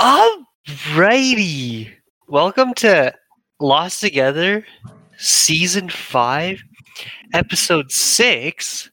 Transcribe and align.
Alrighty. 0.00 1.92
Welcome 2.26 2.72
to 2.76 3.12
Lost 3.60 4.00
Together, 4.00 4.64
Season 5.18 5.90
5, 5.90 6.62
Episode 7.34 7.92
6. 7.92 8.90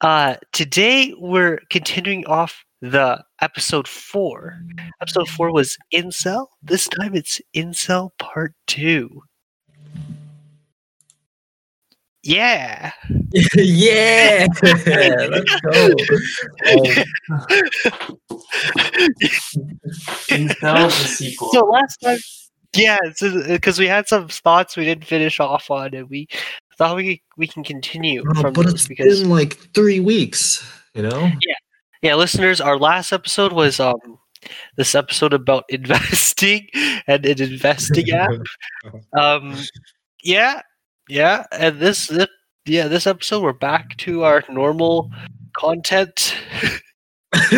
Uh, 0.00 0.36
today 0.52 1.12
we're 1.18 1.58
continuing 1.70 2.24
off 2.26 2.64
the 2.80 3.20
episode 3.40 3.88
4. 3.88 4.60
Episode 5.00 5.28
4 5.28 5.52
was 5.52 5.76
Incel. 5.92 6.46
This 6.62 6.86
time 6.86 7.16
it's 7.16 7.40
Incel 7.56 8.10
Part 8.20 8.54
2. 8.68 9.24
Yeah. 12.22 12.92
yeah, 13.54 14.46
let's 14.62 15.60
go. 15.60 15.90
Sequel. 20.90 21.50
So 21.52 21.66
last 21.66 21.96
time, 21.96 22.18
yeah, 22.76 22.98
because 23.48 23.78
we 23.78 23.86
had 23.86 24.06
some 24.06 24.28
thoughts 24.28 24.76
we 24.76 24.84
didn't 24.84 25.04
finish 25.04 25.40
off 25.40 25.70
on, 25.70 25.94
and 25.94 26.08
we 26.08 26.28
thought 26.78 26.96
we 26.96 27.22
we 27.36 27.46
can 27.46 27.64
continue 27.64 28.22
Oh, 28.36 28.40
from 28.40 28.52
but 28.52 28.66
it's 28.66 28.86
because 28.86 29.20
been 29.20 29.30
like 29.30 29.54
three 29.74 30.00
weeks, 30.00 30.66
you 30.94 31.02
know? 31.02 31.24
Yeah, 31.24 31.54
yeah, 32.02 32.14
listeners, 32.14 32.60
our 32.60 32.78
last 32.78 33.12
episode 33.12 33.52
was 33.52 33.80
um 33.80 34.18
this 34.76 34.94
episode 34.94 35.32
about 35.32 35.64
investing 35.68 36.68
and 37.06 37.24
an 37.26 37.42
investing 37.42 38.10
app. 38.10 38.30
Um, 39.18 39.56
yeah, 40.24 40.62
yeah, 41.08 41.44
and 41.52 41.80
this, 41.80 42.06
this 42.06 42.28
yeah 42.64 42.86
this 42.86 43.08
episode 43.08 43.42
we're 43.42 43.52
back 43.52 43.96
to 43.98 44.24
our 44.24 44.42
normal 44.48 45.10
content. 45.56 46.34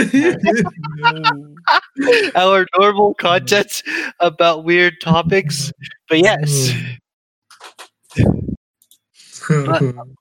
our 2.36 2.66
normal 2.78 3.14
content 3.14 3.82
about 4.20 4.64
weird 4.64 5.00
topics. 5.00 5.72
But 6.08 6.20
yes, 6.20 6.72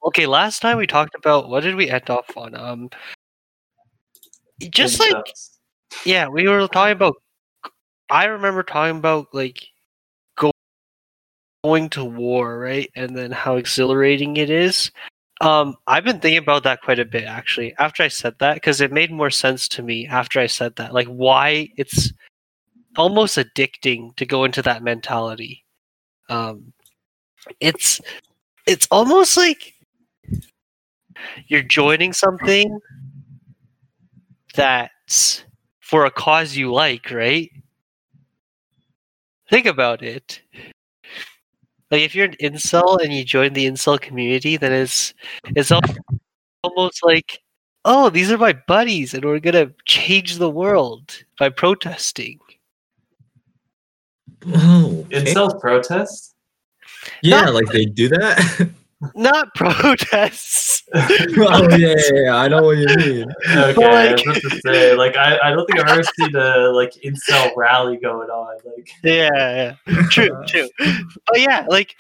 okay. 0.06 0.26
Last 0.26 0.62
time 0.62 0.78
we 0.78 0.88
talked 0.88 1.16
about 1.16 1.50
what 1.50 1.64
did 1.64 1.76
we 1.76 1.90
end 1.90 2.10
off 2.10 2.36
on? 2.36 2.56
Um, 2.56 2.90
just 4.70 5.00
like 5.00 5.16
yeah, 6.06 6.28
we 6.28 6.48
were 6.48 6.68
talking 6.68 6.94
about. 6.94 7.16
I 8.10 8.26
remember 8.26 8.64
talking 8.64 8.98
about 8.98 9.28
like 9.34 9.58
go, 9.58 9.66
going 11.64 11.90
to 11.90 12.04
war, 12.04 12.60
right, 12.60 12.90
and 12.96 13.16
then 13.16 13.32
how 13.32 13.56
exhilarating 13.56 14.38
it 14.38 14.50
is. 14.50 14.92
Um, 15.42 15.76
I've 15.88 16.04
been 16.04 16.20
thinking 16.20 16.38
about 16.38 16.64
that 16.64 16.82
quite 16.82 17.00
a 17.00 17.06
bit 17.06 17.24
actually. 17.26 17.74
After 17.80 18.04
I 18.04 18.08
said 18.08 18.36
that, 18.40 18.56
because 18.56 18.82
it 18.82 18.92
made 18.92 19.12
more 19.12 19.30
sense 19.30 19.68
to 19.70 19.84
me 19.84 20.08
after 20.08 20.40
I 20.40 20.48
said 20.48 20.76
that, 20.76 20.94
like 20.94 21.08
why 21.08 21.70
it's 21.78 22.14
almost 22.98 23.38
addicting 23.38 24.16
to 24.18 24.26
go 24.26 24.44
into 24.44 24.62
that 24.62 24.84
mentality. 24.84 25.66
Um, 26.30 26.74
it's 27.60 28.00
it's 28.66 28.88
almost 28.92 29.36
like 29.36 29.74
you're 31.48 31.64
joining 31.64 32.14
something 32.14 32.80
that's 34.56 35.44
for 35.80 36.06
a 36.06 36.12
cause 36.12 36.56
you 36.56 36.72
like, 36.72 37.12
right? 37.12 37.52
Think 39.50 39.66
about 39.66 40.02
it. 40.02 40.42
Like 41.94 42.02
if 42.02 42.16
you're 42.16 42.26
an 42.26 42.36
incel 42.42 43.00
and 43.04 43.14
you 43.14 43.24
join 43.24 43.54
the 43.54 43.68
incel 43.68 44.02
community, 44.02 44.58
then 44.58 44.72
it's 44.72 45.14
it's 45.56 45.72
almost 46.64 47.06
like, 47.06 47.40
oh, 47.86 48.10
these 48.10 48.32
are 48.32 48.38
my 48.40 48.54
buddies, 48.68 49.14
and 49.14 49.24
we're 49.24 49.38
gonna 49.38 49.70
change 49.86 50.38
the 50.38 50.50
world 50.50 51.24
by 51.38 51.50
protesting. 51.50 52.40
oh, 54.48 55.06
okay. 55.06 55.24
Incel 55.24 55.62
protest? 55.62 56.34
yeah, 57.22 57.48
like 57.50 57.68
they 57.68 57.86
do 57.86 58.10
that. 58.10 58.72
Not 59.16 59.54
protests. 59.56 60.84
oh 60.94 61.68
yeah, 61.78 61.78
yeah, 61.78 61.96
yeah, 62.14 62.36
I 62.36 62.48
know 62.48 62.64
what 62.64 62.78
you 62.78 62.88
mean. 62.98 63.32
Okay, 63.50 63.74
But, 63.76 63.84
I 63.86 64.06
like- 64.12 64.26
was 64.26 64.38
about 64.38 64.52
to 64.52 64.62
say, 64.66 64.96
like, 64.96 65.16
I, 65.16 65.40
I 65.44 65.50
don't 65.52 65.66
think 65.66 65.80
I've 65.80 65.90
ever 65.90 66.04
seen 66.20 66.36
a 66.36 66.70
like 66.70 66.94
incel 67.04 67.56
rally 67.56 67.98
going 67.98 68.30
on. 68.30 68.58
Like, 68.66 68.90
yeah, 69.04 69.76
yeah. 69.88 70.02
true, 70.10 70.30
true. 70.48 70.70
But 70.78 71.40
yeah, 71.40 71.66
like, 71.70 71.96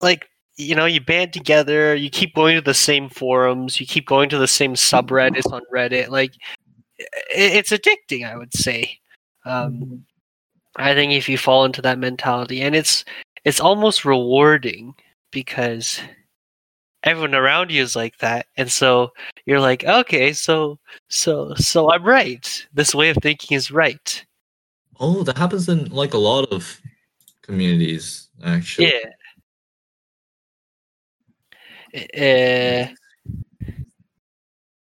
like 0.00 0.28
you 0.56 0.74
know, 0.74 0.86
you 0.86 1.00
band 1.00 1.32
together, 1.32 1.94
you 1.94 2.10
keep 2.10 2.34
going 2.34 2.54
to 2.54 2.60
the 2.60 2.74
same 2.74 3.08
forums, 3.08 3.80
you 3.80 3.86
keep 3.86 4.06
going 4.06 4.28
to 4.28 4.38
the 4.38 4.48
same 4.48 4.74
subreddits 4.74 5.52
on 5.52 5.62
Reddit. 5.74 6.08
Like, 6.08 6.34
i 7.00 7.04
it's 7.30 7.70
addicting, 7.70 8.24
I 8.30 8.36
would 8.36 8.54
say. 8.54 8.98
Um, 9.44 10.04
I 10.76 10.94
think 10.94 11.12
if 11.12 11.28
you 11.28 11.36
fall 11.36 11.64
into 11.64 11.82
that 11.82 11.98
mentality, 11.98 12.62
and 12.62 12.74
it's 12.74 13.04
it's 13.44 13.60
almost 13.60 14.04
rewarding 14.04 14.94
because 15.30 16.00
everyone 17.04 17.34
around 17.34 17.70
you 17.70 17.82
is 17.82 17.96
like 17.96 18.16
that, 18.18 18.46
and 18.56 18.70
so 18.70 19.12
you're 19.46 19.60
like, 19.60 19.84
okay, 19.84 20.32
so 20.32 20.78
so 21.08 21.54
so 21.54 21.90
I'm 21.92 22.04
right. 22.04 22.66
This 22.72 22.94
way 22.94 23.10
of 23.10 23.16
thinking 23.22 23.56
is 23.56 23.70
right. 23.70 24.24
Oh, 25.00 25.22
that 25.24 25.38
happens 25.38 25.68
in 25.68 25.86
like 25.90 26.14
a 26.14 26.18
lot 26.18 26.52
of 26.52 26.80
communities, 27.42 28.28
actually. 28.44 28.92
Yeah. 28.92 29.08
Uh, 31.94 32.88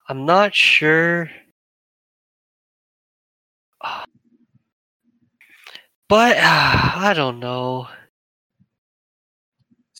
I'm 0.08 0.24
not 0.24 0.54
sure. 0.54 1.30
But 6.08 6.36
I 6.40 7.12
don't 7.14 7.38
know. 7.38 7.88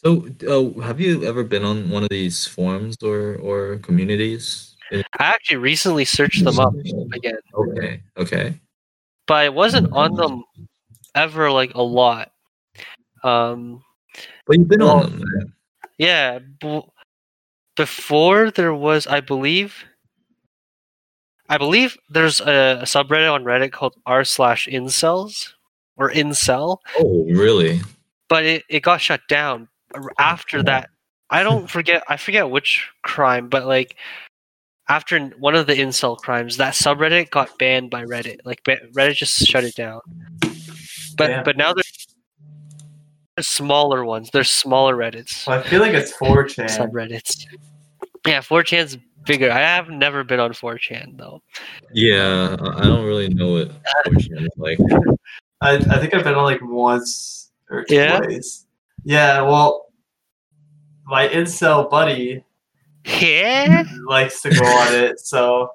So, 0.05 0.29
uh, 0.47 0.81
have 0.83 1.01
you 1.01 1.25
ever 1.25 1.43
been 1.43 1.65
on 1.65 1.91
one 1.91 2.03
of 2.05 2.09
these 2.09 2.47
forums 2.47 2.97
or 3.03 3.35
or 3.43 3.79
communities? 3.79 4.77
I 4.93 5.03
actually 5.19 5.57
recently 5.59 6.05
searched 6.05 6.45
them 6.45 6.59
up 6.61 6.73
again, 7.13 7.39
Okay, 7.53 8.01
okay. 8.17 8.55
but 9.27 9.35
I 9.35 9.49
wasn't 9.51 9.93
on 9.93 10.15
them 10.15 10.45
ever 11.15 11.51
like 11.51 11.75
a 11.75 11.83
lot. 11.83 12.31
Um, 13.25 13.83
But 14.47 14.59
you've 14.59 14.69
been 14.69 14.81
Well- 14.81 15.05
on 15.05 15.11
them. 15.19 15.25
man. 15.27 15.53
yeah, 15.99 16.39
b- 16.39 16.87
before 17.77 18.51
there 18.51 18.73
was, 18.73 19.07
I 19.07 19.21
believe, 19.21 19.85
I 21.51 21.59
believe 21.59 21.99
there's 22.09 22.41
a, 22.41 22.79
a 22.81 22.87
subreddit 22.87 23.33
on 23.33 23.45
Reddit 23.45 23.73
called 23.73 23.95
r 24.07 24.25
slash 24.25 24.69
incels 24.71 25.53
or 25.97 26.11
incel, 26.11 26.79
Oh, 26.99 27.25
really? 27.29 27.81
but 28.29 28.45
it, 28.47 28.63
it 28.71 28.81
got 28.81 29.01
shut 29.03 29.21
down 29.29 29.69
after 30.19 30.63
that. 30.65 30.91
I 31.31 31.43
don't 31.43 31.69
forget, 31.71 32.03
I 32.09 32.17
forget 32.17 32.49
which 32.51 32.89
crime, 33.03 33.49
but 33.49 33.67
like 33.67 33.97
after 34.89 35.19
one 35.39 35.55
of 35.55 35.67
the 35.67 35.75
incel 35.75 36.17
crimes, 36.17 36.57
that 36.57 36.75
subreddit 36.75 37.31
got 37.31 37.57
banned 37.59 37.91
by 37.91 38.05
Reddit. 38.05 38.39
Like 38.45 38.63
Reddit 38.65 39.15
just 39.17 39.39
shut 39.47 39.65
it 39.65 39.75
down. 39.75 40.01
But 41.17 41.27
Damn. 41.29 41.45
but 41.45 41.57
now 41.57 41.73
there's 41.75 42.07
there's 43.37 43.49
smaller 43.49 44.05
ones. 44.05 44.31
There's 44.33 44.51
smaller 44.51 44.97
Reddits. 44.97 45.47
well, 45.47 45.59
I 45.61 45.63
feel 45.63 45.81
like 45.81 45.93
it's 45.95 46.13
4chan. 46.17 46.67
subreddits. 46.67 47.45
Yeah, 48.27 48.41
4chan's 48.41 48.97
bigger. 49.27 49.51
I 49.51 49.59
have 49.61 49.91
never 49.91 50.25
been 50.25 50.41
on 50.41 50.53
4chan 50.53 51.19
though. 51.19 51.41
Yeah, 51.93 52.57
I 52.61 52.79
I 52.79 52.85
don't 52.85 53.05
really 53.05 53.29
know 53.29 53.53
what 53.53 53.71
4chan 54.07 54.43
is 54.43 54.49
like. 54.57 54.79
I, 55.61 55.75
I 55.75 55.99
think 55.99 56.15
I've 56.15 56.25
been 56.25 56.35
on 56.35 56.45
like 56.45 56.61
once 56.63 57.51
or 57.69 57.85
Yeah? 57.89 58.21
twice. 58.21 58.65
Yeah, 59.09 59.41
well, 59.41 59.87
my 61.07 61.29
incel 61.29 61.89
buddy 61.89 62.45
Yeah. 63.07 63.85
likes 64.07 64.43
to 64.43 64.51
go 64.51 64.63
on 64.67 64.95
it, 64.95 65.19
so 65.19 65.71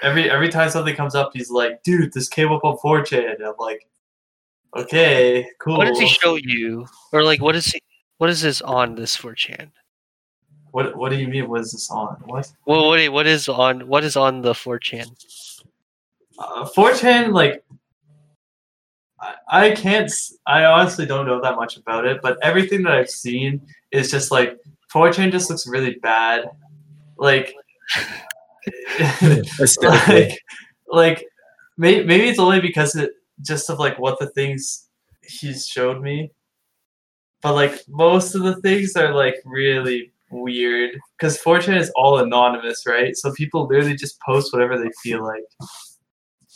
every 0.00 0.30
every 0.30 0.48
time 0.48 0.70
something 0.70 0.96
comes 0.96 1.14
up, 1.14 1.32
he's 1.34 1.50
like, 1.50 1.82
"Dude, 1.82 2.14
this 2.14 2.30
came 2.30 2.50
up 2.50 2.64
on 2.64 2.78
4chan." 2.78 3.34
And 3.34 3.44
I'm 3.44 3.52
like, 3.58 3.86
"Okay, 4.74 5.46
cool." 5.60 5.76
What 5.76 5.84
does 5.88 5.98
he 5.98 6.08
show 6.08 6.36
you? 6.36 6.86
Or 7.12 7.22
like 7.22 7.42
what 7.42 7.56
is 7.56 7.66
he 7.66 7.82
what 8.16 8.30
is 8.30 8.40
this 8.40 8.62
on 8.62 8.94
this 8.94 9.14
4chan? 9.14 9.70
What 10.70 10.96
What 10.96 11.10
do 11.10 11.16
you 11.16 11.28
mean? 11.28 11.46
What 11.50 11.60
is 11.60 11.72
this 11.72 11.90
on? 11.90 12.16
What? 12.24 12.50
Well 12.64 12.88
what 12.88 13.06
what 13.12 13.26
is 13.26 13.50
on 13.50 13.86
what 13.86 14.02
is 14.02 14.16
on 14.16 14.40
the 14.40 14.54
4chan? 14.54 15.08
Uh, 16.38 16.64
4chan, 16.74 17.32
like, 17.34 17.62
I, 19.48 19.72
can't. 19.72 20.10
I 20.46 20.64
honestly 20.64 21.06
don't 21.06 21.26
know 21.26 21.40
that 21.40 21.56
much 21.56 21.76
about 21.76 22.06
it, 22.06 22.20
but 22.22 22.38
everything 22.42 22.82
that 22.82 22.92
I've 22.92 23.10
seen 23.10 23.60
is 23.92 24.10
just 24.10 24.30
like 24.30 24.58
4chan 24.92 25.32
just 25.32 25.50
looks 25.50 25.66
really 25.66 25.96
bad. 25.96 26.48
Like, 27.16 27.54
like, 29.82 30.38
like 30.88 31.26
maybe, 31.76 32.04
maybe 32.06 32.28
it's 32.28 32.38
only 32.38 32.60
because 32.60 32.96
it 32.96 33.12
just 33.42 33.68
of 33.68 33.78
like 33.78 33.98
what 33.98 34.18
the 34.18 34.28
things 34.30 34.88
he's 35.22 35.66
showed 35.66 36.00
me, 36.00 36.30
but 37.42 37.54
like 37.54 37.82
most 37.88 38.34
of 38.34 38.42
the 38.42 38.56
things 38.62 38.96
are 38.96 39.12
like 39.12 39.36
really 39.44 40.12
weird 40.30 40.98
because 41.18 41.38
4chan 41.38 41.78
is 41.78 41.90
all 41.96 42.18
anonymous, 42.18 42.86
right? 42.86 43.16
So 43.16 43.32
people 43.32 43.66
literally 43.66 43.96
just 43.96 44.18
post 44.20 44.52
whatever 44.52 44.78
they 44.78 44.90
feel 45.02 45.22
like. 45.22 45.44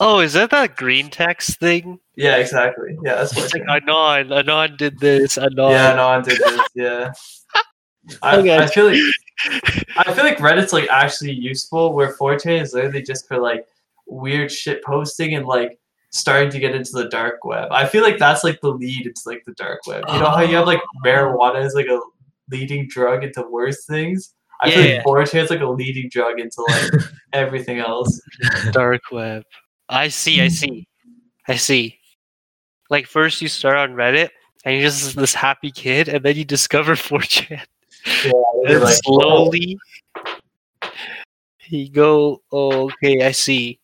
Oh, 0.00 0.20
is 0.20 0.32
that 0.34 0.50
that 0.50 0.76
green 0.76 1.10
text 1.10 1.58
thing? 1.58 1.98
Yeah, 2.16 2.36
exactly. 2.36 2.96
Yeah, 3.04 3.16
that's 3.16 3.36
It's 3.36 3.52
like 3.52 3.64
4chan. 3.64 3.82
Anon, 3.82 4.32
Anon 4.32 4.76
did 4.76 4.98
this, 4.98 5.36
Anon. 5.38 5.72
Yeah, 5.72 5.94
no 5.94 6.08
one 6.08 6.22
did 6.22 6.38
this. 6.38 6.60
Yeah. 6.74 7.12
I, 8.22 8.36
Okay. 8.38 8.56
I 8.56 8.66
feel 8.66 8.86
like 8.86 8.98
I 9.96 10.12
feel 10.14 10.24
like 10.24 10.38
Reddit's 10.38 10.72
like 10.72 10.88
actually 10.88 11.32
useful, 11.32 11.92
where 11.94 12.14
4chan 12.16 12.62
is 12.62 12.72
literally 12.72 13.02
just 13.02 13.26
for 13.28 13.38
like 13.38 13.66
weird 14.06 14.50
shit 14.50 14.82
posting 14.84 15.34
and 15.34 15.46
like 15.46 15.78
starting 16.10 16.50
to 16.50 16.58
get 16.58 16.74
into 16.74 16.92
the 16.92 17.08
dark 17.08 17.44
web. 17.44 17.68
I 17.70 17.86
feel 17.86 18.02
like 18.02 18.18
that's 18.18 18.44
like 18.44 18.60
the 18.62 18.70
lead 18.70 19.06
into 19.06 19.20
like 19.26 19.42
the 19.46 19.52
dark 19.54 19.80
web. 19.86 20.04
You 20.08 20.20
know 20.20 20.30
how 20.30 20.40
you 20.40 20.56
have 20.56 20.66
like 20.66 20.80
oh. 20.80 21.06
marijuana 21.06 21.64
is 21.64 21.74
like 21.74 21.86
a 21.88 22.00
leading 22.50 22.88
drug 22.88 23.24
into 23.24 23.42
worse 23.50 23.84
things. 23.84 24.32
I 24.62 24.70
feel 24.70 24.84
Yeah. 24.84 25.02
like 25.06 25.28
4chan 25.28 25.44
is 25.44 25.50
like 25.50 25.60
a 25.60 25.66
leading 25.68 26.08
drug 26.08 26.40
into 26.40 26.62
like 26.68 27.02
everything 27.32 27.78
else. 27.78 28.20
dark 28.72 29.02
web. 29.12 29.42
I 29.88 30.08
see, 30.08 30.40
I 30.42 30.48
see, 30.48 30.86
I 31.46 31.56
see. 31.56 31.98
Like 32.90 33.06
first 33.06 33.40
you 33.42 33.48
start 33.48 33.76
on 33.76 33.94
Reddit 33.94 34.30
and 34.64 34.74
you're 34.74 34.84
just 34.84 35.16
this 35.16 35.34
happy 35.34 35.70
kid, 35.70 36.08
and 36.08 36.24
then 36.24 36.36
you 36.36 36.44
discover 36.44 36.94
4chan. 36.94 37.60
You're 38.24 38.76
And 38.76 38.80
like, 38.84 38.98
slowly 39.04 39.78
you 41.66 41.88
go, 41.90 42.42
oh, 42.50 42.84
okay, 42.84 43.22
I 43.22 43.32
see. 43.32 43.78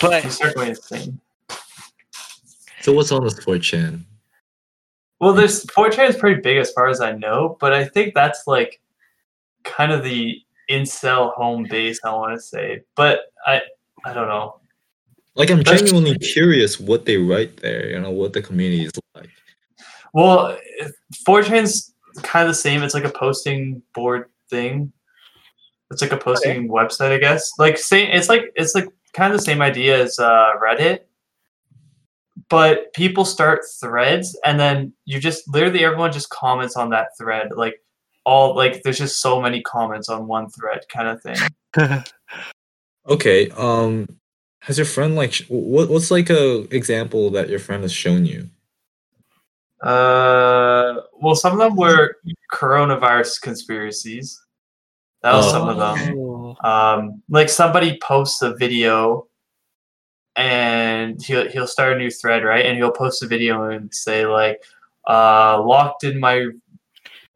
But 0.00 0.28
start 0.30 0.54
going 0.54 0.70
insane. 0.70 1.20
So 2.80 2.92
what's 2.92 3.12
on 3.12 3.24
this 3.24 3.38
4chan? 3.40 4.04
Well, 5.20 5.32
there's 5.32 5.64
4chan 5.66 6.10
is 6.10 6.16
pretty 6.16 6.40
big 6.40 6.58
as 6.58 6.70
far 6.72 6.88
as 6.88 7.00
I 7.00 7.12
know, 7.12 7.56
but 7.60 7.72
I 7.72 7.84
think 7.84 8.14
that's 8.14 8.46
like 8.46 8.80
kind 9.64 9.92
of 9.92 10.04
the 10.04 10.40
incel 10.70 11.34
home 11.34 11.66
base. 11.68 12.00
I 12.04 12.12
want 12.14 12.34
to 12.34 12.40
say, 12.40 12.82
but 12.94 13.32
I 13.46 13.62
I 14.04 14.12
don't 14.12 14.28
know. 14.28 14.60
Like 15.36 15.50
I'm 15.50 15.58
That's- 15.62 15.82
genuinely 15.82 16.18
curious 16.18 16.80
what 16.80 17.04
they 17.04 17.16
write 17.16 17.58
there. 17.58 17.90
You 17.90 18.00
know 18.00 18.10
what 18.10 18.32
the 18.32 18.42
community 18.42 18.84
is 18.84 18.92
like. 19.14 19.30
Well, 20.12 20.56
4chan's 21.26 21.94
kind 22.22 22.48
of 22.48 22.50
the 22.50 22.54
same. 22.54 22.82
It's 22.82 22.94
like 22.94 23.04
a 23.04 23.10
posting 23.10 23.82
board 23.94 24.30
thing. 24.48 24.92
It's 25.90 26.00
like 26.02 26.12
a 26.12 26.16
posting 26.16 26.68
website, 26.68 27.12
I 27.12 27.18
guess. 27.18 27.52
Like 27.58 27.78
same. 27.78 28.10
It's 28.10 28.28
like 28.28 28.52
it's 28.56 28.74
like 28.74 28.88
kind 29.12 29.32
of 29.32 29.38
the 29.38 29.44
same 29.44 29.60
idea 29.62 30.02
as 30.02 30.18
uh, 30.18 30.52
Reddit, 30.60 31.00
but 32.48 32.92
people 32.94 33.24
start 33.24 33.60
threads, 33.80 34.36
and 34.44 34.58
then 34.58 34.92
you 35.04 35.20
just 35.20 35.46
literally 35.52 35.84
everyone 35.84 36.12
just 36.12 36.30
comments 36.30 36.76
on 36.76 36.90
that 36.90 37.08
thread. 37.18 37.50
Like 37.54 37.82
all 38.24 38.56
like 38.56 38.82
there's 38.82 38.98
just 38.98 39.20
so 39.20 39.40
many 39.40 39.60
comments 39.62 40.08
on 40.08 40.26
one 40.26 40.48
thread, 40.48 40.80
kind 40.88 41.08
of 41.08 41.22
thing. 41.22 41.36
Okay. 43.08 43.50
Um, 43.50 44.08
has 44.66 44.78
your 44.78 44.84
friend 44.84 45.14
like 45.14 45.36
what? 45.48 45.88
What's 45.88 46.10
like 46.10 46.28
a 46.28 46.62
example 46.74 47.30
that 47.30 47.48
your 47.48 47.60
friend 47.60 47.82
has 47.84 47.92
shown 47.92 48.26
you? 48.26 48.50
Uh, 49.80 51.02
well, 51.20 51.36
some 51.36 51.52
of 51.52 51.58
them 51.60 51.76
were 51.76 52.16
coronavirus 52.52 53.40
conspiracies. 53.42 54.42
That 55.22 55.34
was 55.34 55.46
Oh. 55.46 55.50
some 55.52 55.68
of 55.68 55.76
them. 55.76 56.18
Oh, 56.18 56.56
um, 56.68 57.22
like 57.28 57.48
somebody 57.48 57.96
posts 58.02 58.42
a 58.42 58.54
video 58.56 59.28
and 60.34 61.22
he'll 61.22 61.48
he'll 61.48 61.68
start 61.68 61.92
a 61.94 61.98
new 61.98 62.10
thread 62.10 62.42
right 62.42 62.66
and 62.66 62.76
he'll 62.76 62.90
post 62.90 63.22
a 63.22 63.26
video 63.28 63.70
and 63.70 63.94
say 63.94 64.26
like 64.26 64.62
uh, 65.08 65.62
locked 65.62 66.02
in 66.02 66.18
my 66.18 66.46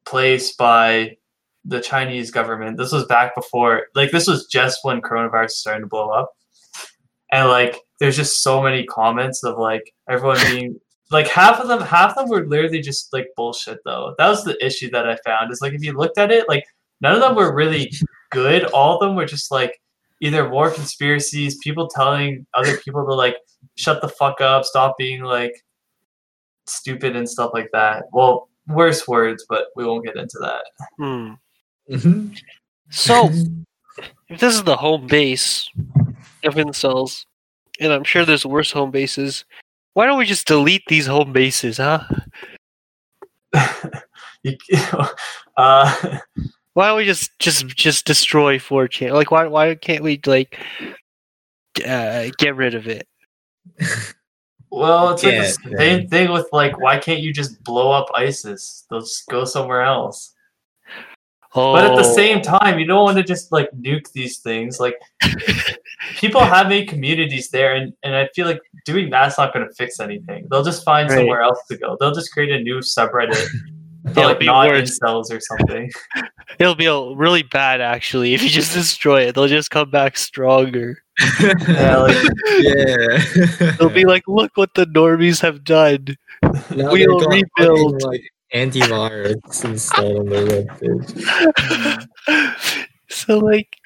place 0.04 0.54
by 0.56 1.16
the 1.64 1.80
chinese 1.80 2.30
government 2.30 2.76
this 2.78 2.90
was 2.92 3.04
back 3.04 3.34
before 3.34 3.86
like 3.94 4.10
this 4.10 4.26
was 4.26 4.46
just 4.46 4.80
when 4.82 5.00
coronavirus 5.00 5.44
was 5.44 5.60
starting 5.60 5.82
to 5.82 5.86
blow 5.86 6.10
up 6.10 6.32
and 7.32 7.48
like 7.48 7.80
there's 7.98 8.16
just 8.16 8.42
so 8.42 8.62
many 8.62 8.84
comments 8.84 9.44
of 9.44 9.58
like 9.58 9.92
everyone 10.08 10.38
being 10.46 10.80
like 11.10 11.28
half 11.28 11.60
of 11.60 11.68
them 11.68 11.80
half 11.80 12.10
of 12.10 12.16
them 12.16 12.28
were 12.28 12.46
literally 12.46 12.80
just 12.80 13.12
like 13.12 13.28
bullshit 13.36 13.78
though 13.84 14.14
that 14.18 14.28
was 14.28 14.44
the 14.44 14.64
issue 14.64 14.90
that 14.90 15.08
i 15.08 15.16
found 15.24 15.50
is 15.52 15.60
like 15.60 15.72
if 15.72 15.82
you 15.82 15.92
looked 15.92 16.18
at 16.18 16.30
it 16.30 16.48
like 16.48 16.64
none 17.00 17.14
of 17.14 17.20
them 17.20 17.34
were 17.34 17.54
really 17.54 17.90
good. 18.30 18.64
All 18.66 18.94
of 18.94 19.00
them 19.00 19.16
were 19.16 19.26
just 19.26 19.50
like 19.50 19.80
either 20.20 20.48
war 20.48 20.70
conspiracies, 20.70 21.58
people 21.58 21.88
telling 21.88 22.46
other 22.54 22.76
people 22.78 23.04
to 23.06 23.14
like 23.14 23.36
shut 23.76 24.00
the 24.00 24.08
fuck 24.08 24.40
up, 24.40 24.64
stop 24.64 24.96
being 24.98 25.22
like 25.22 25.52
stupid 26.66 27.16
and 27.16 27.28
stuff 27.28 27.50
like 27.52 27.70
that. 27.72 28.04
Well, 28.12 28.48
worse 28.68 29.06
words, 29.08 29.44
but 29.48 29.66
we 29.76 29.84
won't 29.84 30.04
get 30.04 30.16
into 30.16 30.38
that. 30.40 30.64
hmm. 30.96 31.32
Mm-hmm. 31.90 32.34
So, 32.90 33.30
if 34.28 34.38
this 34.38 34.54
is 34.54 34.62
the 34.62 34.76
home 34.76 35.08
base 35.08 35.68
of 36.44 36.54
incels, 36.54 37.24
and 37.80 37.92
I'm 37.92 38.04
sure 38.04 38.24
there's 38.24 38.46
worse 38.46 38.72
home 38.72 38.90
bases, 38.90 39.44
why 39.94 40.06
don't 40.06 40.18
we 40.18 40.26
just 40.26 40.46
delete 40.46 40.84
these 40.88 41.06
home 41.06 41.32
bases, 41.32 41.78
huh? 41.78 42.04
you, 44.42 44.56
uh, 45.56 46.18
Why 46.74 46.88
don't 46.88 46.96
we 46.98 47.04
just 47.04 47.36
just 47.38 47.66
just 47.66 48.06
destroy 48.06 48.58
4chan? 48.58 49.12
Like, 49.12 49.30
why 49.30 49.46
why 49.46 49.74
can't 49.74 50.04
we 50.04 50.20
like 50.26 50.58
uh, 51.86 52.28
get 52.38 52.56
rid 52.56 52.74
of 52.74 52.86
it? 52.86 53.06
well, 54.70 55.10
it's 55.10 55.24
like 55.24 55.34
Yeah, 55.34 55.52
the 55.64 55.76
same 55.78 56.08
thing 56.08 56.30
with 56.30 56.48
like, 56.52 56.78
why 56.78 56.98
can't 56.98 57.20
you 57.20 57.32
just 57.32 57.62
blow 57.64 57.90
up 57.90 58.06
ISIS? 58.14 58.86
They'll 58.88 59.00
just 59.00 59.28
go 59.28 59.44
somewhere 59.44 59.82
else. 59.82 60.34
Oh, 61.54 61.72
But 61.72 61.84
at 61.84 61.96
the 61.96 62.04
same 62.04 62.42
time, 62.42 62.78
you 62.78 62.86
don't 62.86 63.02
want 63.02 63.18
to 63.18 63.24
just 63.24 63.50
like 63.50 63.70
nuke 63.72 64.12
these 64.12 64.38
things. 64.38 64.78
Like 64.78 64.94
people 66.16 66.40
have 66.40 66.68
made 66.68 66.88
communities 66.88 67.50
there, 67.50 67.74
and, 67.74 67.92
and 68.02 68.14
I 68.14 68.28
feel 68.34 68.46
like 68.46 68.60
doing 68.84 69.10
that's 69.10 69.38
not 69.38 69.52
going 69.52 69.66
to 69.68 69.74
fix 69.74 70.00
anything. 70.00 70.46
They'll 70.50 70.64
just 70.64 70.84
find 70.84 71.08
Right. 71.08 71.18
somewhere 71.18 71.42
else 71.42 71.60
to 71.70 71.76
go. 71.76 71.96
They'll 72.00 72.14
just 72.14 72.32
create 72.32 72.50
a 72.50 72.60
new 72.62 72.78
subreddit 72.78 73.34
for 74.04 74.10
It'll 74.10 74.24
like 74.24 74.38
be 74.38 74.46
non 74.46 74.68
worse. 74.68 74.98
incels 74.98 75.30
or 75.30 75.40
something. 75.40 75.90
it'll 76.58 76.74
be 76.74 76.86
a- 76.86 77.14
really 77.14 77.42
bad 77.42 77.80
actually 77.80 78.32
if 78.34 78.42
you 78.42 78.48
just 78.48 78.72
destroy 78.72 79.22
it. 79.28 79.34
They'll 79.34 79.46
just 79.46 79.70
come 79.70 79.90
back 79.90 80.16
stronger. 80.16 81.02
yeah, 81.68 81.96
like 81.98 82.16
yeah. 82.60 83.18
They'll 83.78 83.90
be 83.90 84.06
like, 84.06 84.22
"Look 84.26 84.52
what 84.56 84.72
the 84.74 84.86
normies 84.86 85.40
have 85.42 85.62
done." 85.64 86.16
Now 86.42 86.92
we'll 86.92 86.94
they've 86.94 87.06
got 87.08 87.28
rebuild. 87.58 88.00
fucking, 88.02 88.08
like 88.10 88.22
antivirus 88.54 89.64
installed 89.66 90.16
on 90.20 90.26
their 90.30 90.46
webpage. 90.64 92.06
so 93.10 93.38
like, 93.38 93.76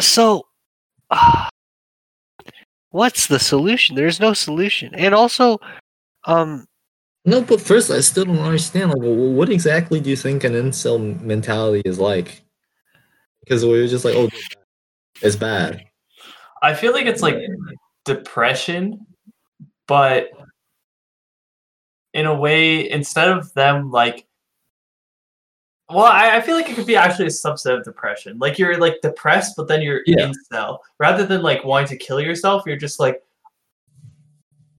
so 0.00 0.47
what's 2.90 3.26
the 3.26 3.38
solution? 3.38 3.96
There's 3.96 4.20
no 4.20 4.32
solution, 4.32 4.94
and 4.94 5.14
also, 5.14 5.58
um, 6.24 6.66
No, 7.24 7.42
but 7.42 7.60
first, 7.60 7.90
I 7.90 8.00
still 8.00 8.24
don't 8.24 8.38
understand. 8.38 8.90
Like, 8.90 9.02
what 9.02 9.50
exactly 9.50 10.00
do 10.00 10.10
you 10.10 10.16
think 10.16 10.44
an 10.44 10.52
incel 10.52 11.20
mentality 11.20 11.82
is 11.84 11.98
like? 11.98 12.42
Because 13.40 13.64
we 13.64 13.72
were 13.72 13.86
just 13.86 14.04
like, 14.04 14.14
oh, 14.14 14.28
it's 15.22 15.36
bad. 15.36 15.84
I 16.62 16.74
feel 16.74 16.92
like 16.92 17.06
it's 17.06 17.22
like 17.22 17.36
depression, 18.04 19.06
but 19.86 20.28
in 22.14 22.26
a 22.26 22.34
way, 22.34 22.90
instead 22.90 23.28
of 23.28 23.52
them 23.54 23.90
like, 23.90 24.27
well, 25.90 26.04
I, 26.04 26.36
I 26.36 26.40
feel 26.40 26.54
like 26.54 26.68
it 26.68 26.76
could 26.76 26.86
be 26.86 26.96
actually 26.96 27.26
a 27.26 27.30
subset 27.30 27.76
of 27.78 27.84
depression. 27.84 28.38
Like 28.38 28.58
you're 28.58 28.76
like 28.78 29.00
depressed, 29.02 29.54
but 29.56 29.68
then 29.68 29.80
you're 29.82 30.02
Yeah. 30.06 30.30
incel. 30.52 30.78
Rather 30.98 31.24
than 31.24 31.42
like 31.42 31.64
wanting 31.64 31.88
to 31.88 31.96
kill 31.96 32.20
yourself, 32.20 32.64
you're 32.66 32.76
just 32.76 33.00
like 33.00 33.22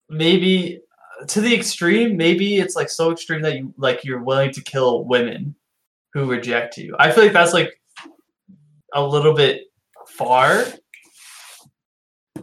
maybe 0.09 0.81
to 1.27 1.41
the 1.41 1.53
extreme. 1.55 2.15
Maybe 2.17 2.57
it's 2.57 2.75
like 2.75 2.89
so 2.89 3.11
extreme 3.11 3.41
that 3.41 3.55
you 3.55 3.73
like 3.77 4.03
you're 4.03 4.23
willing 4.23 4.51
to 4.51 4.61
kill 4.61 5.03
women 5.05 5.55
who 6.13 6.25
reject 6.29 6.77
you. 6.77 6.95
I 6.99 7.11
feel 7.11 7.23
like 7.23 7.33
that's 7.33 7.53
like 7.53 7.79
a 8.93 9.03
little 9.03 9.33
bit 9.33 9.63
far. 10.07 10.65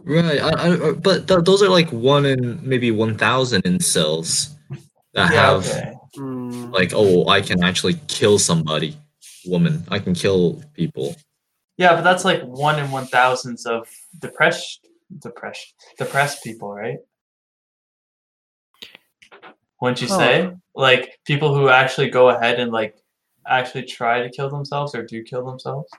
Right. 0.03 0.39
I, 0.41 0.73
I, 0.73 0.91
but 0.93 1.27
th- 1.27 1.43
those 1.43 1.61
are 1.61 1.67
like 1.69 1.91
one 1.91 2.25
in 2.25 2.59
maybe 2.65 2.91
1,000 2.91 3.63
incels 3.63 4.55
that 5.13 5.31
Yeah, 5.33 5.41
have, 5.51 5.67
okay. 5.67 5.93
Mm, 6.17 6.71
like, 6.73 6.91
oh, 6.93 7.27
I 7.27 7.41
can 7.41 7.63
actually 7.63 7.95
kill 8.07 8.39
somebody. 8.39 8.97
Woman. 9.45 9.83
I 9.89 9.99
can 9.99 10.13
kill 10.13 10.61
people. 10.73 11.15
Yeah, 11.77 11.93
but 11.95 12.01
that's 12.03 12.25
like 12.25 12.41
one 12.43 12.79
in 12.79 12.89
one 12.91 13.05
thousands 13.07 13.65
of 13.65 13.87
depressed, 14.19 14.85
depressed, 15.19 15.73
depressed 15.97 16.43
people, 16.43 16.73
right? 16.73 16.97
Wouldn't 19.81 20.01
you 20.01 20.07
Oh. 20.11 20.17
say? 20.17 20.51
Like 20.75 21.19
people 21.25 21.55
who 21.55 21.69
actually 21.69 22.09
go 22.09 22.29
ahead 22.29 22.59
and 22.59 22.71
like 22.71 22.95
actually 23.47 23.83
try 23.83 24.21
to 24.21 24.29
kill 24.29 24.49
themselves 24.49 24.93
or 24.95 25.03
do 25.03 25.23
kill 25.23 25.45
themselves. 25.45 25.89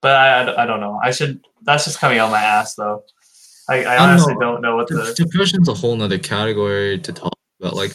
But 0.00 0.12
I, 0.16 0.42
I, 0.42 0.62
I 0.62 0.66
don't 0.66 0.80
know. 0.80 1.00
I 1.02 1.10
should. 1.10 1.40
That's 1.62 1.84
just 1.86 1.98
coming 1.98 2.18
out 2.18 2.30
my 2.30 2.42
ass, 2.42 2.74
though. 2.74 3.04
I, 3.70 3.84
I 3.84 3.94
I 3.94 3.98
honestly 3.98 4.34
know. 4.34 4.40
don't 4.40 4.60
know 4.60 4.76
what 4.76 4.88
De- 4.88 4.94
the. 4.96 5.14
Depression's 5.14 5.68
a 5.68 5.74
whole 5.74 5.96
nother 5.96 6.18
category 6.18 6.98
to 6.98 7.12
talk 7.12 7.32
about. 7.58 7.74
Like, 7.74 7.92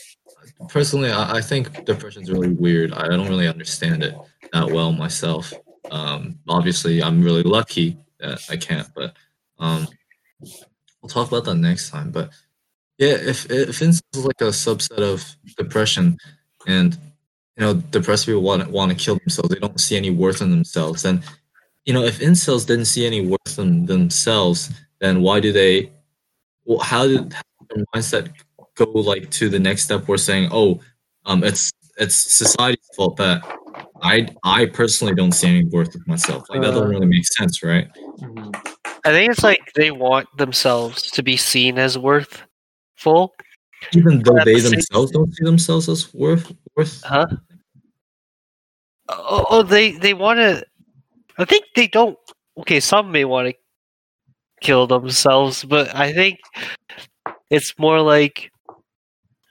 personally, 0.67 1.11
I, 1.11 1.37
I 1.37 1.41
think 1.41 1.87
is 1.87 2.31
really 2.31 2.49
weird. 2.49 2.93
I 2.93 3.07
don't 3.07 3.27
really 3.29 3.47
understand 3.47 4.03
it 4.03 4.15
that 4.51 4.69
well 4.69 4.91
myself. 4.91 5.53
Um, 5.91 6.39
obviously, 6.47 7.01
I'm 7.01 7.23
really 7.23 7.43
lucky 7.43 7.97
that 8.19 8.41
I 8.49 8.57
can't, 8.57 8.87
but 8.93 9.15
um, 9.59 9.87
we'll 10.41 11.09
talk 11.09 11.27
about 11.27 11.45
that 11.45 11.55
next 11.55 11.89
time. 11.89 12.11
But 12.11 12.31
yeah, 12.97 13.13
if 13.13 13.49
if 13.49 13.79
incels 13.79 14.01
is 14.13 14.25
like 14.25 14.41
a 14.41 14.45
subset 14.45 14.99
of 14.99 15.23
depression, 15.57 16.17
and 16.67 16.95
you 17.55 17.65
know, 17.65 17.73
depressed 17.75 18.25
people 18.25 18.41
want 18.41 18.69
want 18.69 18.91
to 18.91 18.97
kill 18.97 19.15
themselves, 19.17 19.49
they 19.49 19.59
don't 19.59 19.79
see 19.79 19.95
any 19.95 20.11
worth 20.11 20.41
in 20.41 20.49
themselves, 20.49 21.05
and 21.05 21.23
you 21.85 21.93
know, 21.93 22.03
if 22.03 22.19
incels 22.19 22.67
didn't 22.67 22.85
see 22.85 23.05
any 23.05 23.25
worth 23.25 23.57
in 23.57 23.85
themselves, 23.85 24.69
then 24.99 25.21
why 25.21 25.39
do 25.39 25.51
they? 25.51 25.91
Well, 26.65 26.79
how 26.79 27.07
did 27.07 27.33
how 27.33 27.41
their 27.69 27.85
mindset 27.95 28.31
go 28.79 28.91
like 28.91 29.29
to 29.31 29.50
the 29.50 29.59
next 29.59 29.83
step? 29.83 30.07
We're 30.07 30.17
saying, 30.17 30.50
oh, 30.51 30.79
um, 31.25 31.43
it's 31.43 31.71
it's 31.98 32.15
society's 32.15 32.88
fault 32.95 33.17
that 33.17 33.43
I 34.01 34.27
I 34.43 34.65
personally 34.65 35.13
don't 35.13 35.33
see 35.33 35.48
any 35.48 35.65
worth 35.65 35.93
of 35.93 36.07
myself. 36.07 36.50
Like 36.50 36.62
that 36.62 36.71
doesn't 36.71 36.89
really 36.89 37.05
make 37.05 37.27
sense, 37.27 37.62
right? 37.62 37.88
Mhm. 38.19 38.55
I 39.05 39.12
think 39.12 39.31
it's 39.31 39.43
like 39.43 39.62
they 39.75 39.91
want 39.91 40.27
themselves 40.38 41.12
to 41.12 41.24
be 41.24 41.38
seen 41.38 41.77
as 41.77 41.98
worthful. 41.98 43.33
Even 43.93 44.21
though 44.24 44.39
they 44.43 44.59
the 44.59 44.69
themselves 44.69 45.12
don't 45.12 45.33
see 45.33 45.45
themselves 45.45 45.88
as 45.88 46.13
worth 46.13 46.51
worth. 46.75 47.01
Huh? 47.03 47.27
Oh, 49.07 49.45
oh 49.50 49.63
they 49.63 49.91
they 49.91 50.13
want 50.13 50.39
to. 50.39 50.65
I 51.38 51.45
think 51.45 51.65
they 51.75 51.88
don't. 51.88 52.17
Okay, 52.59 52.79
some 52.79 53.12
may 53.12 53.24
want 53.24 53.48
to 53.48 53.53
kill 54.62 54.88
themselves, 54.88 55.63
but 55.63 55.95
I 55.95 56.12
think 56.12 56.39
it's 57.50 57.74
more 57.79 58.01
like 58.01 58.51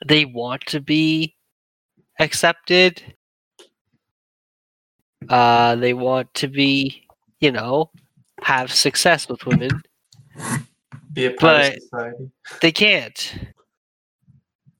they 0.05 0.25
want 0.25 0.65
to 0.67 0.79
be 0.79 1.35
accepted. 2.19 3.01
Uh, 5.27 5.75
they 5.75 5.93
want 5.93 6.33
to 6.35 6.47
be, 6.47 7.05
you 7.39 7.51
know, 7.51 7.91
have 8.41 8.71
success 8.71 9.27
with 9.27 9.45
women. 9.45 9.69
Be 11.13 11.25
a 11.25 11.31
part 11.31 11.39
But- 11.41 11.75
of 11.75 11.81
society. 11.83 12.31
They 12.61 12.71
can't. 12.71 13.35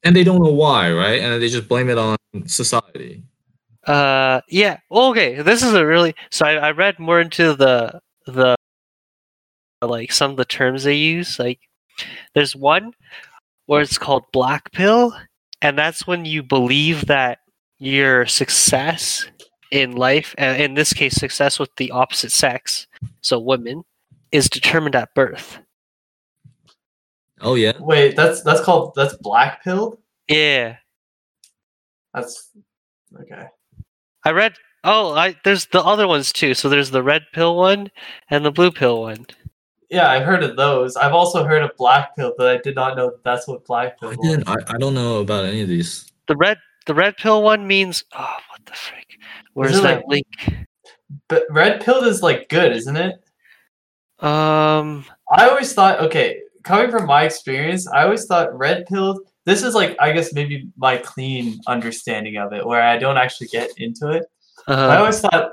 and 0.04 0.16
they 0.16 0.24
don't 0.24 0.42
know 0.42 0.54
why, 0.54 0.92
right? 0.94 1.20
And 1.22 1.42
they 1.42 1.50
just 1.50 1.68
blame 1.68 1.90
it 1.90 1.98
on 1.98 2.16
society. 2.46 3.22
Uh, 3.86 4.40
yeah. 4.48 4.78
Well, 4.90 5.10
okay. 5.10 5.42
This 5.42 5.62
is 5.64 5.74
a 5.74 5.86
really 5.86 6.16
so 6.32 6.46
I, 6.46 6.54
I 6.54 6.72
read 6.72 7.00
more 7.00 7.20
into 7.20 7.54
the 7.56 8.00
the 8.26 8.56
like 9.82 10.12
some 10.12 10.32
of 10.32 10.38
the 10.38 10.46
terms 10.46 10.84
they 10.84 10.96
use. 10.96 11.38
Like, 11.40 11.60
there's 12.34 12.56
one 12.56 12.94
where 13.70 13.84
it's 13.84 14.00
called 14.00 14.26
black 14.34 14.72
pill, 14.72 15.16
and 15.62 15.78
that's 15.78 16.08
when 16.08 16.26
you 16.26 16.42
believe 16.42 17.06
that 17.06 17.38
your 17.78 18.26
success 18.26 19.28
in 19.72 19.92
life, 19.92 20.34
and 20.40 20.60
in 20.60 20.74
this 20.74 20.92
case, 20.92 21.14
success 21.14 21.60
with 21.60 21.70
the 21.78 21.92
opposite 21.92 22.32
sex, 22.32 22.88
so 23.22 23.38
women, 23.38 23.84
is 24.32 24.50
determined 24.50 24.96
at 24.96 25.14
birth. 25.14 25.60
Oh 27.42 27.54
yeah, 27.54 27.74
Wait, 27.80 28.16
that's 28.16 28.42
that's 28.42 28.60
called 28.60 28.94
that's 28.96 29.16
black 29.18 29.64
pill 29.64 30.00
Yeah, 30.28 30.78
That's 32.16 32.50
okay. 33.22 33.50
I 34.26 34.32
read. 34.32 34.56
Oh, 34.84 35.14
I 35.14 35.36
there's 35.44 35.68
the 35.68 35.84
other 35.84 36.08
ones 36.08 36.34
too. 36.34 36.56
So 36.56 36.70
there's 36.70 36.90
the 36.90 37.04
red 37.04 37.22
pill 37.34 37.56
one 37.56 37.92
and 38.32 38.44
the 38.44 38.52
blue 38.52 38.72
pill 38.72 39.02
one. 39.02 39.28
Yeah, 39.90 40.10
I've 40.12 40.24
heard 40.24 40.44
of 40.44 40.56
those. 40.56 40.96
I've 40.96 41.14
also 41.14 41.44
heard 41.44 41.64
of 41.64 41.72
black 41.78 42.16
pill, 42.16 42.34
but 42.38 42.48
I 42.48 42.58
did 42.58 42.76
not 42.76 42.96
know 42.96 43.08
that 43.10 43.24
that's 43.24 43.48
what 43.48 43.66
black 43.66 44.00
pill 44.00 44.10
I 44.10 44.16
was. 44.16 44.28
didn't. 44.28 44.48
I, 44.50 44.56
I 44.68 44.78
don't 44.78 44.94
know 44.94 45.20
about 45.20 45.46
any 45.46 45.62
of 45.62 45.68
these. 45.68 46.12
the 46.28 46.36
red 46.36 46.58
the 46.86 46.94
red 46.94 47.18
pill 47.18 47.42
one 47.44 47.68
means 47.68 48.04
oh 48.14 48.36
what 48.52 48.66
the 48.66 48.74
frick 48.74 49.08
where's 49.54 49.82
that 49.82 50.08
like- 50.08 50.08
link 50.08 50.68
But 51.28 51.44
red 51.50 51.82
pill 51.82 52.04
is 52.04 52.22
like 52.22 52.50
good, 52.50 52.72
isn't 52.72 52.96
it? 52.98 53.16
um 54.20 55.06
I 55.32 55.48
always 55.48 55.74
thought, 55.74 56.00
okay, 56.02 56.40
coming 56.64 56.92
from 56.92 57.06
my 57.06 57.24
experience, 57.24 57.88
I 57.88 58.04
always 58.04 58.26
thought 58.26 58.58
red 58.58 58.86
pill. 58.88 59.20
This 59.46 59.64
is 59.64 59.74
like, 59.76 59.96
I 60.00 60.12
guess 60.12 60.34
maybe 60.34 60.68
my 60.78 60.98
clean 60.98 61.60
understanding 61.68 62.38
of 62.38 62.52
it, 62.54 62.66
where 62.66 62.82
I 62.82 62.98
don't 62.98 63.18
actually 63.18 63.48
get 63.48 63.70
into 63.78 64.10
it. 64.10 64.26
I 64.68 64.74
uh, 64.96 65.00
always 65.00 65.20
thought 65.22 65.52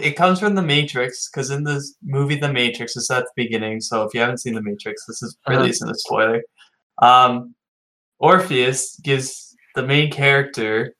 it 0.00 0.16
comes 0.16 0.40
from 0.40 0.54
the 0.54 0.62
Matrix, 0.62 1.28
because 1.28 1.50
in 1.50 1.64
this 1.64 1.94
movie, 2.02 2.36
The 2.36 2.52
Matrix 2.52 2.96
is 2.96 3.10
at 3.10 3.24
the 3.24 3.30
beginning. 3.36 3.80
So 3.80 4.02
if 4.02 4.14
you 4.14 4.20
haven't 4.20 4.38
seen 4.38 4.54
The 4.54 4.62
Matrix, 4.62 5.04
this 5.06 5.22
is 5.22 5.36
really 5.48 5.62
Uh-huh. 5.62 5.68
isn't 5.68 5.90
a 5.90 5.94
spoiler. 5.94 6.42
Um, 7.02 7.54
Morpheus 8.20 8.98
gives 9.00 9.54
the 9.74 9.82
main 9.86 10.10
character 10.10 10.94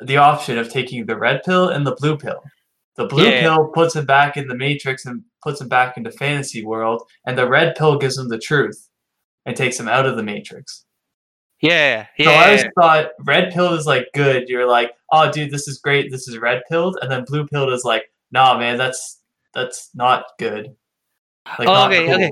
the 0.00 0.16
option 0.16 0.58
of 0.58 0.68
taking 0.68 1.06
the 1.06 1.16
red 1.16 1.42
pill 1.44 1.68
and 1.68 1.86
the 1.86 1.94
blue 1.94 2.16
pill. 2.16 2.42
The 2.96 3.06
blue 3.06 3.28
Yeah. 3.30 3.40
pill 3.42 3.68
puts 3.68 3.94
him 3.94 4.06
back 4.06 4.36
in 4.36 4.48
the 4.48 4.56
Matrix 4.56 5.06
and 5.06 5.22
puts 5.42 5.60
him 5.60 5.68
back 5.68 5.96
into 5.96 6.10
fantasy 6.10 6.64
world, 6.64 7.02
and 7.26 7.38
the 7.38 7.48
red 7.48 7.76
pill 7.76 7.96
gives 7.98 8.18
him 8.18 8.28
the 8.28 8.38
truth 8.38 8.88
and 9.46 9.56
takes 9.56 9.78
him 9.78 9.88
out 9.88 10.06
of 10.06 10.16
the 10.16 10.22
Matrix. 10.22 10.84
yeah 11.60 12.06
yeah, 12.18 12.24
So 12.24 12.30
I 12.32 12.44
always 12.44 12.64
thought 12.78 13.10
red 13.24 13.52
pill 13.52 13.74
is 13.74 13.84
like 13.86 14.06
good. 14.14 14.48
You're 14.48 14.66
like, 14.68 14.92
oh, 15.12 15.30
dude, 15.32 15.50
this 15.50 15.66
is 15.66 15.78
great. 15.78 16.10
This 16.10 16.28
is 16.28 16.38
red 16.38 16.62
pilled, 16.68 16.96
and 17.02 17.10
then 17.10 17.24
blue 17.24 17.46
pill 17.48 17.72
is 17.72 17.84
like, 17.84 18.04
nah, 18.30 18.58
man, 18.58 18.78
that's 18.78 19.20
that's 19.54 19.90
not 19.94 20.24
good. 20.38 20.74
Like, 21.58 21.68
Oh, 21.68 21.74
not 21.74 21.92
okay, 21.92 22.12
okay. 22.12 22.30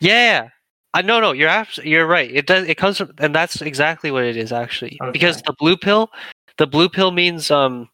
yeah. 0.00 0.48
I 0.92 1.02
no 1.02 1.20
no 1.20 1.32
you're 1.32 1.48
abs- 1.48 1.78
you're 1.78 2.06
right. 2.06 2.30
It 2.30 2.46
does 2.46 2.68
it 2.68 2.76
comes 2.76 2.98
from 2.98 3.12
and 3.18 3.34
that's 3.34 3.60
exactly 3.62 4.10
what 4.10 4.24
it 4.24 4.36
is 4.36 4.52
actually. 4.52 4.98
Because 5.12 5.42
the 5.42 5.54
blue 5.58 5.76
pill 5.76 6.10
the 6.56 6.66
blue 6.66 6.88
pill 6.88 7.10
means 7.10 7.50
um 7.50 7.88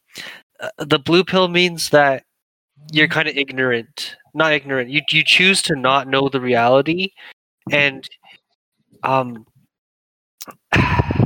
uh, 0.61 0.69
the 0.78 0.99
blue 0.99 1.25
pill 1.25 1.49
means 1.49 1.88
that 1.90 2.25
you're 2.92 3.09
kind 3.09 3.26
of 3.28 3.37
ignorant 3.37 4.16
not 4.35 4.52
ignorant. 4.52 4.90
You 4.90 5.00
you 5.11 5.25
choose 5.25 5.62
to 5.62 5.76
not 5.76 6.09
know 6.09 6.28
the 6.28 6.40
reality 6.40 7.12
and 7.73 8.09
um 9.02 9.47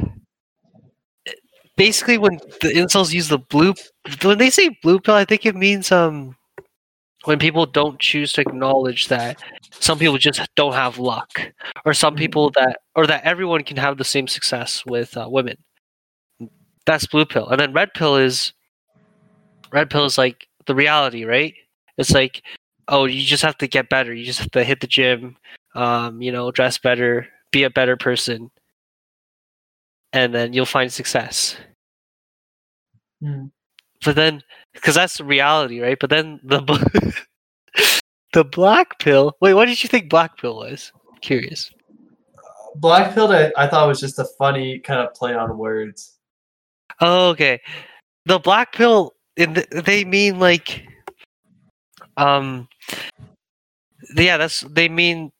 basically 1.76 2.18
when 2.18 2.36
the 2.60 2.72
incels 2.74 3.12
use 3.12 3.28
the 3.28 3.38
blue 3.38 3.74
when 4.22 4.38
they 4.38 4.50
say 4.50 4.68
blue 4.82 5.00
pill 5.00 5.14
i 5.14 5.24
think 5.24 5.44
it 5.44 5.56
means 5.56 5.90
um 5.90 6.36
when 7.24 7.38
people 7.38 7.66
don't 7.66 7.98
choose 7.98 8.32
to 8.32 8.40
acknowledge 8.40 9.08
that 9.08 9.42
some 9.72 9.98
people 9.98 10.18
just 10.18 10.40
don't 10.56 10.74
have 10.74 10.98
luck 10.98 11.40
or 11.84 11.94
some 11.94 12.14
people 12.14 12.50
that 12.50 12.80
or 12.94 13.06
that 13.06 13.24
everyone 13.24 13.64
can 13.64 13.76
have 13.76 13.98
the 13.98 14.04
same 14.04 14.28
success 14.28 14.84
with 14.86 15.16
uh, 15.16 15.26
women. 15.28 15.56
That's 16.86 17.06
blue 17.06 17.24
pill. 17.24 17.48
And 17.48 17.58
then 17.58 17.72
red 17.72 17.94
pill 17.94 18.16
is 18.16 18.52
red 19.72 19.90
pill 19.90 20.04
is 20.04 20.18
like 20.18 20.46
the 20.66 20.74
reality 20.74 21.24
right? 21.24 21.54
It's 21.98 22.12
like 22.12 22.42
oh 22.88 23.06
you 23.06 23.24
just 23.24 23.42
have 23.42 23.58
to 23.58 23.66
get 23.66 23.88
better. 23.88 24.12
You 24.12 24.24
just 24.24 24.40
have 24.40 24.50
to 24.52 24.64
hit 24.64 24.80
the 24.80 24.86
gym 24.86 25.36
um 25.74 26.22
you 26.22 26.30
know 26.30 26.50
dress 26.52 26.78
better 26.78 27.26
be 27.50 27.64
a 27.64 27.70
better 27.70 27.96
person 27.96 28.50
and 30.14 30.34
then 30.34 30.52
you'll 30.52 30.64
find 30.66 30.90
success 30.90 31.56
Hmm. 33.20 33.46
but 34.04 34.16
then 34.16 34.42
because 34.72 34.94
that's 34.96 35.18
the 35.18 35.24
reality 35.24 35.80
right 35.80 35.96
but 35.98 36.10
then 36.10 36.40
the 36.42 36.60
the 38.32 38.44
black 38.44 38.98
pill 38.98 39.36
wait 39.40 39.54
what 39.54 39.66
did 39.66 39.82
you 39.82 39.88
think 39.88 40.10
black 40.10 40.36
pill 40.36 40.56
was 40.56 40.92
curious 41.20 41.70
Black 42.76 43.14
pill, 43.14 43.30
I, 43.30 43.52
I 43.56 43.66
thought 43.68 43.86
was 43.86 44.00
just 44.00 44.18
a 44.18 44.24
funny 44.24 44.78
kind 44.80 45.00
of 45.00 45.14
play 45.14 45.34
on 45.34 45.56
words. 45.56 46.18
Oh, 47.00 47.28
okay. 47.30 47.60
The 48.26 48.38
black 48.38 48.72
pill, 48.72 49.14
in 49.36 49.54
the, 49.54 49.82
they 49.84 50.04
mean 50.04 50.38
like, 50.38 50.86
um, 52.16 52.68
yeah, 54.16 54.36
that's 54.36 54.62
they 54.62 54.88
mean 54.88 55.30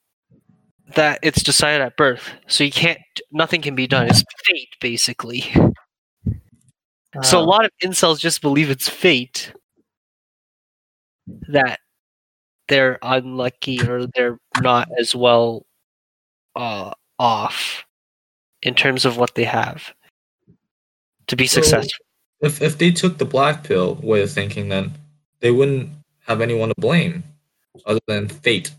that 0.95 1.19
it's 1.21 1.43
decided 1.43 1.81
at 1.81 1.95
birth, 1.97 2.29
so 2.47 2.63
you 2.63 2.71
can't, 2.71 2.99
nothing 3.31 3.61
can 3.61 3.75
be 3.75 3.87
done. 3.87 4.07
It's 4.07 4.23
fate, 4.47 4.69
basically. 4.81 5.41
So 7.23 7.39
a 7.39 7.41
Um, 7.43 7.47
lot 7.47 7.65
of 7.65 7.71
incels 7.83 8.19
just 8.19 8.41
believe 8.41 8.69
it's 8.69 8.89
fate 8.89 9.53
that 11.49 11.79
they're 12.67 12.97
unlucky 13.01 13.79
or 13.81 14.07
they're 14.13 14.37
not 14.61 14.89
as 14.99 15.15
well 15.15 15.65
uh, 16.55 16.91
off 17.19 17.85
in 18.61 18.75
terms 18.75 19.05
of 19.05 19.17
what 19.17 19.35
they 19.35 19.43
have 19.45 19.93
to 21.27 21.35
be 21.35 21.47
So- 21.47 21.61
successful. 21.61 22.05
If 22.41 22.61
if 22.61 22.77
they 22.77 22.91
took 22.91 23.17
the 23.17 23.25
black 23.25 23.63
pill 23.63 23.95
way 24.03 24.21
of 24.21 24.29
thinking, 24.29 24.67
then 24.67 24.93
they 25.39 25.51
wouldn't 25.51 25.89
have 26.27 26.41
anyone 26.41 26.67
to 26.69 26.75
blame 26.77 27.23
other 27.85 28.01
than 28.07 28.27
fate. 28.27 28.71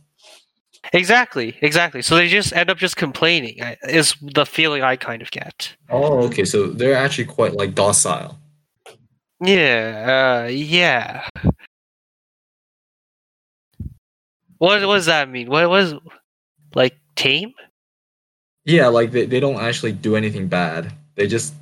Exactly, 0.93 1.57
exactly. 1.61 2.03
So 2.03 2.17
they 2.17 2.29
just 2.29 2.53
end 2.53 2.71
up 2.71 2.79
just 2.79 2.97
complaining. 2.97 3.59
Is 3.89 4.15
the 4.21 4.47
feeling 4.47 4.83
I 4.83 4.97
kind 4.97 5.23
of 5.23 5.31
get. 5.31 5.75
Oh, 5.91 6.25
okay. 6.27 6.45
So 6.45 6.69
they're 6.69 6.97
actually 6.97 7.27
quite 7.27 7.55
like 7.55 7.75
docile. 7.75 8.39
Yeah, 9.41 10.45
uh, 10.45 10.49
yeah. 10.49 11.29
What, 14.59 14.87
what 14.87 14.95
does 14.95 15.07
that 15.07 15.29
mean? 15.29 15.49
What 15.51 15.69
was 15.69 15.95
like 16.75 16.97
tame? 17.17 17.53
Yeah, 18.65 18.89
like 18.89 19.13
they, 19.13 19.27
they 19.27 19.41
don't 19.41 19.61
actually 19.61 19.93
do 19.93 20.17
anything 20.17 20.49
bad. 20.49 20.93
They 21.17 21.27
just 21.27 21.55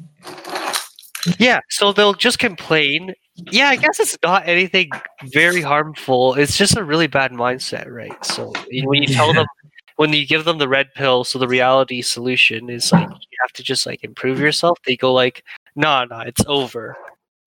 Yeah. 1.39 1.61
So 1.71 1.93
they'll 1.93 2.15
just 2.15 2.39
complain 2.39 3.15
yeah, 3.37 3.69
I 3.69 3.77
guess 3.77 3.99
it's 4.01 4.17
not 4.23 4.47
anything 4.49 4.91
very 5.33 5.61
harmful. 5.63 6.35
It's 6.35 6.57
just 6.57 6.77
a 6.77 6.85
really 6.85 7.07
bad 7.09 7.33
mindset, 7.33 7.91
right? 7.91 8.25
So 8.25 8.53
when 8.85 9.03
you 9.03 9.09
tell 9.09 9.33
them, 9.33 9.47
when 9.97 10.13
you 10.13 10.27
give 10.27 10.45
them 10.45 10.59
the 10.59 10.69
red 10.69 10.89
pill, 10.95 11.25
so 11.25 11.39
the 11.39 11.49
reality 11.49 12.03
solution 12.03 12.71
is 12.71 12.93
like 12.93 13.09
you 13.09 13.39
have 13.41 13.53
to 13.55 13.63
just 13.63 13.87
like 13.87 14.05
improve 14.05 14.39
yourself. 14.41 14.79
They 14.87 14.97
go 14.97 15.13
like, 15.13 15.45
nah, 15.77 16.05
nah, 16.05 16.21
it's 16.23 16.45
over. 16.47 16.97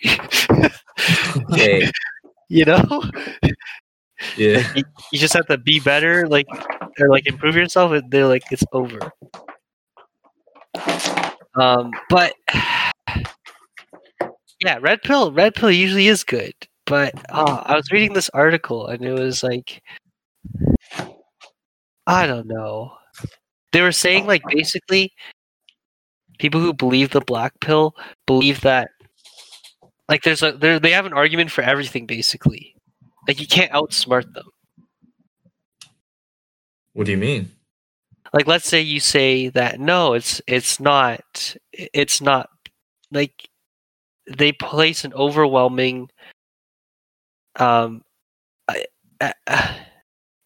Okay. 1.51 1.89
you 2.50 2.65
know, 2.65 3.03
Yeah. 4.36 4.67
you, 4.75 4.84
you 5.12 5.20
just 5.20 5.34
have 5.36 5.46
to 5.48 5.58
be 5.58 5.79
better, 5.79 6.27
like 6.27 6.48
or 7.00 7.10
like 7.10 7.27
improve 7.27 7.56
yourself. 7.56 7.91
And 7.91 8.10
they're 8.12 8.27
like, 8.27 8.44
it's 8.51 8.63
over. 8.74 9.00
Um, 11.56 11.91
but 12.10 12.34
yeah, 14.63 14.77
red 14.81 15.01
pill, 15.01 15.31
red 15.31 15.55
pill 15.55 15.71
usually 15.71 16.07
is 16.07 16.23
good. 16.23 16.53
But 16.85 17.13
uh, 17.29 17.63
I 17.65 17.75
was 17.75 17.91
reading 17.91 18.13
this 18.13 18.29
article 18.29 18.87
and 18.87 19.03
it 19.03 19.11
was 19.11 19.43
like, 19.43 19.81
I 22.05 22.25
don't 22.25 22.47
know. 22.47 22.93
They 23.73 23.81
were 23.81 23.91
saying 23.91 24.25
like 24.25 24.43
basically, 24.49 25.11
people 26.39 26.61
who 26.61 26.73
believe 26.73 27.09
the 27.09 27.21
black 27.21 27.59
pill 27.59 27.93
believe 28.25 28.61
that 28.61 28.89
like 30.07 30.23
there's 30.23 30.41
a 30.41 30.53
there 30.53 30.79
they 30.79 30.91
have 30.91 31.05
an 31.05 31.13
argument 31.13 31.51
for 31.51 31.61
everything 31.61 32.05
basically. 32.05 32.73
Like 33.27 33.41
you 33.41 33.47
can't 33.47 33.71
outsmart 33.73 34.33
them. 34.33 34.47
What 36.93 37.05
do 37.05 37.11
you 37.11 37.17
mean? 37.17 37.51
like 38.33 38.47
let's 38.47 38.67
say 38.67 38.81
you 38.81 38.99
say 38.99 39.49
that 39.49 39.79
no 39.79 40.13
it's 40.13 40.41
it's 40.47 40.79
not 40.79 41.55
it's 41.71 42.21
not 42.21 42.49
like 43.11 43.49
they 44.27 44.51
place 44.51 45.03
an 45.03 45.13
overwhelming 45.13 46.10
um 47.57 48.03
uh, 48.67 49.34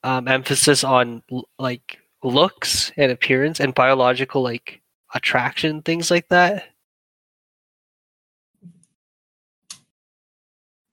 um 0.03 0.27
emphasis 0.27 0.83
on 0.83 1.21
like 1.59 1.99
looks 2.23 2.91
and 2.97 3.11
appearance 3.11 3.59
and 3.59 3.73
biological 3.73 4.41
like 4.41 4.81
attraction 5.13 5.81
things 5.81 6.09
like 6.11 6.27
that 6.29 6.65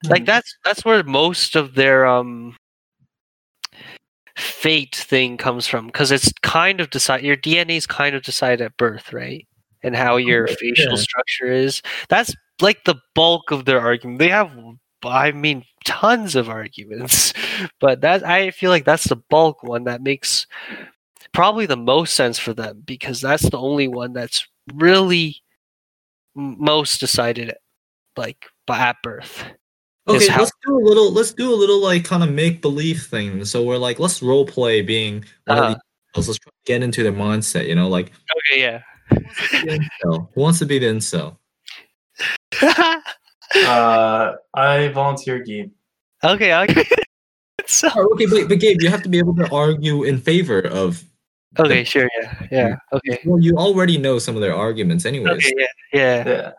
like 0.09 0.25
that's 0.25 0.57
that's 0.65 0.85
where 0.85 1.03
most 1.03 1.57
of 1.57 1.75
their 1.75 2.07
um 2.07 2.55
fate 4.39 4.95
thing 4.95 5.37
comes 5.37 5.67
from 5.67 5.87
because 5.87 6.13
it's 6.13 6.33
kind 6.43 6.81
of 6.81 6.91
decide 6.91 7.23
your 7.23 7.37
DNA 7.37 7.77
is 7.77 7.87
kind 7.87 8.15
of 8.15 8.23
decided 8.23 8.61
at 8.61 8.77
birth, 8.77 9.13
right? 9.13 9.47
And 9.83 9.95
how 9.97 10.17
your 10.17 10.47
facial 10.47 10.93
yeah. 10.93 10.97
structure 10.97 11.53
is. 11.53 11.83
That's 12.09 12.35
like 12.61 12.85
the 12.85 12.97
bulk 13.15 13.51
of 13.51 13.65
their 13.65 13.81
argument. 13.81 14.19
They 14.19 14.29
have, 14.29 14.51
I 15.05 15.33
mean, 15.33 15.65
tons 15.85 16.35
of 16.37 16.49
arguments, 16.49 17.33
but 17.81 18.01
that 18.03 18.25
I 18.27 18.51
feel 18.51 18.71
like 18.71 18.85
that's 18.85 19.05
the 19.09 19.17
bulk 19.17 19.63
one 19.63 19.85
that 19.85 20.03
makes 20.03 20.47
probably 21.33 21.67
the 21.67 21.77
most 21.77 22.15
sense 22.15 22.39
for 22.39 22.53
them 22.55 22.83
because 22.87 23.21
that's 23.21 23.49
the 23.49 23.59
only 23.59 23.87
one 23.89 24.13
that's 24.13 24.47
really 24.75 25.37
most 26.35 27.01
decided 27.01 27.55
like 28.17 28.47
by 28.67 28.79
at 28.79 28.97
birth. 29.03 29.45
Okay, 30.09 30.27
how- 30.29 30.41
let's 30.41 30.53
do 30.67 30.75
a 30.79 30.81
little. 30.83 31.13
Let's 31.13 31.33
do 31.35 31.53
a 31.53 31.55
little 31.55 31.83
like 31.83 32.05
kind 32.05 32.23
of 32.23 32.31
make 32.33 32.63
believe 32.63 33.03
thing. 33.03 33.45
So 33.45 33.63
we're 33.63 33.77
like, 33.77 33.99
let's 33.99 34.23
role 34.23 34.47
play 34.47 34.81
being 34.83 35.25
one 35.47 35.59
Uh-huh. 35.59 35.67
of 35.69 35.75
these. 36.17 36.29
Let's 36.29 36.39
try 36.39 36.51
to 36.51 36.57
get 36.65 36.83
into 36.83 37.03
their 37.03 37.13
mindset. 37.13 37.67
You 37.69 37.75
know, 37.75 37.89
like 37.89 38.11
Okay, 38.53 38.61
yeah. 38.63 38.83
the 39.11 39.81
incel. 40.05 40.29
Who 40.35 40.41
wants 40.41 40.59
to 40.61 40.67
be 40.67 40.79
the 40.79 40.87
incel? 40.87 41.37
Uh, 43.67 44.35
I 44.53 44.89
volunteer 44.89 45.39
game. 45.39 45.73
okay, 46.23 46.53
okay. 46.55 46.85
so 47.67 47.89
Oh, 47.97 48.09
okay, 48.13 48.27
but, 48.27 48.47
but 48.49 48.61
Gabe, 48.61 48.77
you 48.83 48.91
have 48.91 49.03
to 49.03 49.09
be 49.09 49.17
able 49.19 49.35
to 49.37 49.49
argue 49.51 50.03
in 50.05 50.19
favor 50.21 50.61
of. 50.61 51.03
the- 51.55 51.63
Okay, 51.65 51.83
sure, 51.85 52.11
yeah, 52.21 52.47
yeah. 52.51 52.77
Okay, 52.93 53.19
Well, 53.25 53.41
you 53.41 53.57
already 53.57 53.97
know 53.97 54.19
some 54.19 54.35
of 54.37 54.43
their 54.43 54.55
arguments, 54.55 55.07
anyways. 55.07 55.33
okay, 55.47 55.53
yeah, 55.95 56.25
Yeah. 56.27 56.53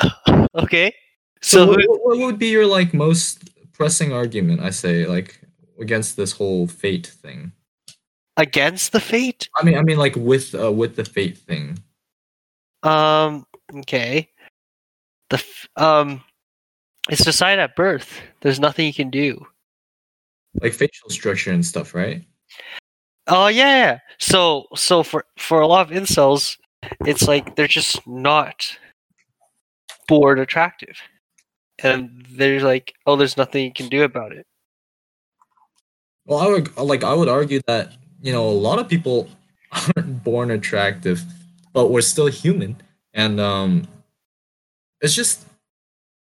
yeah. 0.00 0.46
Okay. 0.54 0.94
So, 1.42 1.66
So, 1.66 1.70
what, 1.72 2.00
what 2.04 2.18
would 2.18 2.38
be 2.38 2.48
your 2.48 2.66
like 2.66 2.94
most 2.94 3.50
pressing 3.72 4.12
argument? 4.12 4.60
I 4.60 4.70
say 4.70 5.06
like 5.06 5.40
against 5.80 6.16
this 6.16 6.30
whole 6.32 6.68
fate 6.68 7.06
thing. 7.08 7.50
against 8.36 8.92
the 8.92 9.00
fate? 9.00 9.48
I 9.58 9.64
mean, 9.64 9.76
I 9.76 9.82
mean, 9.82 9.98
like 9.98 10.14
with 10.14 10.54
uh, 10.54 10.70
with 10.70 10.94
the 10.94 11.04
fate 11.04 11.36
thing. 11.38 11.78
Um. 12.84 13.44
Okay. 13.74 14.28
The 15.30 15.36
f- 15.36 15.68
um, 15.76 16.22
it's 17.08 17.24
decided 17.24 17.60
at 17.62 17.76
birth. 17.76 18.20
There's 18.40 18.60
nothing 18.60 18.86
you 18.86 18.94
can 18.94 19.10
do. 19.10 19.46
like 20.60 20.72
facial 20.74 21.08
structure 21.10 21.52
and 21.52 21.64
stuff, 21.64 21.94
right? 21.94 22.22
Oh 23.28 23.46
yeah, 23.48 23.76
yeah. 23.76 23.98
So 24.18 24.66
so 24.74 25.02
for 25.02 25.24
for 25.38 25.60
a 25.60 25.66
lot 25.66 25.90
of 25.90 25.96
incels, 25.96 26.58
it's 27.06 27.26
like 27.28 27.56
they're 27.56 27.66
just 27.68 28.06
not 28.06 28.76
bored 30.08 30.38
attractive, 30.38 30.98
and 31.82 32.26
they're 32.30 32.60
like, 32.60 32.94
oh, 33.06 33.16
there's 33.16 33.36
nothing 33.36 33.64
you 33.64 33.72
can 33.72 33.88
do 33.88 34.02
about 34.04 34.32
it. 34.32 34.46
Well, 36.26 36.38
I 36.40 36.46
would 36.48 36.76
like 36.76 37.04
I 37.04 37.14
would 37.14 37.28
argue 37.28 37.60
that 37.66 37.94
you 38.20 38.32
know 38.32 38.48
a 38.48 38.50
lot 38.50 38.78
of 38.78 38.88
people 38.88 39.28
aren't 39.96 40.22
born 40.24 40.50
attractive, 40.50 41.22
but 41.72 41.88
we're 41.90 42.00
still 42.02 42.26
human, 42.26 42.80
and 43.14 43.40
um, 43.40 43.86
it's 45.00 45.14
just 45.14 45.46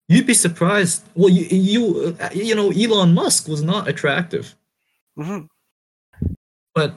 you'd 0.09 0.27
be 0.27 0.35
surprised. 0.35 1.05
Well, 1.15 1.29
you 1.29 1.47
you 1.51 2.17
uh, 2.21 2.31
you 2.33 2.55
know 2.55 2.71
Elon 2.71 3.15
Musk 3.15 3.49
was 3.49 3.63
not 3.63 3.89
attractive, 3.89 4.55
hmm 5.17 5.41
but 6.75 6.95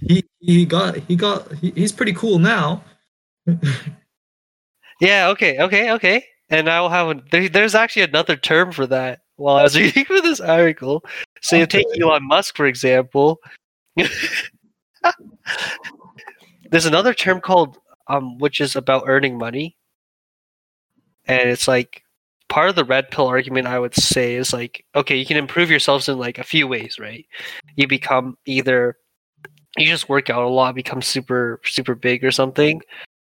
he 0.00 0.22
he 0.40 0.66
got 0.66 0.96
he 0.96 1.16
got 1.16 1.50
he, 1.54 1.70
he's 1.72 1.92
pretty 1.92 2.12
cool 2.12 2.38
now. 2.38 2.84
Yeah. 5.00 5.28
Okay. 5.28 5.58
Okay. 5.58 5.92
Okay. 5.92 6.24
And 6.50 6.68
I 6.68 6.80
will 6.80 6.88
have 6.88 7.08
a, 7.08 7.22
there, 7.30 7.48
there's 7.48 7.74
actually 7.74 8.02
another 8.02 8.36
term 8.36 8.72
for 8.72 8.86
that. 8.86 9.20
While 9.36 9.56
I 9.56 9.62
was 9.62 9.76
reading 9.78 10.04
for 10.04 10.20
this 10.20 10.40
article, 10.40 11.04
so 11.40 11.56
you 11.56 11.66
take 11.66 11.86
Elon 12.00 12.26
Musk 12.26 12.56
for 12.56 12.66
example. 12.66 13.38
there's 16.70 16.86
another 16.86 17.14
term 17.14 17.40
called 17.40 17.78
um, 18.08 18.38
which 18.38 18.60
is 18.60 18.76
about 18.76 19.04
earning 19.06 19.38
money, 19.38 19.76
and 21.26 21.48
it's 21.48 21.68
like 21.68 22.02
part 22.48 22.68
of 22.70 22.76
the 22.76 22.84
red 22.84 23.10
pill 23.10 23.26
argument. 23.28 23.66
I 23.66 23.78
would 23.78 23.94
say 23.94 24.34
is 24.34 24.52
like, 24.52 24.84
okay, 24.94 25.16
you 25.16 25.26
can 25.26 25.36
improve 25.36 25.70
yourselves 25.70 26.08
in 26.08 26.18
like 26.18 26.38
a 26.38 26.44
few 26.44 26.66
ways, 26.68 26.98
right? 26.98 27.26
You 27.76 27.86
become 27.88 28.36
either 28.46 28.96
you 29.76 29.86
just 29.86 30.08
work 30.08 30.30
out 30.30 30.42
a 30.42 30.48
lot, 30.48 30.74
become 30.74 31.02
super 31.02 31.60
super 31.64 31.94
big 31.94 32.24
or 32.24 32.30
something, 32.30 32.80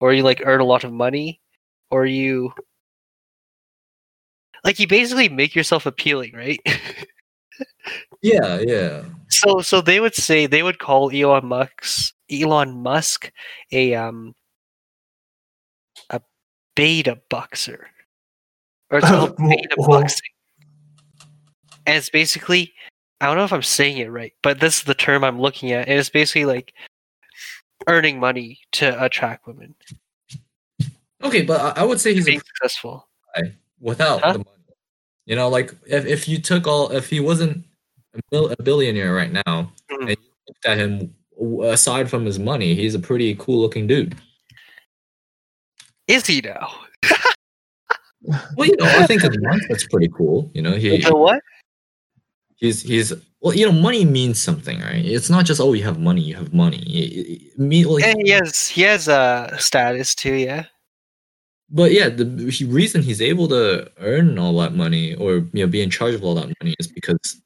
or 0.01 0.13
you 0.13 0.23
like 0.23 0.43
earn 0.45 0.61
a 0.61 0.65
lot 0.65 0.85
of 0.85 0.93
money, 0.93 1.41
or 1.91 2.07
you 2.07 2.53
like 4.65 4.79
you 4.79 4.87
basically 4.87 5.29
make 5.29 5.55
yourself 5.55 5.87
appealing, 5.87 6.33
right? 6.35 6.61
Yeah, 8.23 8.59
yeah. 8.61 9.05
so 9.29 9.61
so 9.61 9.81
they 9.81 10.01
would 10.01 10.15
say 10.15 10.47
they 10.47 10.63
would 10.63 10.79
call 10.79 11.11
Elon 11.11 11.47
Musk 11.47 12.15
Elon 12.31 12.83
Musk 12.83 13.31
a 13.73 13.95
um 13.95 14.35
beta 16.77 17.19
boxer. 17.31 17.89
Or 18.91 18.99
it's 18.99 19.09
called 19.09 19.37
beta 19.37 19.75
Whoa. 19.77 20.01
boxing. 20.01 20.31
And 21.87 21.97
it's 21.97 22.11
basically 22.11 22.73
I 23.21 23.27
don't 23.27 23.37
know 23.37 23.45
if 23.45 23.53
I'm 23.53 23.63
saying 23.63 23.99
it 23.99 24.11
right, 24.11 24.33
but 24.43 24.61
this 24.61 24.79
is 24.79 24.85
the 24.85 24.95
term 24.95 25.25
I'm 25.25 25.41
looking 25.41 25.73
at, 25.73 25.89
and 25.89 25.99
it's 25.99 26.11
basically 26.11 26.45
like 26.45 26.75
earning 27.87 28.19
money 28.19 28.59
to 28.73 29.03
attract 29.03 29.47
women, 29.47 29.75
Okay, 31.23 31.43
but 31.43 31.61
I, 31.79 31.83
I 31.83 31.85
would 31.85 32.01
say 32.01 32.13
he's 32.13 32.29
a 32.29 32.33
successful. 32.39 33.09
without 33.81 34.21
Huh? 34.23 34.33
the 34.33 34.39
money. 34.39 34.51
You 35.27 35.37
know, 35.37 35.49
like 35.49 35.73
if, 35.87 36.05
if 36.05 36.29
you 36.29 36.39
took 36.39 36.67
all, 36.67 36.91
if 36.93 37.09
he 37.09 37.21
wasn't 37.21 37.65
a, 38.15 38.21
bil- 38.31 38.51
a 38.51 38.63
billionaire 38.63 39.15
right 39.15 39.33
now, 39.33 39.73
Mhm. 39.91 40.01
and 40.01 40.09
you 40.11 40.17
looked 40.49 40.67
at 40.67 40.77
him 40.79 41.15
aside 41.63 42.11
from 42.11 42.27
his 42.27 42.39
money, 42.39 42.75
he's 42.75 42.95
a 42.95 42.99
pretty 42.99 43.35
cool 43.37 43.61
looking 43.61 43.87
dude. 43.87 44.17
Is 46.09 46.27
he 46.27 46.41
now? 46.41 46.71
Well, 48.57 48.67
you 48.69 48.77
know, 48.79 48.87
I 48.87 49.07
think 49.07 49.21
his 49.23 49.37
mindset's 49.37 49.87
pretty 49.89 50.09
cool. 50.17 50.51
You 50.55 50.63
know, 50.63 50.73
he 50.73 51.01
So 51.03 51.15
what? 51.17 51.41
he's 52.57 52.81
he's 52.83 53.13
well, 53.41 53.55
you 53.55 53.67
know, 53.67 53.73
money 53.73 54.07
means 54.07 54.41
something, 54.41 54.81
right? 54.81 55.05
It's 55.05 55.29
not 55.29 55.45
just 55.45 55.61
oh, 55.61 55.75
you 55.75 55.83
have 55.85 55.99
money, 55.99 56.23
you 56.23 56.35
have 56.35 56.55
money. 56.55 56.79
It- 56.79 57.27
it- 57.29 57.59
me, 57.59 57.85
like, 57.85 58.05
And 58.05 58.23
he 58.25 58.31
has 58.31 58.67
he 58.69 58.81
has 58.83 59.09
a 59.09 59.55
status 59.59 60.15
too, 60.15 60.33
yeah. 60.35 60.65
but 61.69 61.93
yeah, 61.93 62.09
the 62.09 62.25
he, 62.51 62.65
reason 62.65 63.03
he's 63.03 63.21
able 63.21 63.47
to 63.49 63.91
earn 63.99 64.39
all 64.39 64.57
that 64.59 64.75
money 64.75 65.15
or 65.17 65.35
you 65.53 65.65
know 65.65 65.67
be 65.67 65.83
in 65.83 65.91
charge 65.91 66.15
of 66.15 66.25
all 66.25 66.35
that 66.37 66.49
money 66.63 66.75
is 66.81 66.89
because 66.89 67.43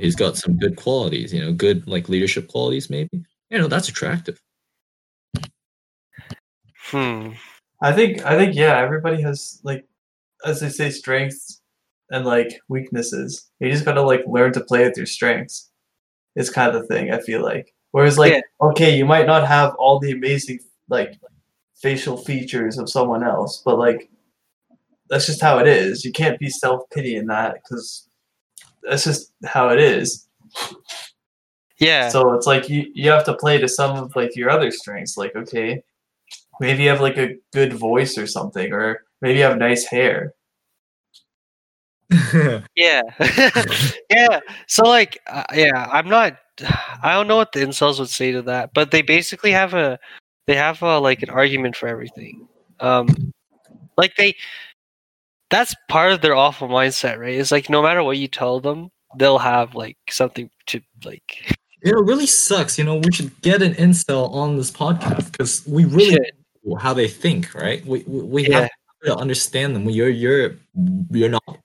he's 0.00 0.16
got 0.16 0.36
some 0.38 0.56
good 0.56 0.76
qualities. 0.76 1.34
You 1.34 1.44
know, 1.44 1.52
good 1.52 1.86
like 1.86 2.08
leadership 2.08 2.48
qualities, 2.48 2.88
maybe. 2.88 3.22
You 3.50 3.58
know, 3.58 3.68
that's 3.68 3.90
attractive. 3.90 4.40
Hmm. 6.90 7.32
I 7.84 7.92
think 7.92 8.24
I 8.24 8.36
think 8.36 8.54
yeah, 8.54 8.78
everybody 8.78 9.20
has 9.22 9.60
like 9.62 9.86
as 10.44 10.60
they 10.60 10.68
say, 10.68 10.90
strengths 10.90 11.60
and 12.10 12.24
like 12.24 12.60
weaknesses. 12.68 13.50
You 13.60 13.70
just 13.70 13.84
gotta 13.84 14.02
like 14.02 14.22
learn 14.26 14.52
to 14.54 14.60
play 14.64 14.84
with 14.84 14.96
your 14.96 15.06
strengths. 15.06 15.70
It's 16.36 16.50
kind 16.50 16.74
of 16.74 16.82
the 16.82 16.88
thing 16.88 17.12
I 17.12 17.20
feel 17.20 17.42
like. 17.42 17.74
Whereas 17.92 18.18
like, 18.18 18.32
Yeah. 18.32 18.40
okay, 18.60 18.96
you 18.96 19.04
might 19.04 19.26
not 19.26 19.46
have 19.46 19.74
all 19.76 19.98
the 20.00 20.12
amazing 20.12 20.60
like 20.88 21.18
facial 21.80 22.16
features 22.16 22.78
of 22.78 22.90
someone 22.90 23.22
else, 23.22 23.62
but 23.64 23.78
like 23.78 24.08
that's 25.10 25.26
just 25.26 25.42
how 25.42 25.58
it 25.58 25.66
is. 25.68 26.04
You 26.04 26.12
can't 26.12 26.38
be 26.38 26.48
self 26.50 26.82
pity 26.90 27.16
in 27.16 27.26
that 27.26 27.56
because 27.62 28.08
that's 28.82 29.04
just 29.04 29.32
how 29.44 29.68
it 29.68 29.78
is. 29.78 30.26
Yeah. 31.78 32.08
So 32.08 32.32
it's 32.34 32.46
like 32.46 32.68
you 32.68 32.90
you 32.94 33.10
have 33.10 33.24
to 33.24 33.34
play 33.36 33.58
to 33.58 33.68
some 33.68 33.96
of 33.96 34.16
like 34.16 34.36
your 34.36 34.50
other 34.50 34.70
strengths. 34.70 35.16
Like 35.16 35.36
okay, 35.36 35.82
maybe 36.60 36.84
you 36.84 36.88
have 36.88 37.00
like 37.00 37.18
a 37.18 37.36
good 37.52 37.72
voice 37.72 38.18
or 38.18 38.26
something, 38.26 38.72
or 38.72 39.04
maybe 39.20 39.38
you 39.38 39.44
have 39.44 39.58
nice 39.58 39.84
hair. 39.84 40.34
Yeah, 42.76 43.02
yeah. 44.10 44.40
So 44.66 44.84
like, 44.84 45.18
uh, 45.26 45.44
yeah, 45.54 45.88
I'm 45.90 46.08
not. 46.08 46.36
I 47.02 47.14
don't 47.14 47.26
know 47.26 47.36
what 47.36 47.52
the 47.52 47.60
incels 47.60 47.98
would 47.98 48.08
say 48.08 48.30
to 48.32 48.42
that, 48.42 48.70
but 48.74 48.90
they 48.90 49.02
basically 49.02 49.50
have 49.50 49.74
a, 49.74 49.98
they 50.46 50.54
have 50.54 50.82
a 50.82 50.98
like 50.98 51.22
an 51.22 51.30
argument 51.30 51.76
for 51.76 51.88
everything. 51.88 52.46
Um, 52.80 53.32
like 53.96 54.14
they, 54.16 54.36
that's 55.50 55.74
part 55.88 56.12
of 56.12 56.20
their 56.20 56.34
awful 56.34 56.68
mindset, 56.68 57.18
right? 57.18 57.34
It's 57.34 57.50
like 57.50 57.68
no 57.70 57.82
matter 57.82 58.02
what 58.02 58.18
you 58.18 58.28
tell 58.28 58.60
them, 58.60 58.90
they'll 59.16 59.38
have 59.38 59.74
like 59.74 59.96
something 60.10 60.50
to 60.66 60.80
like. 61.04 61.56
You 61.82 61.92
know, 61.92 61.98
it 61.98 62.06
really 62.06 62.26
sucks. 62.26 62.78
You 62.78 62.84
know, 62.84 62.96
we 62.96 63.12
should 63.12 63.40
get 63.42 63.62
an 63.62 63.74
incel 63.74 64.32
on 64.32 64.56
this 64.56 64.70
podcast 64.70 65.32
because 65.32 65.66
we 65.66 65.84
really 65.84 66.12
Shit. 66.12 66.43
How 66.80 66.94
they 66.94 67.08
think, 67.08 67.54
right? 67.54 67.84
We 67.86 68.04
we, 68.06 68.22
we 68.22 68.48
Yeah. 68.48 68.60
have 68.62 68.70
to 69.04 69.16
understand 69.16 69.74
them. 69.76 69.88
You're 69.90 70.08
you're 70.08 70.56
you're 71.10 71.28
not 71.28 71.58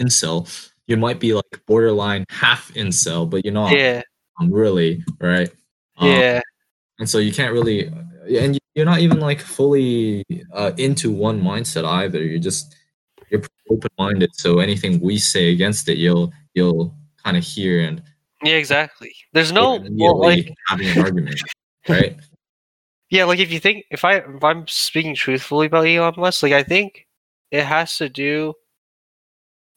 incel. 0.00 0.48
You 0.86 0.96
might 0.96 1.18
be 1.18 1.32
like 1.34 1.60
borderline 1.66 2.24
half 2.28 2.72
incel, 2.74 3.28
but 3.28 3.44
you're 3.44 3.54
not 3.54 3.72
Yeah, 3.72 4.02
um, 4.38 4.52
really, 4.52 5.02
right? 5.20 5.50
Um, 5.98 6.08
yeah, 6.10 6.40
and 6.98 7.08
so 7.08 7.18
you 7.18 7.32
can't 7.32 7.52
really, 7.52 7.90
and 8.28 8.58
you're 8.74 8.84
not 8.84 9.00
even 9.00 9.18
like 9.20 9.40
fully 9.40 10.24
uh, 10.52 10.72
into 10.76 11.10
one 11.10 11.40
mindset 11.40 11.84
either. 11.84 12.22
You're 12.22 12.38
just 12.38 12.76
you're 13.30 13.42
open 13.70 13.90
minded. 13.98 14.30
So 14.34 14.58
anything 14.60 15.00
we 15.00 15.18
say 15.18 15.50
against 15.50 15.88
it, 15.88 15.98
you'll 15.98 16.32
you'll 16.54 16.94
kind 17.24 17.36
of 17.36 17.42
hear 17.42 17.80
and 17.80 18.02
yeah. 18.44 18.56
Exactly. 18.56 19.12
There's 19.32 19.50
no 19.50 19.82
well, 19.90 20.20
like 20.20 20.52
having 20.68 20.88
an 20.88 21.00
argument, 21.00 21.40
right? 21.88 22.16
Yeah, 23.10 23.24
like 23.24 23.38
if 23.38 23.52
you 23.52 23.60
think 23.60 23.84
if 23.90 24.04
I 24.04 24.16
if 24.16 24.42
I'm 24.42 24.66
speaking 24.66 25.14
truthfully 25.14 25.66
about 25.66 25.86
Elon 25.86 26.14
Musk, 26.16 26.42
like 26.42 26.52
I 26.52 26.62
think 26.62 27.06
it 27.50 27.64
has 27.64 27.96
to 27.98 28.08
do. 28.08 28.54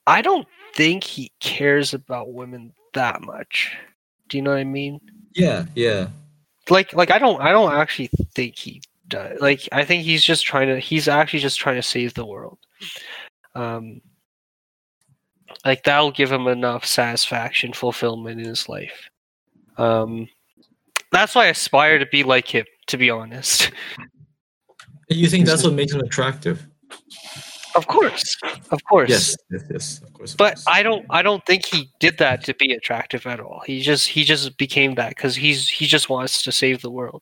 I 0.08 0.22
don't 0.22 0.48
think 0.76 1.04
he 1.04 1.32
cares 1.40 1.94
about 1.94 2.34
women 2.34 2.74
that 2.94 3.22
much. 3.22 3.78
Do 4.28 4.38
you 4.38 4.42
know 4.42 4.52
what 4.52 4.60
I 4.60 4.64
mean? 4.64 5.00
Yeah, 5.34 5.66
yeah. 5.76 6.08
Like, 6.70 6.94
like 6.94 7.12
I 7.12 7.20
don't, 7.20 7.42
I 7.42 7.52
don't 7.52 7.74
actually 7.74 8.10
think 8.34 8.58
he 8.58 8.82
does. 9.08 9.40
Like, 9.40 9.68
I 9.72 9.86
think 9.86 10.04
he's 10.04 10.24
just 10.24 10.46
trying 10.46 10.68
to. 10.68 10.80
He's 10.80 11.08
actually 11.08 11.40
just 11.40 11.60
trying 11.60 11.76
to 11.76 11.84
save 11.84 12.14
the 12.14 12.26
world. 12.26 12.58
Um, 13.56 14.02
like 15.66 15.84
that'll 15.84 16.12
give 16.12 16.32
him 16.32 16.48
enough 16.48 16.86
satisfaction, 16.86 17.74
fulfillment 17.74 18.40
in 18.40 18.48
his 18.48 18.70
life. 18.70 19.10
Um, 19.78 20.28
that's 21.12 21.36
why 21.36 21.46
I 21.46 21.50
aspire 21.50 22.00
to 22.00 22.06
be 22.06 22.24
like 22.24 22.48
him. 22.48 22.66
To 22.90 22.98
be 22.98 23.10
honest. 23.10 23.72
You 25.10 25.28
think 25.28 25.46
that's 25.48 25.64
what 25.64 25.74
makes 25.74 25.94
him 25.94 26.02
attractive? 26.02 26.68
Of 27.76 27.86
course, 27.88 28.36
of 28.72 28.84
course. 28.86 29.10
Yes, 29.10 29.36
yes, 29.52 29.64
yes, 29.72 30.02
of 30.02 30.12
course. 30.14 30.32
of 30.34 30.38
But 30.38 30.56
course. 30.56 30.66
I 30.68 30.82
don't. 30.84 31.06
I 31.10 31.22
don't 31.22 31.46
think 31.46 31.66
he 31.66 31.90
did 32.00 32.18
that 32.18 32.44
to 32.46 32.54
be 32.56 32.74
attractive 32.74 33.26
at 33.28 33.40
all. 33.40 33.62
He 33.66 33.82
just. 33.82 34.08
He 34.10 34.24
just 34.24 34.58
became 34.58 34.96
that 34.96 35.10
because 35.10 35.36
he's. 35.36 35.70
He 35.70 35.86
just 35.86 36.10
wants 36.10 36.42
to 36.44 36.52
save 36.52 36.82
the 36.82 36.90
world. 36.92 37.22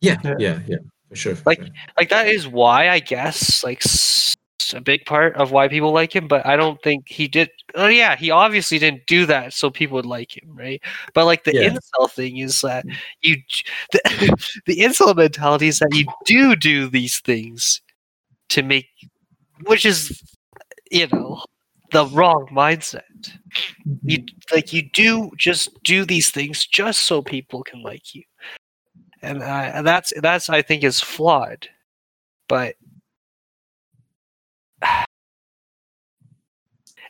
yeah, 0.00 0.18
Yeah. 0.22 0.34
yeah, 0.38 0.58
yeah, 0.66 0.76
for 1.08 1.16
sure. 1.16 1.34
for 1.34 1.42
Like- 1.46 1.60
sure. 1.60 1.70
Like 1.98 2.10
that 2.10 2.28
is 2.28 2.46
why 2.46 2.90
I 2.90 2.98
guess. 3.00 3.64
Like 3.64 3.84
s- 3.84 4.33
a 4.74 4.80
big 4.80 5.04
part 5.06 5.34
of 5.36 5.52
why 5.52 5.68
people 5.68 5.92
like 5.92 6.14
him. 6.14 6.28
But 6.28 6.44
I 6.46 6.56
don't 6.56 6.80
think 6.82 7.08
he 7.08 7.28
did. 7.28 7.50
Oh 7.74 7.86
yeah, 7.88 8.16
he 8.16 8.30
obviously 8.30 8.78
didn't 8.78 9.06
do 9.06 9.26
that 9.26 9.52
so 9.52 9.70
people 9.70 9.96
would 9.96 10.06
like 10.06 10.36
him, 10.36 10.54
right? 10.56 10.80
But 11.14 11.26
like 11.26 11.44
the 11.44 11.52
Yeah. 11.54 11.70
incel 11.70 12.10
thing 12.10 12.38
is 12.38 12.60
that 12.62 12.84
you. 13.22 13.36
The, 13.92 14.00
the 14.66 14.76
incel 14.78 15.14
mentality 15.16 15.68
is 15.68 15.78
that 15.78 15.94
you 15.94 16.06
do 16.26 16.56
do 16.56 16.88
these 16.88 17.20
things 17.20 17.80
to 18.50 18.62
make, 18.62 18.86
which 19.66 19.86
is, 19.86 20.22
you 20.90 21.06
know, 21.12 21.42
the 21.92 22.06
wrong 22.06 22.46
mindset. 22.52 23.02
you 24.04 24.24
like 24.52 24.72
you 24.72 24.82
do 24.94 25.30
just 25.36 25.70
do 25.84 26.04
these 26.04 26.30
things 26.30 26.66
just 26.66 27.02
so 27.02 27.22
people 27.22 27.62
can 27.62 27.82
like 27.82 28.14
you 28.14 28.22
and, 29.22 29.42
uh, 29.42 29.70
and 29.74 29.86
that's 29.86 30.12
that's 30.20 30.48
i 30.50 30.60
think 30.62 30.82
is 30.84 31.00
flawed 31.00 31.68
but 32.48 32.74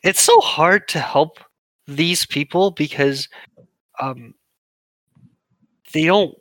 it's 0.04 0.20
so 0.20 0.38
hard 0.40 0.86
to 0.88 0.98
help 1.00 1.38
these 1.86 2.24
people 2.26 2.70
because 2.70 3.28
um 4.00 4.34
they 5.92 6.04
don't 6.04 6.34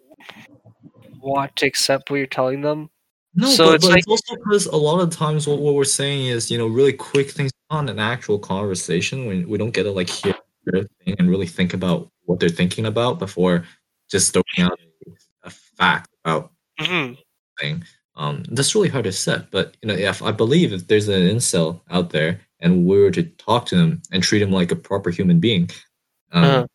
want 1.19 1.55
to 1.55 1.65
accept 1.65 2.09
what 2.09 2.17
you're 2.17 2.27
telling 2.27 2.61
them 2.61 2.89
No, 3.35 3.47
So 3.47 3.65
but, 3.65 3.75
it's 3.75 3.85
but 3.85 3.91
like- 3.91 3.99
it's 3.99 4.07
also 4.07 4.35
because 4.35 4.65
a 4.67 4.75
lot 4.75 4.99
of 5.01 5.09
times 5.09 5.47
what, 5.47 5.59
what 5.59 5.73
we're 5.73 5.85
saying 5.85 6.27
is, 6.27 6.51
you 6.51 6.57
know, 6.57 6.67
really 6.67 6.93
quick 6.93 7.31
things 7.31 7.51
on 7.69 7.89
an 7.89 7.97
actual 7.99 8.37
conversation 8.39 9.25
when 9.25 9.49
we 9.49 9.57
don't 9.57 9.71
get 9.73 9.83
to 9.83 9.91
like 9.91 10.09
hear 10.09 10.35
and 11.17 11.29
really 11.29 11.47
think 11.47 11.73
about 11.73 12.09
what 12.25 12.39
they're 12.39 12.49
thinking 12.61 12.85
about 12.85 13.17
before 13.19 13.65
just 14.09 14.33
throwing 14.33 14.71
out 14.71 14.79
a, 15.43 15.49
fact 15.49 16.09
about 16.23 16.51
Mhm. 16.79 17.17
thing. 17.59 17.83
Um, 18.15 18.43
that's 18.51 18.75
really 18.75 18.89
hard 18.89 19.05
to 19.05 19.11
set. 19.11 19.49
But 19.51 19.75
you 19.81 19.87
know, 19.87 19.95
if 19.95 20.21
I 20.21 20.31
believe 20.31 20.71
if 20.71 20.87
there's 20.87 21.07
an 21.09 21.21
incel 21.35 21.81
out 21.89 22.11
there 22.11 22.39
and 22.63 22.87
we 22.87 22.99
were 22.99 23.11
to 23.11 23.23
talk 23.23 23.67
to 23.67 23.75
him 23.77 24.01
and 24.11 24.23
treat 24.23 24.41
him 24.41 24.51
like 24.51 24.71
a 24.71 24.75
proper 24.75 25.11
human 25.11 25.39
being, 25.39 25.69
um, 26.31 26.43
Uh-huh. 26.43 26.67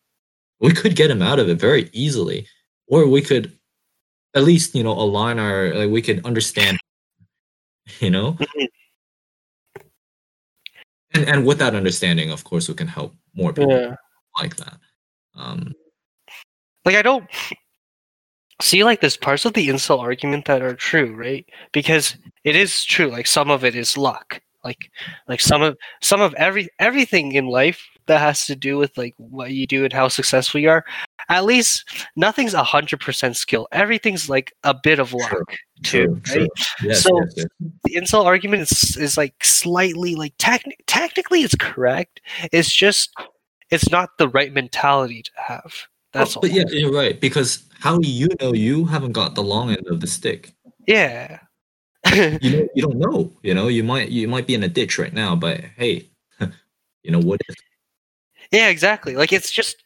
we 0.61 0.71
could 0.71 0.95
get 0.95 1.11
him 1.11 1.21
out 1.21 1.39
of 1.39 1.49
it 1.49 1.59
very 1.59 1.89
easily, 1.91 2.47
or 2.87 3.07
we 3.07 3.21
could 3.21 3.51
at 4.35 4.43
least 4.43 4.75
you 4.75 4.83
know 4.83 4.93
align 4.93 5.39
our 5.39 5.73
like 5.73 5.89
we 5.89 6.01
could 6.01 6.23
understand, 6.25 6.77
you 7.99 8.09
know. 8.09 8.33
Mhm. 8.33 8.67
And, 11.11 11.27
and 11.27 11.45
with 11.45 11.57
that 11.57 11.73
understanding, 11.73 12.29
of 12.31 12.43
course, 12.43 12.69
we 12.69 12.75
can 12.75 12.87
help 12.87 13.15
more 13.33 13.51
people 13.51 13.71
yeah 13.71 13.95
like 14.39 14.55
that. 14.57 14.77
Um, 15.35 15.73
like 16.85 16.95
I 16.95 17.01
don't 17.01 17.25
see 18.61 18.83
like 18.83 19.01
there's 19.01 19.17
parts 19.17 19.43
of 19.45 19.53
the 19.53 19.67
incel 19.69 19.99
argument 19.99 20.45
that 20.45 20.61
are 20.61 20.75
true, 20.75 21.15
right? 21.15 21.45
Because 21.71 22.15
it 22.43 22.55
is 22.55 22.85
true. 22.85 23.07
Like 23.09 23.25
some 23.27 23.49
of 23.49 23.65
it 23.65 23.75
is 23.75 23.97
luck. 23.97 24.39
Like 24.63 24.91
like 25.27 25.39
some 25.41 25.61
of 25.61 25.77
some 26.01 26.21
of 26.21 26.33
every 26.35 26.67
everything 26.79 27.31
in 27.33 27.47
life 27.47 27.81
that 28.07 28.19
has 28.19 28.45
to 28.47 28.55
do 28.55 28.77
with 28.77 28.97
like 28.97 29.13
what 29.17 29.51
you 29.51 29.65
do 29.67 29.83
and 29.83 29.93
how 29.93 30.07
successful 30.09 30.59
you 30.59 30.69
are. 30.69 30.83
At 31.29 31.45
least 31.45 31.85
nothing's 32.15 32.53
a 32.55 32.63
hundred 32.63 32.99
percent 32.99 33.37
skill. 33.37 33.67
Everything's 33.71 34.29
like 34.29 34.51
a 34.63 34.73
bit 34.73 34.99
of 34.99 35.13
luck 35.13 35.29
Sure, 35.29 35.45
too, 35.83 36.19
true, 36.23 36.41
right? 36.41 36.49
true. 36.57 36.89
Yes, 36.89 37.03
So- 37.03 37.21
yes, 37.21 37.33
yes. 37.37 37.45
the 37.83 37.95
incel 37.95 38.25
argument 38.25 38.63
is 38.63 38.97
is 38.97 39.15
like 39.17 39.33
slightly 39.43 40.15
like 40.15 40.35
techni- 40.37 40.73
technically 40.87 41.43
it's 41.43 41.55
correct. 41.55 42.19
It's 42.51 42.73
just 42.73 43.13
it's 43.69 43.89
not 43.91 44.17
the 44.17 44.27
right 44.29 44.51
mentality 44.51 45.21
to 45.23 45.31
have. 45.47 45.73
That's 46.11 46.35
Oh, 46.35 46.37
all. 46.37 46.41
But 46.41 46.51
yeah, 46.51 46.63
you're 46.69 46.91
right. 46.91 47.19
Because 47.21 47.63
how 47.79 47.97
do 47.99 48.09
you 48.09 48.27
know 48.41 48.51
you 48.53 48.85
haven't 48.85 49.11
got 49.13 49.35
the 49.35 49.43
long 49.43 49.69
end 49.69 49.85
of 49.87 50.01
the 50.01 50.07
stick? 50.07 50.51
Yeah. 50.87 51.39
You 52.41 52.49
know, 52.49 52.67
you 52.73 52.81
don't 52.81 52.97
know. 52.97 53.31
You 53.43 53.53
know, 53.53 53.67
you 53.67 53.83
might 53.83 54.09
you 54.09 54.27
might 54.27 54.47
be 54.47 54.55
in 54.55 54.63
a 54.63 54.67
ditch 54.67 54.97
right 54.97 55.13
now, 55.13 55.35
but 55.35 55.61
hey, 55.77 56.07
you 57.03 57.11
know 57.11 57.19
what 57.19 57.41
if? 57.47 57.55
yeah, 58.51 58.69
exactly. 58.69 59.15
Like 59.15 59.31
it's 59.33 59.51
just 59.51 59.83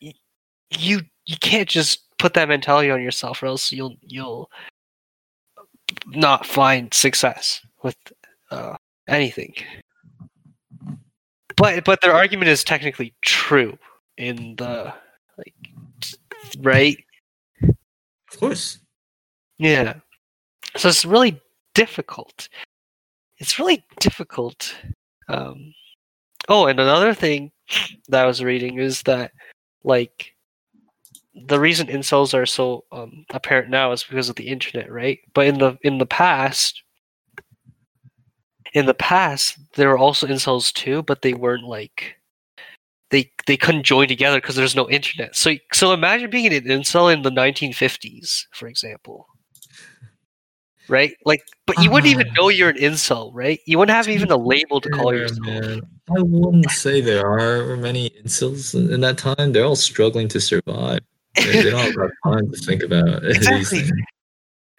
you 0.69 1.01
you 1.25 1.37
can't 1.41 1.69
just 1.69 2.03
put 2.17 2.33
that 2.35 2.47
mentality 2.47 2.89
on 2.89 3.01
yourself 3.01 3.43
or 3.43 3.47
else 3.47 3.71
you'll 3.71 3.97
you'll 4.01 4.49
not 6.07 6.45
find 6.45 6.93
success 6.93 7.61
with 7.81 7.97
uh, 8.51 8.75
anything. 9.07 9.53
But 11.55 11.83
but 11.83 12.01
their 12.01 12.13
argument 12.13 12.49
is 12.49 12.63
technically 12.63 13.13
true 13.21 13.77
in 14.17 14.55
the 14.55 14.93
like 15.37 15.53
right? 16.59 16.97
Of 17.63 18.39
course. 18.39 18.79
Yeah. 19.57 19.95
So 20.77 20.89
it's 20.89 21.05
really 21.05 21.39
difficult. 21.73 22.49
It's 23.37 23.59
really 23.59 23.85
difficult. 23.99 24.75
Um, 25.27 25.73
oh, 26.49 26.67
and 26.67 26.79
another 26.79 27.13
thing 27.13 27.51
that 28.09 28.23
I 28.23 28.27
was 28.27 28.43
reading 28.43 28.79
is 28.79 29.01
that, 29.03 29.31
like, 29.83 30.33
the 31.35 31.59
reason 31.59 31.87
incels 31.87 32.33
are 32.33 32.45
so 32.45 32.85
um, 32.91 33.25
apparent 33.31 33.69
now 33.69 33.91
is 33.91 34.03
because 34.03 34.29
of 34.29 34.35
the 34.35 34.47
internet, 34.47 34.91
right? 34.91 35.19
But 35.33 35.47
in 35.47 35.57
the 35.57 35.77
in 35.81 35.97
the 35.97 36.05
past, 36.05 36.83
in 38.73 38.85
the 38.85 38.93
past 38.93 39.57
there 39.75 39.89
were 39.89 39.97
also 39.97 40.27
incels 40.27 40.71
too, 40.71 41.01
but 41.03 41.21
they 41.21 41.33
weren't 41.33 41.63
like 41.63 42.15
they 43.09 43.31
they 43.47 43.57
couldn't 43.57 43.83
join 43.83 44.07
together 44.07 44.37
because 44.37 44.55
there's 44.55 44.75
no 44.75 44.89
internet. 44.89 45.35
So 45.35 45.53
so 45.71 45.93
imagine 45.93 46.29
being 46.29 46.53
an 46.53 46.63
incel 46.65 47.11
in 47.13 47.23
the 47.23 47.31
1950s, 47.31 48.45
for 48.51 48.67
example. 48.67 49.27
Right? 50.89 51.15
Like 51.25 51.41
but 51.65 51.81
you 51.81 51.89
wouldn't 51.89 52.11
even 52.11 52.27
uh-huh. 52.27 52.35
know 52.41 52.49
you're 52.49 52.69
an 52.69 52.77
incel, 52.77 53.31
right? 53.33 53.59
You 53.65 53.77
wouldn't 53.77 53.95
have 53.95 54.09
even 54.09 54.31
a 54.31 54.37
label 54.37 54.81
to 54.81 54.89
call 54.89 55.13
yourself. 55.13 55.39
man. 55.47 55.81
I 56.09 56.21
wouldn't 56.21 56.69
say 56.71 56.99
there 56.99 57.25
are 57.25 57.77
many 57.77 58.09
incels 58.21 58.75
in, 58.75 58.99
that 59.01 59.17
time. 59.17 59.53
They're 59.53 59.63
all 59.63 59.77
struggling 59.77 60.27
to 60.29 60.41
survive. 60.41 60.99
They, 61.35 61.63
they 61.63 61.69
don't 61.69 61.79
have 61.79 62.11
time 62.25 62.51
to 62.51 62.57
think 62.57 62.83
about 62.83 63.23
Exactly. 63.25 63.83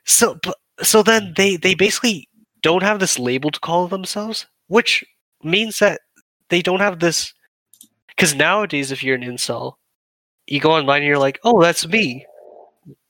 So 0.04 0.38
but, 0.42 0.58
so 0.82 1.02
then 1.02 1.32
they 1.36 1.56
they 1.56 1.74
basically 1.74 2.28
don't 2.62 2.82
have 2.82 3.00
this 3.00 3.18
label 3.18 3.50
to 3.50 3.60
call 3.60 3.88
themselves, 3.88 4.46
which 4.68 5.04
means 5.42 5.78
that 5.78 6.00
they 6.48 6.62
don't 6.62 6.80
have 6.80 7.00
this 7.00 7.32
because 8.08 8.34
nowadays 8.34 8.92
if 8.92 9.02
you're 9.02 9.16
an 9.16 9.22
incel, 9.22 9.74
you 10.46 10.60
go 10.60 10.72
online 10.72 10.98
and 10.98 11.06
you're 11.06 11.18
like, 11.18 11.40
oh, 11.44 11.60
that's 11.60 11.86
me. 11.86 12.26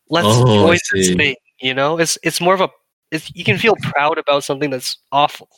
Let's 0.08 0.26
Oh, 0.30 0.44
join 0.44 0.78
this 0.92 1.14
thing. 1.14 1.36
You 1.60 1.74
know, 1.74 1.98
it's 1.98 2.18
it's 2.22 2.40
more 2.40 2.54
of 2.54 2.60
a 2.60 2.68
it's, 3.14 3.34
you 3.34 3.44
can 3.44 3.58
feel 3.58 3.76
proud 3.76 4.18
about 4.18 4.44
something 4.44 4.70
that's 4.70 4.98
awful. 5.12 5.48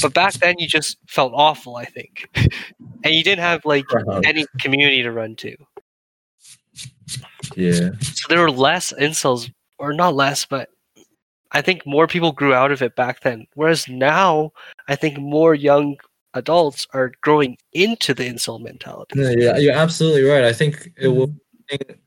But 0.00 0.14
back 0.14 0.34
then 0.34 0.54
you 0.58 0.68
just 0.68 0.96
felt 1.08 1.32
awful, 1.34 1.76
I 1.76 1.84
think. 1.84 2.28
and 3.04 3.14
you 3.14 3.24
didn't 3.24 3.42
have 3.42 3.64
like 3.64 3.86
Proud. 3.86 4.24
any 4.24 4.46
community 4.60 5.02
to 5.02 5.10
run 5.10 5.34
to. 5.36 5.56
Yeah. 7.56 7.90
So 8.00 8.28
there 8.28 8.40
were 8.40 8.50
less 8.50 8.92
incels, 8.92 9.50
or 9.78 9.92
not 9.92 10.14
less, 10.14 10.44
but 10.44 10.68
I 11.52 11.62
think 11.62 11.84
more 11.86 12.06
people 12.06 12.32
grew 12.32 12.54
out 12.54 12.70
of 12.70 12.82
it 12.82 12.94
back 12.94 13.20
then. 13.20 13.46
Whereas 13.54 13.88
now, 13.88 14.52
I 14.88 14.94
think 14.94 15.18
more 15.18 15.54
young 15.54 15.96
adults 16.34 16.86
are 16.92 17.12
growing 17.22 17.56
into 17.72 18.14
the 18.14 18.28
incel 18.28 18.60
mentality. 18.60 19.18
No, 19.18 19.30
yeah, 19.30 19.56
you're 19.56 19.74
absolutely 19.74 20.22
right. 20.22 20.44
I 20.44 20.52
think 20.52 20.92
it 20.96 21.08
will 21.08 21.34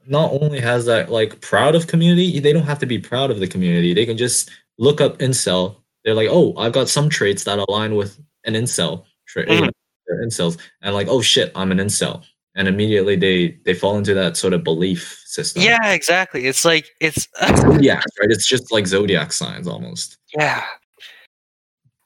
not 0.07 0.31
only 0.31 0.59
has 0.59 0.85
that 0.85 1.11
like 1.11 1.41
proud 1.41 1.75
of 1.75 1.87
community, 1.87 2.39
they 2.39 2.53
don't 2.53 2.63
have 2.63 2.79
to 2.79 2.85
be 2.85 2.99
proud 2.99 3.31
of 3.31 3.39
the 3.39 3.47
community. 3.47 3.93
They 3.93 4.05
can 4.05 4.17
just 4.17 4.49
look 4.79 5.01
up 5.01 5.19
incel. 5.19 5.75
They're 6.03 6.15
like, 6.15 6.29
oh, 6.31 6.55
I've 6.57 6.71
got 6.71 6.89
some 6.89 7.09
traits 7.09 7.43
that 7.43 7.59
align 7.59 7.95
with 7.95 8.19
an 8.45 8.55
incel 8.55 9.03
trait. 9.27 9.47
you 9.47 9.55
mm-hmm. 9.55 9.65
know, 9.65 9.71
they're 10.07 10.25
incels, 10.25 10.57
and 10.81 10.95
like, 10.95 11.07
oh 11.07 11.21
shit, 11.21 11.51
I'm 11.53 11.71
an 11.71 11.77
incel, 11.77 12.23
and 12.55 12.67
immediately 12.67 13.15
they 13.15 13.59
they 13.65 13.75
fall 13.75 13.97
into 13.97 14.15
that 14.15 14.37
sort 14.37 14.53
of 14.53 14.63
belief 14.63 15.21
system. 15.25 15.61
Yeah, 15.61 15.91
exactly. 15.91 16.47
It's 16.47 16.65
like 16.65 16.89
it's 16.99 17.27
zodiac, 17.57 18.03
right? 18.19 18.31
It's 18.31 18.47
just 18.47 18.71
like 18.71 18.87
zodiac 18.87 19.31
signs 19.31 19.67
almost. 19.67 20.17
yeah, 20.35 20.63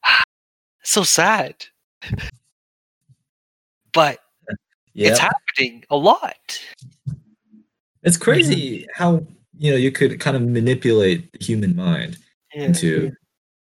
so 0.83 1.03
sad. 1.03 1.55
But 3.93 4.19
Yeah, 4.95 5.11
it's 5.11 5.19
happening 5.19 5.83
a 5.91 5.95
lot. 5.95 6.59
it's 8.01 8.17
crazy 8.17 8.79
mm-hmm. 8.79 9.03
how 9.03 9.25
you 9.57 9.71
know 9.71 9.77
you 9.77 9.91
could 9.91 10.19
kind 10.19 10.35
of 10.35 10.41
manipulate 10.41 11.31
the 11.31 11.45
human 11.45 11.75
mind 11.75 12.17
Yeah. 12.53 12.63
into 12.65 13.11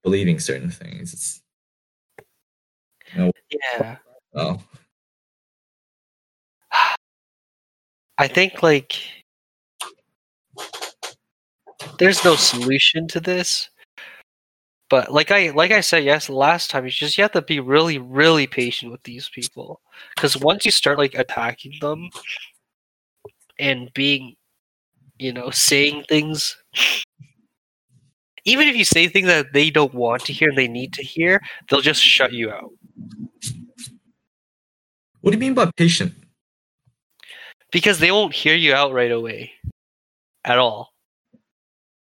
believing 0.04 0.40
certain 0.40 0.70
things. 0.70 1.14
It's 1.14 1.42
yeah. 3.80 3.98
oh. 4.36 4.62
I 8.18 8.28
think 8.28 8.62
like 8.62 9.02
there's 11.98 12.24
no 12.24 12.36
solution 12.36 13.08
to 13.10 13.20
this. 13.20 13.70
But 14.90 15.12
like 15.12 15.32
I 15.32 15.52
like 15.52 15.72
I 15.72 15.82
said 15.82 16.04
yes 16.04 16.30
last 16.30 16.70
time, 16.70 16.86
you 16.86 16.92
just 16.92 17.18
you 17.18 17.24
have 17.24 17.32
to 17.32 17.42
be 17.42 17.60
really 17.60 17.98
really 17.98 18.46
patient 18.46 18.92
with 18.92 19.02
these 19.04 19.30
people 19.30 19.82
because 20.16 20.36
once 20.38 20.66
you 20.66 20.72
start 20.72 20.98
like 20.98 21.16
attacking 21.16 21.74
them 21.80 22.10
and 23.58 23.92
being, 23.94 24.36
you 25.18 25.32
know, 25.34 25.50
saying 25.52 26.04
things, 26.10 26.58
even 28.46 28.68
if 28.68 28.76
you 28.76 28.84
say 28.86 29.08
things 29.08 29.28
that 29.28 29.54
they 29.54 29.70
don't 29.70 29.94
want 29.94 30.26
to 30.26 30.34
hear 30.34 30.50
and 30.50 30.58
they 30.58 30.68
need 30.68 30.94
to 30.94 31.04
hear, 31.04 31.42
they'll 31.70 31.82
just 31.82 32.02
shut 32.02 32.34
you 32.34 32.52
out 32.52 32.72
What 35.22 35.32
do 35.32 35.38
you 35.38 35.40
mean 35.42 35.54
by 35.54 35.70
patient? 35.78 36.14
because 37.72 38.00
they 38.00 38.12
won't 38.12 38.34
hear 38.34 38.56
you 38.56 38.74
out 38.74 38.92
right 38.92 39.12
away 39.12 39.54
at 40.44 40.58
all. 40.58 40.92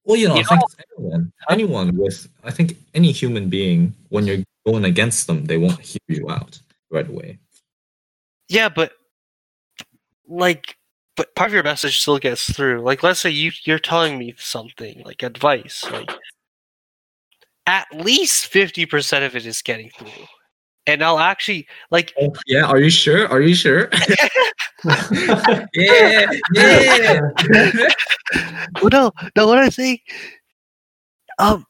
Well, 0.03 0.17
you 0.17 0.27
know, 0.27 0.35
You 0.35 0.41
I 0.41 0.43
think 0.43 0.61
anyone, 0.97 1.31
anyone 1.49 1.95
with, 1.97 2.27
I 2.43 2.51
think 2.51 2.75
any 2.93 3.11
human 3.11 3.49
being, 3.49 3.93
when 4.09 4.25
you're 4.27 4.43
going 4.65 4.83
against 4.83 5.27
them, 5.27 5.45
they 5.45 5.57
won't 5.57 5.79
hear 5.79 5.99
you 6.09 6.29
out 6.29 6.59
right 6.91 7.07
away. 7.07 7.39
Yeah, 8.49 8.67
but 8.67 8.91
like, 10.27 10.75
but 11.15 11.33
part 11.35 11.49
of 11.49 11.53
your 11.53 11.63
message 11.63 12.01
still 12.01 12.17
gets 12.19 12.51
through. 12.51 12.81
Like, 12.81 13.03
let's 13.03 13.19
say 13.19 13.29
you 13.29 13.51
you're 13.63 13.79
telling 13.79 14.17
me 14.17 14.33
something 14.37 15.03
like 15.05 15.23
advice, 15.23 15.85
like 15.91 16.11
at 17.67 17.87
least 17.93 18.47
fifty 18.47 18.85
percent 18.85 19.23
of 19.23 19.35
it 19.35 19.45
is 19.45 19.61
getting 19.61 19.89
through, 19.97 20.09
and 20.87 21.03
I'll 21.03 21.19
actually 21.19 21.67
like 21.89 22.13
Yeah, 22.47 22.65
are 22.65 22.79
you 22.79 22.89
sure? 22.89 23.27
Are 23.27 23.41
you 23.41 23.55
sure? 23.55 23.89
yeah, 25.75 26.31
yeah. 26.53 27.21
well, 28.81 28.89
no, 28.91 29.11
no. 29.35 29.47
What 29.47 29.59
I 29.59 29.69
think, 29.69 30.01
um, 31.37 31.65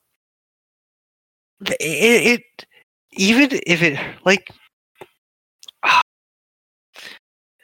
it, 1.66 1.76
it 1.80 2.66
even 3.14 3.50
if 3.66 3.82
it 3.82 4.00
like, 4.26 4.50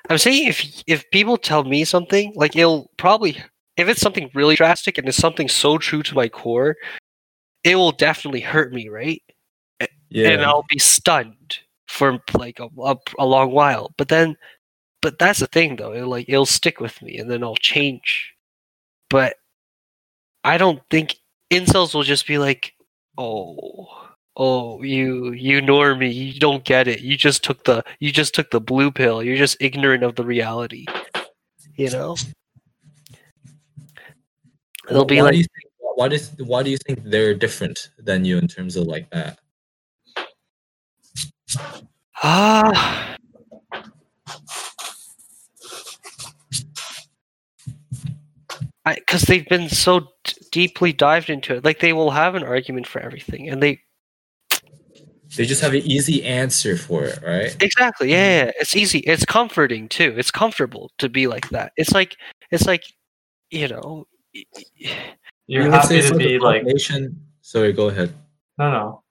I'm 0.10 0.18
saying 0.18 0.48
if 0.50 0.84
if 0.86 1.10
people 1.12 1.38
tell 1.38 1.64
me 1.64 1.86
something, 1.86 2.34
like 2.36 2.56
it'll 2.56 2.92
probably 2.98 3.42
if 3.78 3.88
it's 3.88 4.02
something 4.02 4.30
really 4.34 4.56
drastic 4.56 4.98
and 4.98 5.08
it's 5.08 5.18
something 5.18 5.48
so 5.48 5.78
true 5.78 6.04
to 6.04 6.16
my 6.16 6.28
core, 6.28 6.76
it 7.68 7.76
will 7.76 7.92
definitely 7.92 8.40
hurt 8.40 8.72
me, 8.72 8.88
right? 8.88 9.22
Yeah. 10.10 10.30
and. 10.30 10.42
I'll 10.44 10.66
be 10.70 10.80
stunned 10.80 11.60
for 11.88 12.20
like 12.34 12.60
a, 12.60 12.70
a, 12.82 12.96
a 13.20 13.26
long 13.26 13.52
while. 13.52 13.94
But 13.98 14.08
then, 14.08 14.38
but 15.02 15.20
that's 15.20 15.40
the 15.40 15.48
thing 15.48 15.76
though. 15.76 15.94
It'll, 15.94 16.10
like 16.10 16.30
it'll 16.30 16.46
stick 16.46 16.80
with 16.80 17.02
me, 17.02 17.18
and 17.18 17.30
then 17.30 17.44
I'll 17.44 17.58
change. 17.58 18.34
But 19.10 19.36
I 20.44 20.58
don't 20.58 20.82
think 20.90 21.16
incels 21.52 21.94
will 21.94 22.04
just 22.04 22.26
be 22.26 22.38
like, 22.38 22.74
"Oh, 23.18 23.88
oh, 24.38 24.82
you 24.82 25.32
you 25.32 25.62
normie, 25.62 26.14
you 26.14 26.40
don't 26.40 26.64
get 26.64 26.88
it. 26.88 27.02
You 27.02 27.18
just 27.18 27.44
took 27.44 27.66
the 27.66 27.84
you 28.00 28.12
just 28.14 28.34
took 28.34 28.50
the 28.50 28.62
blue 28.62 28.92
pill. 28.92 29.22
You're 29.22 29.38
just 29.38 29.58
ignorant 29.60 30.04
of 30.04 30.16
the 30.16 30.26
reality." 30.26 30.86
You 31.76 31.92
know. 31.92 32.16
They'll 34.90 35.04
be 35.04 35.18
why 35.18 35.24
like, 35.24 35.32
do 35.34 35.38
you 35.40 35.44
think, 35.44 35.67
why 35.98 36.08
do 36.08 36.16
you, 36.16 36.46
why 36.46 36.62
do 36.62 36.70
you 36.70 36.78
think 36.78 37.00
they're 37.04 37.34
different 37.34 37.90
than 37.98 38.24
you 38.24 38.38
in 38.38 38.48
terms 38.48 38.76
of 38.76 38.86
like 38.86 39.10
that? 39.10 39.40
Ah. 42.22 43.16
Because 48.86 49.24
they've 49.24 49.48
been 49.48 49.70
so 49.70 50.02
d- 50.24 50.34
deeply 50.52 50.94
dived 50.94 51.30
into 51.32 51.56
it, 51.56 51.66
like 51.66 51.80
they 51.80 51.94
will 51.94 52.12
have 52.12 52.36
an 52.36 52.44
argument 52.44 52.86
for 52.88 53.02
everything, 53.02 53.50
and 53.50 53.62
they 53.62 53.82
They 55.36 55.46
just 55.46 55.62
have 55.62 55.74
an 55.74 55.82
easy 55.82 56.24
answer 56.24 56.78
for 56.78 57.04
it, 57.06 57.20
right? 57.26 57.56
exactly, 57.62 58.12
yeah, 58.12 58.46
yeah, 58.46 58.52
it's 58.60 58.76
easy, 58.76 59.00
it's 59.00 59.26
comforting 59.26 59.90
too. 59.90 60.14
It's 60.18 60.32
comfortable 60.32 60.92
to 61.00 61.10
be 61.10 61.28
like 61.28 61.50
that. 61.50 61.72
It's 61.76 61.92
like, 61.92 62.16
it's 62.52 62.66
like, 62.66 62.84
you 63.50 63.68
know, 63.68 64.06
You're 65.48 65.64
You 65.64 65.72
would 65.72 65.80
happy 65.82 66.02
to 66.02 66.16
be 66.16 66.40
like 66.40 66.62
combination- 66.62 67.22
Sorry, 67.42 67.72
go 67.74 67.88
ahead. 67.90 68.14
no 68.58 68.72
no. 68.72 69.04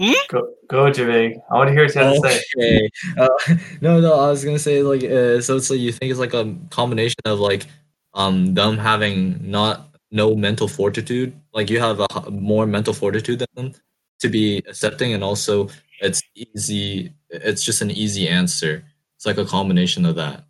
Hmm? 0.00 0.12
Go 0.28 0.54
go 0.68 0.84
Javig. 0.92 1.40
I 1.50 1.54
want 1.54 1.68
to 1.68 1.72
hear 1.72 1.84
what 1.86 1.94
you 1.94 2.00
have 2.00 2.22
to 2.22 2.40
say. 2.56 2.90
Uh, 3.18 3.28
no, 3.80 4.00
no, 4.00 4.14
I 4.14 4.30
was 4.30 4.44
gonna 4.44 4.58
say 4.58 4.82
like 4.82 5.02
uh, 5.02 5.40
so. 5.40 5.56
It's 5.56 5.70
like 5.70 5.80
you 5.80 5.90
think 5.92 6.10
it's 6.10 6.20
like 6.20 6.34
a 6.34 6.54
combination 6.70 7.18
of 7.24 7.40
like 7.40 7.66
um 8.14 8.54
them 8.54 8.78
having 8.78 9.50
not 9.50 9.88
no 10.12 10.36
mental 10.36 10.68
fortitude, 10.68 11.34
like 11.52 11.68
you 11.68 11.80
have 11.80 11.98
a 12.00 12.06
h- 12.14 12.28
more 12.30 12.64
mental 12.66 12.94
fortitude 12.94 13.40
than 13.40 13.48
them 13.56 13.72
to 14.20 14.28
be 14.28 14.58
accepting, 14.68 15.14
and 15.14 15.24
also 15.24 15.68
it's 16.00 16.22
easy. 16.36 17.12
It's 17.30 17.64
just 17.64 17.82
an 17.82 17.90
easy 17.90 18.28
answer. 18.28 18.84
It's 19.16 19.26
like 19.26 19.38
a 19.38 19.44
combination 19.44 20.04
of 20.04 20.14
that. 20.14 20.44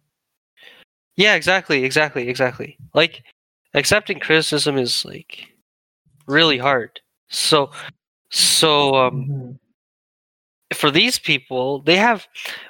Yeah, 1.19 1.35
exactly, 1.35 1.85
exactly, 1.85 2.29
exactly. 2.29 2.79
Like 2.95 3.25
accepting 3.75 4.21
criticism 4.21 4.79
is 4.79 5.05
like 5.05 5.49
really 6.29 6.59
hard. 6.59 7.01
So, 7.29 7.71
so 8.31 8.95
um, 8.95 9.27
Mhm. 9.27 9.59
for 10.73 10.93
these 10.93 11.19
people, 11.19 11.83
they 11.83 11.97
have 11.97 12.29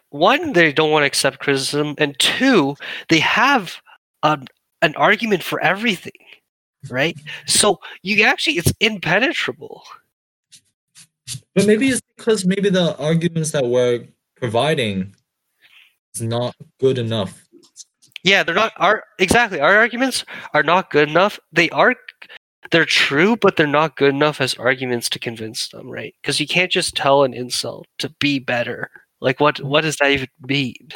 one, 0.09 0.55
they 0.55 0.73
don't 0.73 0.91
want 0.91 1.03
to 1.03 1.07
accept 1.07 1.41
criticism, 1.41 1.95
and 1.99 2.19
two, 2.19 2.75
they 3.11 3.19
have 3.19 3.77
an, 4.23 4.47
an 4.81 4.95
argument 4.97 5.43
for 5.43 5.61
everything, 5.61 6.25
right? 6.89 7.19
So 7.47 7.81
you 8.03 8.25
actually, 8.25 8.57
it's 8.57 8.73
impenetrable. 8.81 9.85
But 11.55 11.67
maybe 11.67 11.91
it's 11.91 12.01
because 12.17 12.47
maybe 12.47 12.71
the 12.71 12.97
arguments 12.97 13.51
that 13.51 13.67
we're 13.67 14.07
providing 14.37 15.15
is 16.15 16.23
not 16.23 16.57
good 16.81 16.97
enough. 16.97 17.48
Yeah, 18.29 18.43
they're 18.43 18.55
not 18.55 18.73
our 18.77 19.05
exactly. 19.19 19.61
Our 19.61 19.77
arguments 19.77 20.25
are 20.55 20.63
not 20.63 20.91
good 20.91 21.09
enough. 21.09 21.39
They 21.53 21.71
are 21.71 21.95
they're 22.71 22.85
true, 22.85 23.37
but 23.37 23.57
they're 23.57 23.67
not 23.67 23.97
good 23.97 24.15
enough 24.15 24.41
as 24.41 24.55
arguments 24.55 25.09
to 25.11 25.19
convince 25.19 25.69
them, 25.69 25.89
right? 25.91 26.15
Because 26.23 26.41
you 26.41 26.47
can't 26.47 26.71
just 26.73 26.97
tell 26.97 27.25
an 27.25 27.33
incel 27.33 27.85
to 27.99 28.11
be 28.21 28.39
better. 28.39 28.91
Like 29.21 29.41
what 29.41 29.61
what 29.63 29.83
does 29.83 29.97
that 29.97 30.11
even 30.13 30.29
mean? 30.49 30.89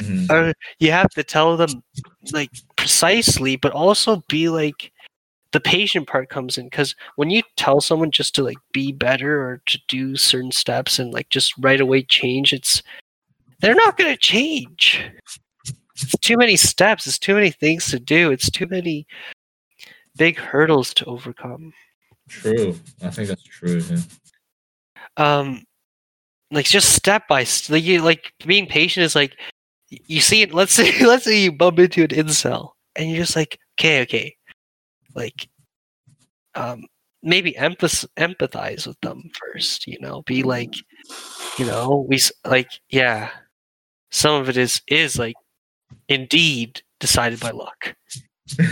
Mhm. 0.00 0.30
or 0.30 0.54
you 0.80 0.90
have 0.92 1.10
to 1.10 1.24
tell 1.24 1.56
them 1.56 1.82
like 2.32 2.50
precisely, 2.76 3.56
but 3.56 3.72
also 3.72 4.22
be 4.28 4.48
like 4.48 4.92
the 5.52 5.60
patient 5.60 6.08
part 6.08 6.30
comes 6.30 6.58
in 6.58 6.66
because 6.66 6.96
when 7.16 7.30
you 7.30 7.42
tell 7.56 7.80
someone 7.80 8.10
just 8.12 8.34
to 8.36 8.44
like 8.44 8.58
be 8.72 8.92
better 8.92 9.40
or 9.42 9.62
to 9.66 9.78
do 9.88 10.16
certain 10.16 10.52
steps 10.52 10.98
and 10.98 11.12
like 11.14 11.28
just 11.30 11.54
right 11.60 11.80
away 11.80 12.02
change, 12.04 12.52
it's 12.54 12.82
they're 13.60 13.74
not 13.74 13.96
gonna 13.98 14.16
change. 14.16 15.02
It's 16.02 16.18
too 16.18 16.36
many 16.36 16.56
steps. 16.56 17.06
It's 17.06 17.18
too 17.18 17.34
many 17.34 17.50
things 17.50 17.86
to 17.90 17.98
do. 17.98 18.30
It's 18.30 18.50
too 18.50 18.66
many 18.66 19.06
big 20.16 20.38
hurdles 20.38 20.92
to 20.94 21.04
overcome. 21.06 21.72
True. 22.28 22.76
I 23.02 23.10
think 23.10 23.28
that's 23.28 23.42
true. 23.42 23.80
Yeah. 23.80 23.98
um 25.16 25.64
like 26.50 26.66
just 26.66 26.94
step 26.94 27.26
by 27.28 27.46
like 27.68 27.82
you 27.82 28.02
like 28.02 28.32
being 28.46 28.66
patient 28.66 29.04
is 29.04 29.14
like 29.14 29.36
you 29.88 30.20
see 30.20 30.42
it 30.42 30.54
let's 30.54 30.72
say 30.78 31.04
let's 31.04 31.24
say 31.24 31.40
you 31.40 31.52
bump 31.52 31.78
into 31.78 32.02
an 32.02 32.08
incel 32.08 32.70
and 32.96 33.08
you're 33.08 33.18
just 33.18 33.36
like 33.36 33.58
okay 33.78 34.02
okay 34.02 34.36
like 35.14 35.48
um 36.54 36.84
maybe 37.22 37.52
empath- 37.54 38.06
empathize 38.16 38.86
with 38.86 39.00
them 39.00 39.30
first 39.38 39.86
you 39.86 39.98
know 40.00 40.22
be 40.22 40.42
like 40.42 40.74
you 41.58 41.64
know 41.64 42.06
we 42.08 42.18
like 42.44 42.68
yeah 42.90 43.30
some 44.10 44.40
of 44.40 44.48
it 44.48 44.56
is 44.56 44.82
is 44.88 45.18
like 45.18 45.34
indeed 46.08 46.82
decided 47.00 47.40
by 47.40 47.50
luck 47.50 47.94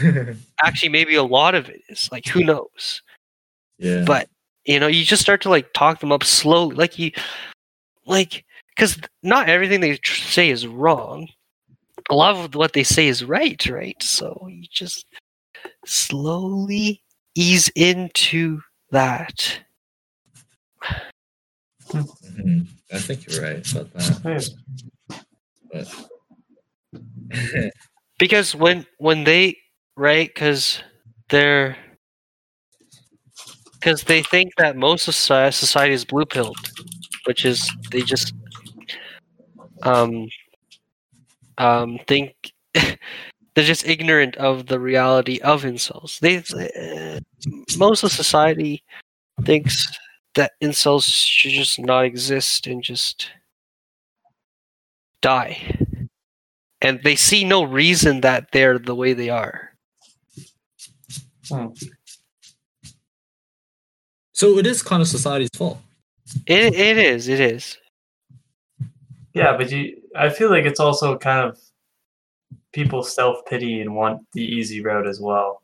actually 0.65 0.89
maybe 0.89 1.15
a 1.15 1.23
lot 1.23 1.55
of 1.55 1.69
it 1.69 1.83
is 1.89 2.09
like 2.13 2.27
who 2.27 2.43
knows 2.45 3.03
yeah. 3.79 4.05
but 4.07 4.29
you 4.65 4.79
know 4.79 4.87
you 4.87 5.05
just 5.05 5.23
start 5.23 5.41
to 5.41 5.49
like 5.49 5.73
talk 5.73 6.01
them 6.01 6.13
up 6.13 6.25
slowly 6.25 6.75
like 6.77 6.99
you 6.99 7.11
like 8.07 8.45
because 8.75 8.99
not 9.23 9.49
everything 9.49 9.81
they 9.81 9.97
tr- 9.97 10.21
say 10.29 10.51
is 10.51 10.67
wrong 10.67 11.29
a 12.11 12.15
lot 12.15 12.35
of 12.35 12.55
what 12.55 12.73
they 12.73 12.83
say 12.83 13.09
is 13.09 13.25
right 13.25 13.67
right 13.67 14.03
so 14.03 14.47
you 14.51 14.65
just 14.71 15.07
slowly 15.87 17.03
ease 17.35 17.71
into 17.75 18.61
that 18.91 19.61
Mhm. 21.93 22.67
I 22.93 22.99
think 22.99 23.27
you're 23.27 23.43
right 23.43 23.73
about 23.73 23.93
that. 23.95 24.51
But 25.73 25.89
because 28.19 28.55
when 28.55 28.87
when 28.99 29.25
they 29.25 29.57
right 29.97 30.29
because 30.29 30.83
they're 31.29 31.77
because 33.75 34.03
they 34.05 34.23
think 34.23 34.53
that 34.59 34.77
most 34.77 35.09
of 35.09 35.15
society 35.15 35.95
is 35.95 36.05
blue 36.05 36.27
pilled 36.27 36.57
which 37.25 37.45
is 37.45 37.71
they 37.91 38.03
just 38.03 38.35
um 39.83 40.29
um 41.59 41.99
think 42.07 42.35
they're 42.75 43.65
just 43.65 43.87
ignorant 43.87 44.37
of 44.37 44.67
the 44.67 44.79
reality 44.81 45.41
of 45.41 45.63
incels. 45.65 46.19
They 46.21 46.39
uh, 46.39 47.21
most 47.79 48.03
of 48.05 48.13
society 48.13 48.83
thinks 49.45 49.87
that 50.37 50.53
incels 50.63 51.05
should 51.07 51.53
just 51.53 51.81
not 51.81 52.05
exist 52.05 52.67
and 52.67 52.83
just 52.83 53.31
die 55.23 55.77
and 56.83 57.01
they 57.05 57.17
see 57.17 57.45
no 57.45 57.63
reason 57.63 58.21
that 58.23 58.53
they're 58.53 58.79
the 58.79 58.95
way 58.95 59.13
they 59.13 59.29
are. 59.31 59.71
so 64.33 64.59
it 64.59 64.67
is 64.67 64.83
kind 64.83 65.03
of 65.03 65.09
society's 65.09 65.51
fault. 65.55 65.79
It 66.47 66.75
it 66.75 66.97
is 66.99 67.29
it 67.29 67.41
is. 67.41 67.77
Yeah, 69.35 69.57
but 69.57 69.71
you, 69.71 69.97
I 70.17 70.29
feel 70.29 70.51
like 70.51 70.65
it's 70.65 70.81
also 70.81 71.17
kind 71.19 71.49
of 71.49 71.59
people 72.73 73.03
self 73.03 73.39
pity 73.49 73.81
and 73.81 73.95
want 73.95 74.23
the 74.33 74.43
easy 74.45 74.81
route 74.83 75.07
as 75.07 75.21
well, 75.21 75.63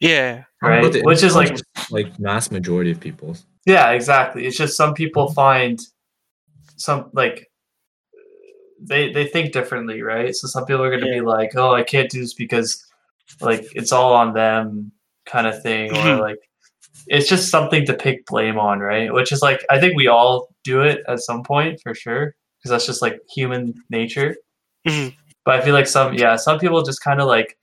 Yeah. 0.00 0.44
right? 0.62 0.90
The- 0.92 1.02
Which 1.02 1.22
is 1.22 1.34
like, 1.34 1.56
like 1.90 2.18
mass 2.18 2.50
majority 2.50 2.90
of 2.90 3.00
people. 3.00 3.36
yeah, 3.66 3.90
exactly. 3.90 4.46
It's 4.46 4.56
just 4.56 4.76
some 4.76 4.94
people 4.94 5.30
find 5.32 5.78
some 6.76 7.10
like 7.12 7.50
they 8.88 9.12
they 9.12 9.26
think 9.26 9.52
differently, 9.52 10.02
right? 10.02 10.34
So 10.34 10.46
some 10.48 10.64
people 10.64 10.82
are 10.82 10.90
going 10.90 11.02
to 11.02 11.08
Yeah. 11.08 11.20
be 11.20 11.20
like, 11.20 11.56
"Oh, 11.56 11.72
I 11.74 11.82
can't 11.82 12.10
do 12.10 12.20
this 12.20 12.34
because 12.34 12.84
like 13.40 13.64
it's 13.74 13.92
all 13.92 14.12
on 14.14 14.32
them," 14.34 14.92
kind 15.26 15.46
of 15.46 15.60
thing, 15.62 15.90
or 15.90 15.94
Mhm. 15.94 16.20
like 16.20 16.38
it's 17.08 17.28
just 17.28 17.50
something 17.50 17.84
to 17.86 17.94
pick 17.94 18.26
blame 18.26 18.58
on, 18.58 18.80
right? 18.80 19.12
Which 19.12 19.32
is 19.32 19.42
like 19.42 19.64
I 19.70 19.78
think 19.80 19.96
we 19.96 20.06
all 20.08 20.48
do 20.64 20.82
it 20.82 21.02
at 21.08 21.20
some 21.20 21.42
point 21.42 21.80
for 21.82 21.94
sure 21.94 22.34
because 22.58 22.70
that's 22.70 22.86
just 22.86 23.02
like 23.02 23.20
human 23.28 23.74
nature. 23.90 24.36
Mhm. 24.86 25.14
But 25.44 25.56
I 25.56 25.60
feel 25.62 25.74
like 25.74 25.86
some 25.86 26.14
yeah, 26.14 26.36
some 26.36 26.58
people 26.58 26.82
just 26.82 27.02
kind 27.02 27.20
of 27.20 27.26
like 27.28 27.56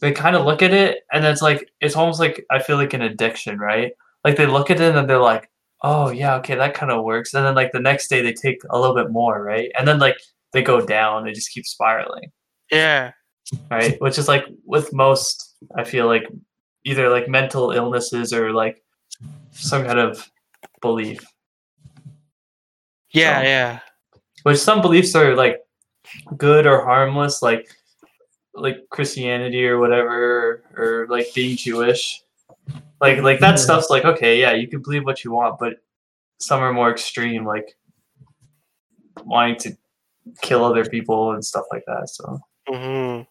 they 0.00 0.12
kind 0.12 0.36
of 0.36 0.44
look 0.44 0.62
at 0.62 0.72
it 0.74 1.04
and 1.12 1.24
it's 1.24 1.42
like 1.42 1.70
it's 1.80 1.96
almost 1.96 2.20
like 2.20 2.44
I 2.50 2.58
feel 2.58 2.76
like 2.76 2.92
an 2.94 3.02
addiction, 3.02 3.58
right? 3.58 3.92
Like 4.24 4.36
they 4.36 4.46
look 4.46 4.70
at 4.70 4.80
it 4.80 4.94
and 4.94 5.08
they're 5.08 5.18
like, 5.18 5.48
"Oh, 5.88 6.10
yeah, 6.10 6.34
okay, 6.38 6.56
that 6.56 6.74
kind 6.74 6.90
of 6.92 7.04
works." 7.04 7.32
And 7.34 7.44
then 7.46 7.54
like 7.54 7.70
the 7.72 7.80
next 7.90 8.08
day 8.08 8.20
they 8.22 8.32
take 8.32 8.58
a 8.70 8.78
little 8.80 8.94
bit 9.00 9.10
more, 9.10 9.42
right? 9.42 9.70
And 9.78 9.86
then 9.86 9.98
like 9.98 10.16
they 10.52 10.62
go 10.62 10.84
down, 10.84 11.24
they 11.24 11.32
just 11.32 11.50
keep 11.54 11.64
spiraling, 11.66 12.30
Yeah. 12.70 13.12
right? 13.70 14.00
Which 14.00 14.18
is 14.18 14.28
like 14.28 14.44
with 14.64 14.92
most 14.92 15.54
I 15.80 15.84
feel 15.84 16.06
like 16.06 16.26
either 16.84 17.08
like 17.10 17.28
mental 17.28 17.70
illnesses 17.72 18.32
or 18.32 18.52
like 18.52 18.82
some 19.52 19.84
kind 19.84 19.98
of 19.98 20.12
belief. 20.80 21.20
Yeah, 23.10 23.40
So- 23.40 23.46
yeah. 23.48 23.78
which 24.42 24.58
some 24.58 24.80
beliefs 24.82 25.14
are 25.14 25.34
like 25.34 25.60
good 26.36 26.66
or 26.66 26.84
harmless 26.84 27.42
like 27.42 27.66
like 28.54 28.78
christianity 28.90 29.66
or 29.66 29.78
whatever 29.78 30.62
or 30.76 31.06
like 31.10 31.26
being 31.34 31.56
jewish 31.56 32.22
like 33.00 33.18
like 33.22 33.40
that 33.40 33.58
stuff's 33.58 33.90
like 33.90 34.04
okay 34.04 34.40
yeah 34.40 34.52
you 34.52 34.66
can 34.68 34.80
believe 34.82 35.04
what 35.04 35.22
you 35.24 35.30
want 35.32 35.58
but 35.58 35.74
some 36.38 36.60
are 36.60 36.72
more 36.72 36.90
extreme 36.90 37.44
like 37.44 37.76
wanting 39.24 39.56
to 39.56 39.76
kill 40.42 40.64
other 40.64 40.84
people 40.84 41.32
and 41.32 41.44
stuff 41.44 41.64
like 41.70 41.84
that 41.86 42.08
so 42.08 42.38
hmm 42.68 43.22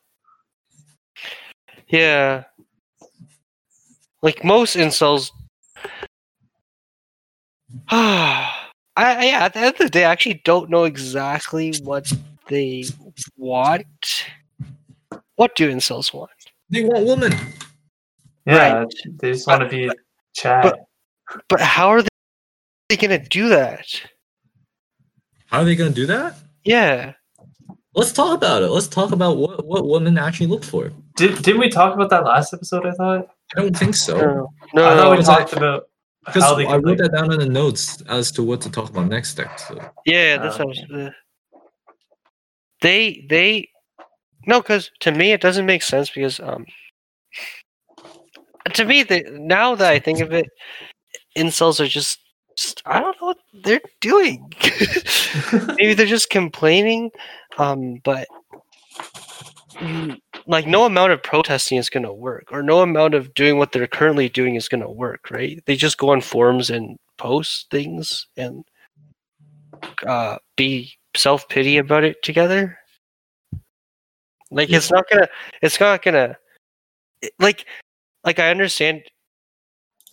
Yeah. 1.89 2.43
Like 4.21 4.43
most 4.43 4.75
incels 4.75 5.31
I 7.89 8.51
I- 8.97 9.25
yeah, 9.25 9.45
at 9.45 9.53
the 9.53 9.59
end 9.59 9.69
of 9.73 9.77
the 9.77 9.89
day 9.89 10.05
I 10.05 10.11
actually 10.11 10.41
don't 10.45 10.69
know 10.69 10.85
exactly 10.85 11.73
what 11.83 12.11
they 12.47 12.85
want. 13.37 14.25
What 15.35 15.55
do 15.55 15.69
incels 15.69 16.13
want? 16.13 16.31
They 16.69 16.83
want 16.85 17.05
women. 17.05 17.33
Yeah 18.45 18.73
Right. 18.79 18.87
they 19.19 19.31
just 19.33 19.47
want 19.47 19.61
to 19.61 19.69
be 19.69 19.89
chat 20.33 20.63
but- 20.63 20.79
But 21.49 21.61
how 21.61 21.89
are 21.89 22.03
they 22.89 22.97
gonna 22.97 23.17
do 23.23 23.49
that? 23.49 23.85
How 25.47 25.59
are 25.61 25.65
they 25.65 25.75
gonna 25.75 25.89
do 25.89 26.05
that? 26.07 26.35
Yeah. 26.63 27.13
Let's 27.95 28.11
talk 28.11 28.35
about 28.35 28.61
it. 28.61 28.69
Let's 28.69 28.87
talk 28.87 29.11
about 29.11 29.37
what, 29.37 29.65
what 29.65 29.87
women 29.87 30.17
actually 30.17 30.47
look 30.47 30.63
for. 30.63 30.91
Did, 31.15 31.41
didn't 31.41 31.61
we 31.61 31.69
talk 31.69 31.95
about 31.95 32.09
that 32.09 32.25
last 32.25 32.53
episode 32.53 32.85
i 32.85 32.91
thought 32.91 33.29
I 33.55 33.61
don't 33.61 33.75
think 33.77 33.95
so. 33.95 34.17
No. 34.17 34.53
No. 34.73 34.85
i 34.89 34.95
thought 34.95 35.11
we 35.11 35.17
it's 35.19 35.27
like- 35.27 35.39
talked 35.47 35.53
about 35.53 35.89
Because 36.25 36.43
I 36.43 36.75
wrote 36.77 36.83
like- 36.85 36.97
that 36.97 37.11
down 37.13 37.31
in 37.33 37.39
the 37.39 37.47
notes 37.49 38.01
as 38.07 38.31
to 38.33 38.43
what 38.43 38.61
to 38.61 38.69
talk 38.69 38.89
about 38.89 39.07
next 39.07 39.39
episode. 39.39 39.81
Yeah, 40.05 40.37
that's 40.37 40.59
what 40.59 40.65
I 40.65 40.67
was, 40.67 40.79
uh, 40.93 41.09
they 42.81 43.25
they 43.29 43.69
no, 44.45 44.61
because 44.61 44.91
to 44.99 45.11
me 45.11 45.31
it 45.31 45.41
doesn't 45.41 45.65
make 45.65 45.81
sense 45.81 46.09
because 46.09 46.39
um 46.39 46.65
to 48.73 48.85
me 48.85 49.03
the 49.03 49.23
now 49.31 49.75
that 49.75 49.91
I 49.91 49.99
think 49.99 50.19
of 50.19 50.33
it, 50.33 50.49
incels 51.37 51.79
are 51.79 51.87
just, 51.87 52.19
just 52.57 52.81
I 52.85 52.99
don't 52.99 53.19
know 53.21 53.27
what 53.27 53.37
they're 53.63 53.81
doing. 54.01 54.51
Maybe 55.77 55.93
they're 55.93 56.05
just 56.05 56.29
complaining, 56.29 57.11
um, 57.57 57.99
but 58.03 58.27
like 60.47 60.67
no 60.67 60.85
amount 60.85 61.11
of 61.11 61.21
protesting 61.21 61.77
is 61.77 61.89
gonna 61.89 62.13
work, 62.13 62.45
or 62.51 62.63
no 62.63 62.81
amount 62.81 63.13
of 63.13 63.33
doing 63.33 63.57
what 63.57 63.71
they're 63.71 63.87
currently 63.87 64.29
doing 64.29 64.55
is 64.55 64.69
gonna 64.69 64.89
work, 64.89 65.29
right? 65.31 65.61
They 65.65 65.75
just 65.75 65.97
go 65.97 66.09
on 66.11 66.21
forums 66.21 66.69
and 66.69 66.97
post 67.17 67.69
things 67.71 68.27
and 68.37 68.63
uh, 70.05 70.37
be 70.55 70.93
self 71.15 71.47
pity 71.49 71.77
about 71.77 72.03
it 72.03 72.21
together. 72.23 72.77
Like 74.51 74.71
it's 74.71 74.91
not 74.91 75.05
gonna, 75.11 75.27
it's 75.61 75.79
not 75.79 76.03
gonna, 76.03 76.37
like, 77.39 77.65
like 78.25 78.39
I 78.39 78.49
understand 78.49 79.03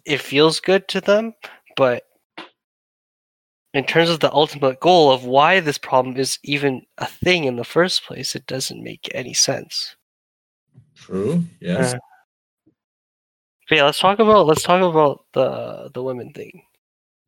it 0.05 0.21
feels 0.21 0.61
good 0.61 0.87
to 0.89 1.01
them, 1.01 1.35
but 1.77 2.05
in 3.75 3.85
terms 3.85 4.11
of 4.11 4.21
the 4.21 4.33
ultimate 4.33 4.81
goal 4.81 5.11
of 5.11 5.25
why 5.25 5.61
this 5.61 5.79
problem 5.79 6.17
is 6.17 6.39
even 6.45 6.83
a 6.99 7.07
thing 7.07 7.45
in 7.45 7.57
the 7.57 7.65
first 7.65 8.05
place, 8.05 8.35
it 8.35 8.47
doesn't 8.47 8.83
make 8.85 9.11
any 9.15 9.33
sense. 9.33 9.97
True. 10.95 11.43
Yes. 11.61 11.95
Uh, 11.95 11.99
But 13.69 13.79
yeah, 13.79 13.85
let's 13.85 13.99
talk 13.99 14.19
about 14.19 14.47
let's 14.47 14.63
talk 14.63 14.83
about 14.83 15.25
the 15.33 15.91
the 15.95 16.03
women 16.03 16.33
thing. 16.35 16.63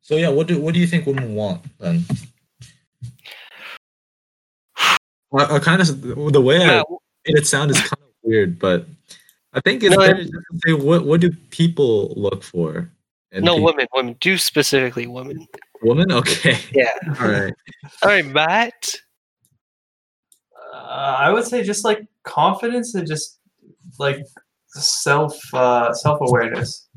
so 0.01 0.15
yeah, 0.15 0.29
what 0.29 0.45
do 0.47 0.61
what 0.61 0.75
do 0.75 0.79
you 0.79 0.85
think 0.85 1.07
women 1.07 1.33
want 1.33 1.63
then? 1.79 2.05
I, 4.77 5.55
I 5.55 5.59
kind 5.59 5.81
of 5.81 6.01
the 6.31 6.41
way 6.41 6.61
I 6.61 6.75
Yeah, 6.75 6.83
made 7.25 7.37
it 7.41 7.47
sound 7.47 7.71
is 7.71 7.79
kind 7.79 7.93
of 8.03 8.13
weird, 8.21 8.59
but 8.59 8.85
I 9.55 9.61
think 9.61 9.83
it's 9.83 9.95
No, 9.95 10.01
better 10.01 10.21
just 10.23 10.31
to 10.33 10.59
say 10.65 10.73
what 10.73 11.05
what 11.05 11.21
do 11.21 11.31
people 11.49 12.13
look 12.17 12.43
for? 12.43 12.91
No, 13.31 13.55
think- 13.55 13.65
women, 13.65 13.87
women. 13.93 14.15
Do 14.19 14.37
specifically 14.37 15.07
women. 15.07 15.47
women. 15.81 16.11
Okay, 16.11 16.57
Yeah. 16.73 16.91
all 17.19 17.27
right. 17.27 17.53
All 18.03 18.09
right, 18.09 18.25
Matt. 18.25 18.93
Uh, 20.73 21.15
I 21.19 21.31
would 21.31 21.45
say 21.45 21.63
just 21.63 21.83
like 21.85 22.01
confidence 22.23 22.95
and 22.95 23.07
just 23.07 23.39
like 23.99 24.19
self 24.67 25.37
uh, 25.53 25.93
self 25.93 26.19
awareness. 26.21 26.87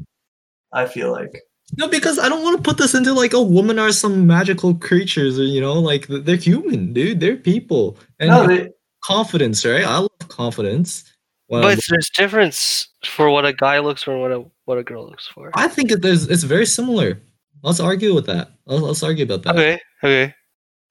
I 0.73 0.87
feel 0.87 1.11
like. 1.13 1.31
No, 1.77 1.87
because 1.87 2.19
I 2.19 2.29
don't 2.29 2.43
want 2.43 2.57
to 2.57 2.63
put 2.63 2.79
this 2.79 2.95
into 2.95 3.13
like, 3.13 3.35
oh, 3.35 3.43
women 3.43 3.79
are 3.79 3.93
some 3.93 4.27
magical 4.27 4.75
creatures, 4.75 5.39
or 5.39 5.45
you 5.45 5.61
know, 5.61 5.75
like 5.75 6.07
they're 6.09 6.37
human, 6.37 6.93
dude. 6.93 7.21
They're 7.21 7.37
people, 7.37 7.99
and 8.19 8.31
No, 8.31 8.47
they, 8.47 8.69
confidence, 9.05 9.65
right? 9.65 9.85
I 9.85 9.99
love 9.99 10.11
confidence. 10.29 11.05
Well, 11.49 11.63
But 11.63 11.81
there's 11.89 12.11
difference 12.15 12.89
for 13.05 13.31
what 13.31 13.47
a 13.47 13.53
guy 13.53 13.79
looks 13.79 14.03
for 14.03 14.13
and 14.13 14.21
what 14.21 14.33
a 14.33 14.45
what 14.67 14.79
a 14.79 14.83
girl 14.83 15.07
looks 15.07 15.27
for. 15.27 15.51
I 15.55 15.69
think 15.69 15.91
it, 15.91 16.03
there's 16.03 16.29
it's 16.29 16.43
very 16.43 16.67
similar. 16.67 17.21
Let's 17.63 17.81
argue 17.81 18.15
with 18.15 18.27
that. 18.27 18.53
Let's, 18.67 18.83
let's 18.83 19.03
argue 19.03 19.25
about 19.25 19.43
that. 19.45 19.55
Okay, 19.57 19.81
okay. 20.05 20.35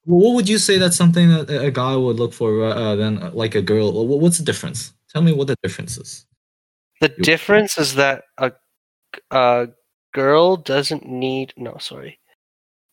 Well, 0.06 0.22
What 0.22 0.36
would 0.36 0.50
you 0.50 0.58
say 0.58 0.78
that's 0.80 0.96
something 0.96 1.30
that 1.30 1.50
a 1.50 1.72
guy 1.72 1.96
would 1.96 2.18
look 2.18 2.34
for 2.34 2.64
uh, 2.64 2.96
than 2.96 3.22
uh, 3.22 3.32
like 3.34 3.56
a 3.56 3.62
girl? 3.62 3.92
What's 4.08 4.40
the 4.40 4.46
difference? 4.46 4.94
Tell 5.10 5.22
me 5.22 5.32
what 5.32 5.48
the 5.48 5.56
difference 5.62 5.98
is. 5.98 6.26
The 7.02 7.10
difference 7.10 7.78
is 7.78 7.94
that 7.96 8.24
a 8.40 8.52
a 9.30 9.68
girl 10.14 10.58
doesn't 10.58 11.06
need 11.08 11.54
no, 11.56 11.78
sorry. 11.78 12.20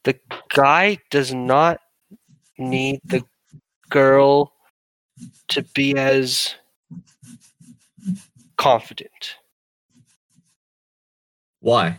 The 0.05 0.19
guy 0.51 0.99
does 1.11 1.33
not 1.33 1.81
need 2.59 3.01
the 3.05 3.25
girl 3.89 4.53
to 5.49 5.63
be 5.75 5.97
as 5.97 6.55
confident. 8.57 9.37
Why? 11.61 11.99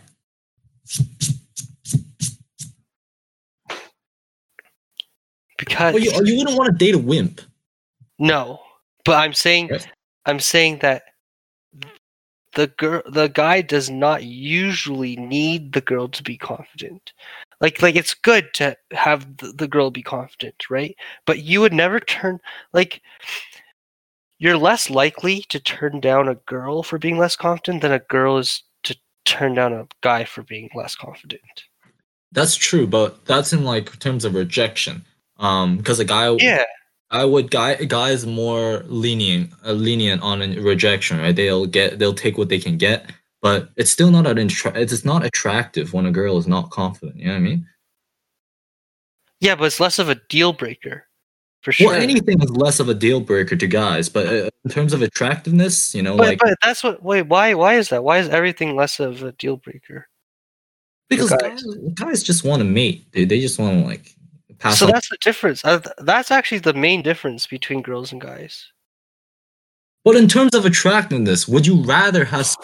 Because 5.58 5.94
Well, 5.94 6.02
you, 6.02 6.12
you 6.24 6.38
wouldn't 6.38 6.56
want 6.56 6.70
to 6.70 6.84
date 6.84 6.94
a 6.94 6.98
wimp. 6.98 7.40
No, 8.18 8.60
but 9.04 9.16
I'm 9.16 9.32
saying, 9.32 9.68
Yes. 9.70 9.86
I'm 10.24 10.40
saying 10.40 10.78
that 10.78 11.02
the 12.54 12.68
girl, 12.68 13.02
the 13.06 13.28
guy 13.28 13.60
does 13.60 13.90
not 13.90 14.24
usually 14.24 15.16
need 15.16 15.72
the 15.72 15.80
girl 15.82 16.08
to 16.08 16.22
be 16.22 16.36
confident. 16.38 17.12
Like, 17.60 17.82
like 17.82 17.96
it's 17.96 18.14
good 18.14 18.52
to 18.54 18.76
have 18.92 19.36
the, 19.36 19.52
the 19.52 19.68
girl 19.68 19.90
be 19.90 20.02
confident, 20.02 20.70
right? 20.70 20.96
But 21.26 21.40
you 21.40 21.60
would 21.60 21.74
never 21.74 22.00
turn 22.00 22.40
like 22.72 23.02
you're 24.38 24.58
less 24.58 24.90
likely 24.90 25.42
to 25.48 25.60
turn 25.60 26.00
down 26.00 26.28
a 26.28 26.34
girl 26.34 26.82
for 26.82 26.98
being 26.98 27.18
less 27.18 27.36
confident 27.36 27.82
than 27.82 27.92
a 27.92 27.98
girl 27.98 28.38
is 28.38 28.62
to 28.84 28.96
turn 29.24 29.54
down 29.54 29.72
a 29.72 29.86
guy 30.02 30.24
for 30.24 30.42
being 30.42 30.68
less 30.74 30.94
confident. 30.94 31.42
That's 32.32 32.54
true, 32.54 32.86
but 32.86 33.24
that's 33.24 33.52
in 33.52 33.64
like 33.64 33.98
terms 33.98 34.24
of 34.24 34.34
rejection. 34.34 35.04
Um, 35.38 35.76
because 35.76 35.98
a 35.98 36.04
guy, 36.04 36.34
Yeah, 36.38 36.64
I 37.10 37.24
would 37.24 37.50
guy 37.50 37.74
guys 37.76 38.26
more 38.26 38.82
lenient, 38.86 39.52
uh, 39.64 39.72
lenient 39.72 40.22
on 40.22 40.40
rejection, 40.62 41.18
right? 41.18 41.34
They'll 41.34 41.66
get, 41.66 41.98
they'll 41.98 42.14
take 42.14 42.36
what 42.38 42.48
they 42.48 42.58
can 42.58 42.76
get, 42.78 43.10
but 43.42 43.70
it's 43.76 43.90
still 43.90 44.10
not 44.10 44.26
an 44.26 44.38
attra- 44.38 44.72
It's 44.74 45.04
not 45.04 45.24
attractive 45.24 45.92
when 45.92 46.06
a 46.06 46.10
girl 46.10 46.36
is 46.38 46.46
not 46.46 46.70
confident. 46.70 47.16
You 47.18 47.26
know 47.26 47.32
what 47.32 47.38
I 47.38 47.40
mean? 47.40 47.66
yeah, 49.40 49.54
but 49.54 49.64
it's 49.64 49.80
less 49.80 49.98
of 49.98 50.08
a 50.08 50.20
deal 50.28 50.52
breaker, 50.52 51.05
for 51.62 51.72
sure. 51.72 51.88
Well, 51.88 52.00
anything 52.00 52.40
is 52.42 52.50
less 52.50 52.80
of 52.80 52.88
a 52.88 52.94
deal 52.94 53.20
breaker 53.20 53.56
to 53.56 53.66
guys, 53.66 54.08
but 54.08 54.26
uh, 54.26 54.50
in 54.64 54.70
terms 54.70 54.92
of 54.92 55.02
attractiveness, 55.02 55.94
you 55.94 56.02
know, 56.02 56.16
But, 56.16 56.26
like 56.28 56.38
but 56.38 56.56
that's 56.62 56.82
what. 56.84 57.02
Wait, 57.02 57.22
why? 57.22 57.54
Why 57.54 57.74
is 57.74 57.88
that? 57.88 58.04
Why 58.04 58.18
is 58.18 58.28
everything 58.28 58.76
less 58.76 59.00
of 59.00 59.22
a 59.22 59.32
deal 59.32 59.56
breaker? 59.56 60.08
because 61.08 61.30
guys. 61.30 61.62
guys, 61.62 61.92
guys 61.94 62.22
just 62.22 62.44
want 62.44 62.60
to 62.60 62.64
mate, 62.64 63.10
dude. 63.12 63.28
They 63.28 63.40
just 63.40 63.58
want 63.58 63.80
to 63.80 63.86
like 63.86 64.14
pass. 64.58 64.78
so 64.78 64.86
on- 64.86 64.92
that's 64.92 65.08
the 65.08 65.18
difference. 65.20 65.64
Uh, 65.64 65.80
that's 65.98 66.30
actually 66.30 66.58
the 66.58 66.74
main 66.74 67.02
difference 67.02 67.46
between 67.46 67.82
girls 67.82 68.12
and 68.12 68.20
guys. 68.20 68.66
But 70.04 70.16
in 70.16 70.28
terms 70.28 70.54
of 70.54 70.64
attractiveness, 70.64 71.48
would 71.48 71.66
you 71.66 71.82
rather 71.82 72.24
have 72.24 72.56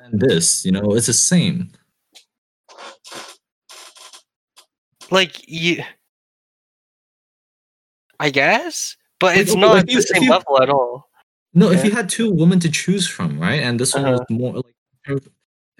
than 0.00 0.18
this? 0.18 0.64
You 0.64 0.72
know, 0.72 0.94
it's 0.94 1.06
the 1.06 1.14
same. 1.14 1.70
Like 5.10 5.48
you, 5.48 5.82
I 8.20 8.30
guess, 8.30 8.96
but 9.18 9.36
it's 9.36 9.50
okay, 9.52 9.60
not 9.60 9.86
the 9.86 10.00
same 10.02 10.22
you- 10.24 10.30
level 10.30 10.62
at 10.62 10.68
all. 10.70 11.08
No, 11.52 11.70
if 11.72 11.84
you 11.84 11.90
had 11.90 12.08
two 12.08 12.30
women 12.30 12.60
to 12.60 12.70
choose 12.70 13.08
from, 13.08 13.40
right, 13.40 13.58
and 13.60 13.80
this 13.80 13.92
one 13.94 14.04
was 14.12 14.20
Uh-huh. 14.20 14.34
more 14.40 14.54
like, 14.62 15.22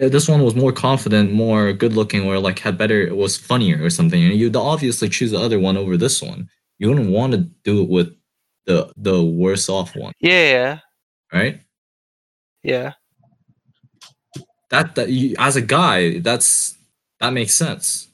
uh, 0.03 0.09
this 0.09 0.27
one 0.27 0.43
was 0.43 0.57
more 0.57 0.73
confident, 0.73 1.31
more 1.33 1.73
good 1.73 1.93
looking, 1.93 2.23
or 2.27 2.41
like 2.41 2.59
had 2.59 2.77
better, 2.77 3.01
it 3.01 3.15
was 3.17 3.37
funnier 3.37 3.79
or 3.85 3.91
something, 3.91 4.21
and 4.25 4.35
you'd 4.41 4.57
obviously 4.57 5.09
choose 5.09 5.31
the 5.31 5.39
other 5.39 5.61
one 5.61 5.77
over 5.77 5.97
this 5.97 6.21
one. 6.21 6.49
You 6.79 6.89
wouldn't 6.89 7.11
want 7.11 7.33
to 7.35 7.39
do 7.63 7.83
it 7.83 7.89
with 7.89 8.17
the 8.67 8.91
the 8.97 9.23
worse 9.23 9.69
off 9.69 9.95
one, 9.95 10.13
Yeah, 10.21 10.51
yeah, 10.57 10.79
right? 11.33 11.61
yeah. 12.65 12.95
That 14.71 14.95
that 14.97 15.09
you, 15.11 15.37
as 15.39 15.55
a 15.57 15.63
guy, 15.63 16.19
that's 16.21 16.77
that 17.21 17.31
makes 17.33 17.55
sense. 17.55 18.09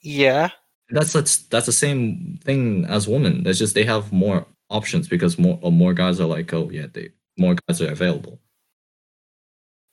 Yeah, 0.00 0.50
That's 0.90 1.12
that's 1.12 1.38
that's 1.38 1.66
the 1.66 1.72
same 1.72 2.38
thing 2.44 2.84
as 2.86 3.08
women. 3.08 3.42
That's 3.42 3.58
just 3.58 3.74
they 3.74 3.84
have 3.84 4.12
more 4.12 4.46
options 4.70 5.08
because 5.08 5.38
more 5.38 5.58
uh, 5.62 5.70
more 5.70 5.94
guys 5.94 6.20
are 6.20 6.26
like, 6.26 6.52
oh 6.54 6.70
yeah, 6.70 6.86
they 6.92 7.10
more 7.36 7.56
guys 7.68 7.80
are 7.82 7.90
available. 7.90 8.40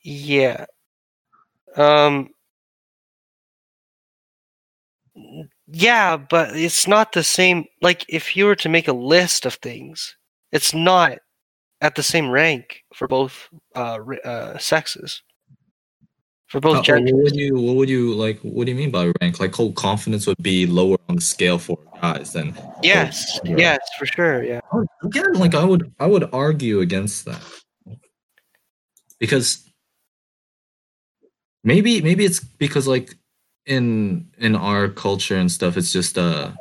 yeah. 0.04 0.66
Um. 1.76 2.30
Yeah, 5.68 6.18
but 6.18 6.56
it's 6.56 6.88
not 6.88 7.14
the 7.14 7.24
same. 7.24 7.66
Like, 7.82 8.06
if 8.10 8.36
you 8.36 8.46
were 8.46 8.56
to 8.58 8.70
make 8.70 8.88
a 8.88 8.94
list 8.94 9.46
of 9.46 9.56
things, 9.56 10.16
it's 10.52 10.74
not 10.74 11.20
at 11.82 11.96
the 11.96 12.04
same 12.04 12.30
rank 12.30 12.84
for 12.94 13.08
both 13.08 13.50
uh, 13.76 14.00
uh 14.24 14.58
sexes. 14.58 15.22
For 16.54 16.60
both 16.60 16.78
Uh, 16.78 16.82
genders. 16.84 17.14
what 17.14 17.24
would 17.24 17.36
you 17.36 17.56
what 17.56 17.76
would 17.78 17.90
you 17.90 18.14
like? 18.14 18.40
What 18.42 18.66
do 18.68 18.72
you 18.72 18.78
mean 18.78 18.92
by 18.92 19.12
rank? 19.22 19.40
Like, 19.40 19.56
whole 19.56 19.74
confidence 19.74 20.28
would 20.28 20.38
be 20.40 20.68
lower 20.68 20.98
on 21.10 21.16
the 21.16 21.22
scale 21.22 21.58
for 21.58 21.80
guys 22.00 22.34
than 22.34 22.56
Yes, 22.84 23.40
Yeah. 23.44 23.58
yes, 23.58 23.80
for 23.98 24.06
sure. 24.06 24.44
Yeah. 24.44 24.60
again. 25.02 25.34
Like, 25.34 25.56
I 25.56 25.64
would 25.64 25.92
I 26.00 26.06
would 26.06 26.30
argue 26.32 26.80
against 26.82 27.26
that 27.26 27.42
because 29.18 29.68
maybe 31.64 32.04
maybe 32.04 32.24
it's 32.24 32.40
because 32.40 32.88
like 32.88 33.16
in 33.66 34.30
in 34.38 34.56
our 34.56 34.90
culture 34.90 35.36
and 35.38 35.52
stuff, 35.52 35.76
it's 35.76 35.92
just 35.92 36.20
uh 36.20 36.52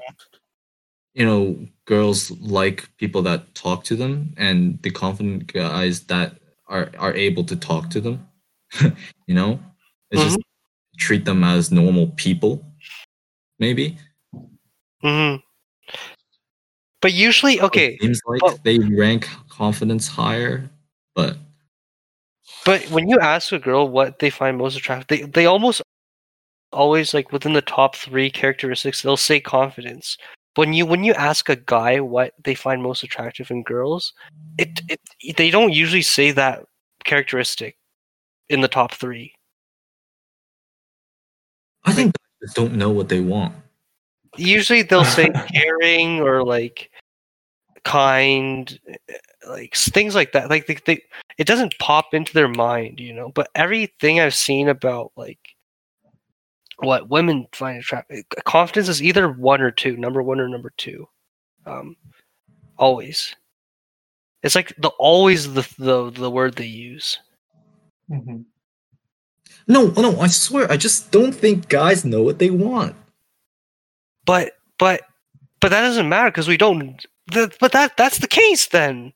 you 1.12 1.26
know 1.26 1.58
girls 1.84 2.30
like 2.40 2.88
people 2.96 3.20
that 3.28 3.54
talk 3.54 3.84
to 3.84 3.94
them 3.94 4.32
and 4.38 4.80
the 4.84 4.90
confident 4.90 5.52
guys 5.52 6.04
that 6.04 6.38
are 6.66 6.88
are 6.98 7.12
able 7.12 7.44
to 7.44 7.56
talk 7.56 7.90
to 7.90 8.00
them. 8.00 8.26
you 9.26 9.34
know, 9.34 9.60
it's 10.12 10.22
just 10.22 10.38
treat 10.98 11.24
them 11.24 11.42
as 11.42 11.72
normal 11.72 12.08
people. 12.16 12.64
Maybe. 13.58 13.96
hmm 15.00 15.36
But 17.00 17.12
usually, 17.12 17.60
okay, 17.60 17.94
It 17.94 18.02
seems 18.02 18.20
like 18.26 18.62
they 18.62 18.78
rank 18.78 19.28
confidence 19.48 20.08
higher, 20.08 20.70
but 21.14 21.36
but 22.64 22.82
when 22.90 23.08
you 23.08 23.18
ask 23.18 23.52
a 23.52 23.58
girl 23.58 23.88
what 23.88 24.18
they 24.18 24.30
find 24.30 24.58
most 24.58 24.76
attractive, 24.76 25.08
they 25.08 25.26
they 25.26 25.46
almost 25.46 25.82
always 26.72 27.14
like 27.14 27.32
within 27.32 27.52
the 27.52 27.62
top 27.62 27.96
three 27.96 28.30
characteristics, 28.30 29.02
they'll 29.02 29.16
say 29.16 29.40
confidence. 29.40 30.16
When 30.54 30.72
you 30.72 30.86
when 30.86 31.04
you 31.04 31.14
ask 31.14 31.48
a 31.48 31.56
guy 31.56 32.00
what 32.00 32.34
they 32.44 32.54
find 32.54 32.82
most 32.82 33.02
attractive 33.02 33.50
in 33.50 33.62
girls, 33.62 34.12
it, 34.58 34.80
it 34.88 35.36
they 35.36 35.50
don't 35.50 35.72
usually 35.72 36.02
say 36.02 36.30
that 36.32 36.64
characteristic 37.04 37.76
in 38.48 38.60
the 38.60 38.68
top 38.68 38.92
three. 38.92 39.34
I 41.84 41.92
think 41.92 42.14
don't 42.54 42.74
know 42.74 42.90
what 42.90 43.08
they 43.08 43.20
want. 43.20 43.54
Usually 44.36 44.82
they'll 44.82 45.04
say 45.04 45.30
caring 45.54 46.20
or 46.20 46.44
like 46.44 46.90
kind, 47.84 48.78
like 49.48 49.74
things 49.74 50.14
like 50.14 50.32
that. 50.32 50.50
Like 50.50 50.66
they, 50.66 50.78
they, 50.86 51.02
it 51.38 51.46
doesn't 51.46 51.78
pop 51.78 52.14
into 52.14 52.32
their 52.32 52.48
mind, 52.48 53.00
you 53.00 53.12
know. 53.12 53.30
But 53.30 53.50
everything 53.54 54.20
I've 54.20 54.34
seen 54.34 54.68
about 54.68 55.12
like 55.16 55.38
what 56.78 57.08
women 57.08 57.46
find 57.52 57.78
attractive. 57.78 58.24
Confidence 58.44 58.88
is 58.88 59.02
either 59.02 59.30
one 59.30 59.60
or 59.60 59.70
two, 59.70 59.96
number 59.96 60.22
one 60.22 60.40
or 60.40 60.48
number 60.48 60.72
two. 60.76 61.08
Um, 61.66 61.96
always. 62.76 63.36
It's 64.42 64.56
like 64.56 64.74
the 64.78 64.88
always 64.98 65.52
the 65.52 65.66
the 65.78 66.10
the 66.10 66.30
word 66.30 66.56
they 66.56 66.66
use. 66.66 67.18
Mhm. 68.10 68.44
No, 69.68 69.86
no, 69.96 70.18
I 70.20 70.26
swear, 70.26 70.70
I 70.70 70.76
just 70.76 71.10
don't 71.10 71.32
think 71.32 71.68
guys 71.68 72.04
know 72.04 72.22
what 72.22 72.38
they 72.38 72.50
want. 72.50 72.96
But 74.24 74.52
but 74.78 75.02
but 75.60 75.70
that 75.70 75.82
doesn't 75.82 76.08
matter 76.08 76.30
because 76.30 76.48
we 76.48 76.56
don't. 76.56 77.04
Th- 77.30 77.56
but 77.60 77.72
that 77.72 77.96
that's 77.96 78.18
the 78.18 78.28
case 78.28 78.66
then. 78.68 79.12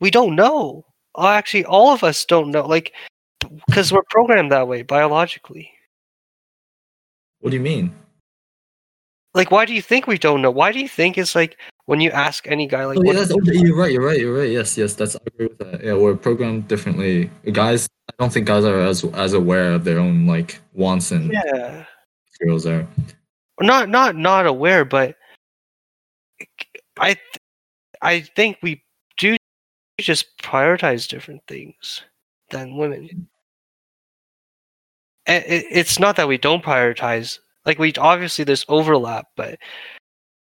We 0.00 0.10
don't 0.10 0.36
know. 0.36 0.84
Actually, 1.18 1.64
all 1.64 1.92
of 1.92 2.02
us 2.04 2.24
don't 2.24 2.50
know. 2.50 2.66
Like 2.66 2.92
because 3.66 3.92
we're 3.92 4.02
programmed 4.10 4.52
that 4.52 4.68
way 4.68 4.82
biologically. 4.82 5.70
What 7.40 7.50
do 7.50 7.56
you 7.56 7.62
mean? 7.62 7.94
Like, 9.34 9.50
why 9.50 9.64
do 9.64 9.74
you 9.74 9.82
think 9.82 10.06
we 10.06 10.18
don't 10.18 10.42
know? 10.42 10.50
Why 10.50 10.72
do 10.72 10.80
you 10.80 10.88
think 10.88 11.18
it's 11.18 11.34
like 11.34 11.58
when 11.86 12.00
you 12.00 12.10
ask 12.10 12.46
any 12.48 12.66
guy, 12.66 12.84
like, 12.86 12.98
Oh, 12.98 13.02
yeah, 13.02 13.24
you're 13.28 13.76
right. 13.76 13.92
You're 13.92 14.04
right. 14.04 14.18
You're 14.18 14.34
right. 14.34 14.50
Yes, 14.50 14.76
yes. 14.76 14.94
That's 14.94 15.16
I 15.16 15.20
agree 15.26 15.46
with 15.46 15.58
that. 15.58 15.84
Yeah, 15.84 15.94
we're 15.94 16.16
programmed 16.16 16.68
differently. 16.68 17.30
Guys, 17.52 17.88
I 18.08 18.14
don't 18.18 18.32
think 18.32 18.46
guys 18.46 18.64
are 18.64 18.80
as 18.80 19.04
as 19.04 19.32
aware 19.32 19.72
of 19.72 19.84
their 19.84 19.98
own 19.98 20.26
like 20.26 20.60
wants 20.72 21.10
and 21.10 21.32
yeah, 21.32 21.84
girls 22.40 22.66
are. 22.66 22.86
not 23.60 23.88
not 23.88 24.16
not 24.16 24.46
aware, 24.46 24.84
but 24.84 25.16
I 26.98 27.14
th- 27.14 27.40
I 28.00 28.20
think 28.20 28.58
we 28.62 28.82
do 29.16 29.36
just 30.00 30.38
prioritize 30.38 31.08
different 31.08 31.42
things 31.46 32.02
than 32.50 32.76
women. 32.76 33.28
It, 35.26 35.66
it's 35.70 35.98
not 35.98 36.16
that 36.16 36.28
we 36.28 36.38
don't 36.38 36.64
prioritize. 36.64 37.38
Like 37.64 37.78
we 37.78 37.92
obviously 37.94 38.44
there's 38.44 38.66
overlap, 38.68 39.28
but 39.36 39.58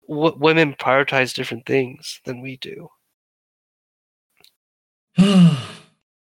w- 0.08 0.36
women 0.38 0.74
prioritize 0.74 1.34
different 1.34 1.66
things 1.66 2.20
than 2.24 2.40
we 2.40 2.56
do. 2.56 2.88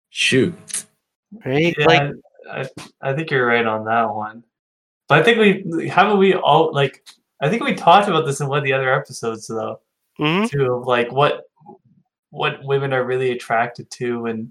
Shoot. 0.09 0.85
Right? 1.45 1.75
Yeah, 1.77 1.85
Like 1.85 2.11
I, 2.49 2.69
I 3.01 3.13
think 3.13 3.31
you're 3.31 3.45
right 3.45 3.65
on 3.65 3.85
that 3.85 4.13
one. 4.13 4.43
But 5.07 5.19
I 5.19 5.23
think 5.23 5.37
we 5.75 5.87
haven't 5.89 6.17
we 6.17 6.33
all 6.35 6.71
like 6.73 7.05
I 7.41 7.49
think 7.49 7.63
we 7.63 7.75
talked 7.75 8.07
about 8.07 8.25
this 8.25 8.41
in 8.41 8.47
one 8.47 8.59
of 8.59 8.63
the 8.63 8.73
other 8.73 8.93
episodes 8.93 9.47
though 9.47 9.79
mhm. 10.19 10.49
too 10.49 10.73
of 10.73 10.87
like 10.87 11.11
what 11.11 11.43
what 12.29 12.63
women 12.63 12.93
are 12.93 13.03
really 13.03 13.31
attracted 13.31 13.89
to 13.91 14.25
and 14.27 14.49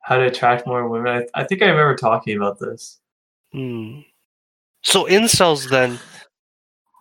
how 0.00 0.16
to 0.16 0.26
attract 0.26 0.66
more 0.66 0.88
women. 0.88 1.28
I, 1.34 1.40
I 1.40 1.44
think 1.44 1.62
I 1.62 1.66
remember 1.66 1.96
talking 1.96 2.36
about 2.36 2.58
this. 2.58 3.00
Hmm. 3.52 4.00
So 4.82 5.04
incels 5.06 5.68
then 5.68 5.98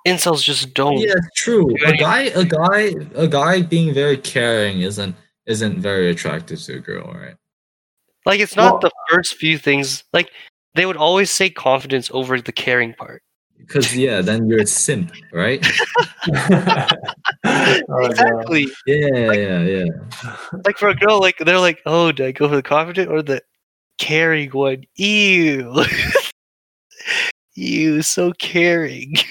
incels 0.06 0.44
just 0.44 0.74
don't 0.74 0.98
Yeah, 0.98 1.14
it's 1.18 1.42
true. 1.42 1.68
A 1.86 1.94
guy, 1.98 2.22
a 2.36 2.46
guy, 2.46 2.94
a 3.16 3.28
guy 3.28 3.62
being 3.62 3.94
very 3.94 4.18
caring 4.18 4.82
isn't 4.82 5.16
isn't 5.46 5.80
very 5.80 6.10
attractive 6.10 6.60
to 6.64 6.78
a 6.78 6.80
girl, 6.80 7.12
right? 7.14 7.36
like 8.26 8.40
it's 8.40 8.56
not 8.56 8.74
Well- 8.74 8.80
the 8.82 8.92
first 9.10 9.36
few 9.36 9.58
things 9.58 10.04
like 10.14 10.32
they 10.74 10.86
would 10.86 10.98
always 10.98 11.30
say 11.32 11.50
confidence 11.50 12.10
over 12.14 12.42
the 12.42 12.52
caring 12.52 12.94
part. 12.94 13.22
Because 13.58 13.96
yeah, 13.96 14.22
then 14.22 14.48
you're 14.50 14.62
a 14.62 14.66
simp, 14.68 15.12
right? 15.32 15.66
Oh, 17.88 18.06
exactly. 18.06 18.68
Yeah, 18.88 19.32
yeah, 19.34 19.62
yeah. 19.62 19.86
Like 20.66 20.78
for 20.78 20.90
a 20.90 20.96
girl, 20.96 21.20
like 21.22 21.38
they're 21.38 21.60
like, 21.60 21.80
oh, 21.86 22.12
do 22.12 22.26
I 22.26 22.32
go 22.32 22.50
for 22.50 22.56
the 22.56 22.64
confident 22.64 23.10
or 23.12 23.22
the 23.22 23.42
caring 23.98 24.50
one? 24.52 24.84
Ew. 24.96 25.86
Ew, 27.56 28.02
so 28.02 28.34
caring. 28.34 29.16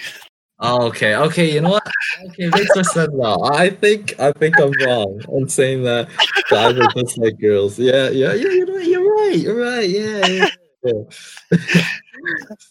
Oh, 0.61 0.87
okay, 0.87 1.17
okay. 1.17 1.53
You 1.53 1.61
know 1.61 1.71
what? 1.71 1.87
Okay, 2.27 2.49
makes 2.49 2.75
more 2.75 2.85
sense 2.85 3.13
now. 3.13 3.43
I 3.43 3.71
think 3.71 4.19
I 4.21 4.33
think 4.33 4.59
I'm 4.61 4.73
wrong 4.87 5.21
on 5.29 5.49
saying 5.49 5.83
that 5.85 6.09
guys 6.49 6.77
are 6.79 6.89
just 6.93 7.19
like 7.19 7.39
girls. 7.41 7.79
Yeah, 7.79 8.09
yeah, 8.11 8.33
yeah. 8.35 8.49
You 8.51 8.67
know, 8.67 8.79
you're 8.79 9.15
right. 9.15 9.37
You're 9.37 9.61
right. 9.61 9.89
Yeah, 9.89 10.27
yeah. 10.27 10.49
yeah. 10.85 11.03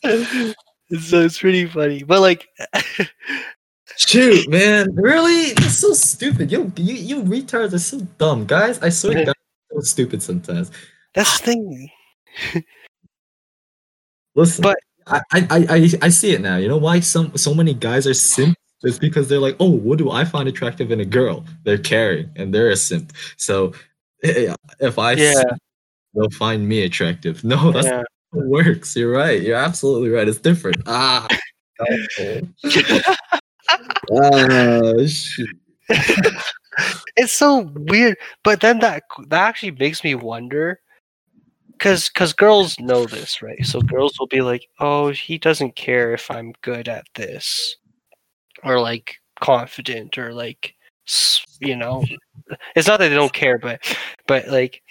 so 1.00 1.22
it's 1.22 1.40
pretty 1.40 1.66
funny. 1.66 2.04
But 2.04 2.22
like 2.22 2.48
Shoot, 3.98 4.50
man, 4.50 4.94
really? 4.96 5.54
That's 5.54 5.78
so 5.78 5.94
stupid. 5.94 6.52
You, 6.52 6.72
you, 6.78 6.94
you 6.94 7.24
retards 7.24 7.74
are 7.74 7.80
so 7.80 8.00
dumb, 8.18 8.46
guys. 8.46 8.80
I 8.82 8.90
swear, 8.90 9.26
guys 9.26 9.28
are 9.28 9.34
so 9.76 9.80
stupid 9.82 10.24
sometimes. 10.24 10.72
that's 11.14 11.40
the 11.40 11.46
thing. 11.46 11.90
Listen, 14.36 14.64
But- 14.64 14.78
I, 15.08 15.22
I, 15.32 15.48
I, 15.70 15.90
I- 16.04 16.10
see 16.10 16.34
it 16.34 16.42
now. 16.42 16.58
You 16.58 16.68
know 16.68 16.78
why 16.78 17.00
some 17.00 17.36
so 17.38 17.54
many 17.54 17.74
guys 17.74 18.08
are 18.08 18.14
simp? 18.14 18.58
It's 18.84 19.00
because 19.00 19.30
they're 19.30 19.40
like, 19.40 19.56
oh, 19.62 19.70
what 19.72 19.98
do 19.98 20.12
I 20.12 20.26
find 20.26 20.50
attractive 20.50 20.92
in 20.92 21.00
a 21.00 21.06
girl? 21.06 21.46
They're 21.64 21.78
caring 21.78 22.30
and 22.36 22.54
they're 22.54 22.70
a 22.70 22.76
simp. 22.76 23.14
So 23.38 23.74
if 24.24 25.00
I 25.00 25.14
Yeah. 25.14 25.34
simp, 25.34 25.60
they'll 26.14 26.30
find 26.32 26.68
me 26.68 26.84
attractive. 26.84 27.44
No, 27.46 27.72
that's 27.72 27.88
Yeah. 27.88 27.98
not 27.98 28.06
how 28.34 28.40
it 28.42 28.48
works. 28.48 28.96
You're 28.96 29.12
right. 29.14 29.42
You're 29.42 29.56
absolutely 29.58 30.10
right. 30.10 30.28
It's 30.28 30.40
different. 30.40 30.78
Ah. 30.86 31.28
ah, 34.12 34.94
shoot. 35.08 35.50
it's 37.18 37.34
so 37.34 37.70
weird 37.76 38.16
but 38.44 38.62
then 38.62 38.80
that 38.80 39.04
that 39.28 39.48
actually 39.48 39.72
makes 39.72 40.04
me 40.04 40.16
wonder 40.16 40.80
because 41.84 42.08
because 42.08 42.32
girls 42.32 42.80
know 42.80 43.06
this 43.06 43.42
right? 43.42 43.66
So 43.66 43.82
girls 43.82 44.18
will 44.18 44.28
be 44.28 44.42
like 44.42 44.66
oh 44.80 45.10
he 45.10 45.38
doesn't 45.38 45.76
care 45.76 46.14
if 46.14 46.32
i'm 46.32 46.54
good 46.62 46.88
at 46.88 47.04
this 47.16 47.76
or 48.64 48.80
like 48.80 49.18
confident 49.42 50.18
or 50.18 50.34
like 50.34 50.76
you 51.60 51.76
know? 51.76 52.06
It's 52.76 52.88
not 52.88 53.00
that 53.00 53.10
they 53.10 53.16
don't 53.16 53.34
care 53.34 53.58
but 53.58 53.82
but 54.28 54.48
like 54.48 54.82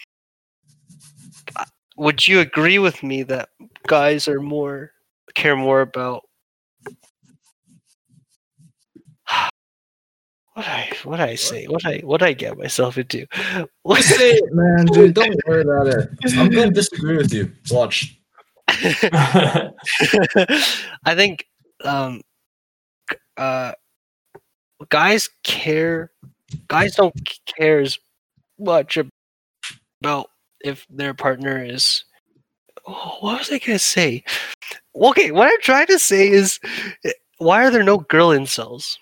would 1.97 2.29
you 2.29 2.41
agree 2.41 2.79
with 2.79 3.03
me 3.03 3.23
that 3.23 3.49
guys 3.87 4.29
are 4.29 4.41
more 4.41 4.93
care 5.35 5.57
more 5.57 5.81
about 5.81 6.25
what 10.55 10.67
I 10.67 10.93
what 11.05 11.21
I 11.21 11.35
say 11.35 11.67
what 11.67 11.85
I 11.87 11.99
what 11.99 12.23
I 12.23 12.33
get 12.33 12.59
myself 12.59 12.99
into 12.99 13.27
what 13.83 14.03
Say 14.03 14.33
it, 14.33 14.53
man, 14.53 14.87
dude. 14.87 15.15
Don't 15.15 15.35
worry 15.47 15.63
about 15.63 15.87
it. 15.89 16.11
I'm 16.37 16.51
gonna 16.51 16.71
disagree 16.71 17.17
with 17.17 17.33
you. 17.33 17.51
Watch. 17.71 18.19
I 18.69 19.73
think 21.17 21.47
um 21.85 22.21
uh 23.37 23.73
guys 24.89 25.31
care 25.43 26.11
guys 26.69 26.97
don't 26.97 27.15
care 27.47 27.81
as 27.81 27.99
much 28.59 28.99
about 30.01 30.29
if 30.63 30.87
their 30.91 31.15
partner 31.15 31.65
is 31.65 32.05
oh, 32.87 33.17
what 33.21 33.39
was 33.39 33.51
I 33.51 33.59
gonna 33.59 33.79
say? 33.79 34.25
Okay, 34.95 35.31
what 35.31 35.49
I'm 35.49 35.61
trying 35.63 35.87
to 35.87 35.99
say 35.99 36.29
is 36.29 36.61
eh, 37.05 37.13
why 37.39 37.65
are 37.65 37.71
there 37.71 37.83
no 37.83 37.99
girl 37.99 38.29
incels? 38.29 38.97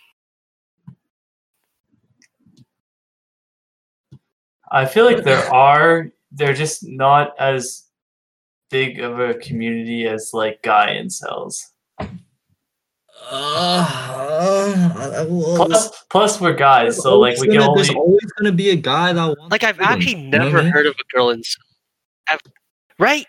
I 4.70 4.86
feel 4.86 5.04
like 5.04 5.24
there 5.24 5.44
are. 5.54 6.10
They're 6.32 6.54
just 6.54 6.86
not 6.86 7.34
as 7.40 7.84
big 8.70 9.00
of 9.00 9.18
a 9.18 9.34
community 9.34 10.06
as 10.06 10.30
like 10.32 10.62
guy 10.62 10.96
incels. 11.00 11.64
Uh, 13.32 15.26
well, 15.28 15.56
Plus, 15.66 16.04
plus 16.10 16.40
we're 16.40 16.54
guys, 16.54 16.96
so 16.96 17.18
like 17.18 17.38
we 17.38 17.48
can 17.48 17.56
gonna- 17.58 17.70
only. 17.70 17.82
There's 17.82 17.94
always 17.96 18.32
gonna 18.38 18.52
be 18.52 18.70
a 18.70 18.76
guy 18.76 19.12
that 19.12 19.24
wants. 19.26 19.50
Like 19.50 19.62
I've 19.64 19.76
freedom, 19.76 19.92
actually 19.94 20.16
you 20.22 20.30
know 20.30 20.38
what 20.38 20.42
I 20.42 20.50
never 20.62 20.70
heard 20.70 20.86
of 20.86 20.94
a 20.94 21.04
girl 21.16 21.34
incel. 21.34 21.56
Ever. 22.28 22.40
Right? 22.98 23.26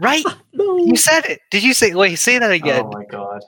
Right? 0.00 0.24
No, 0.52 0.76
You 0.78 0.94
said 0.96 1.24
it. 1.26 1.40
Did 1.50 1.64
you 1.64 1.74
say 1.74 1.94
wait, 1.94 2.16
say 2.16 2.38
that 2.38 2.50
again. 2.52 2.84
Oh 2.86 2.90
my 2.92 3.04
god! 3.06 3.42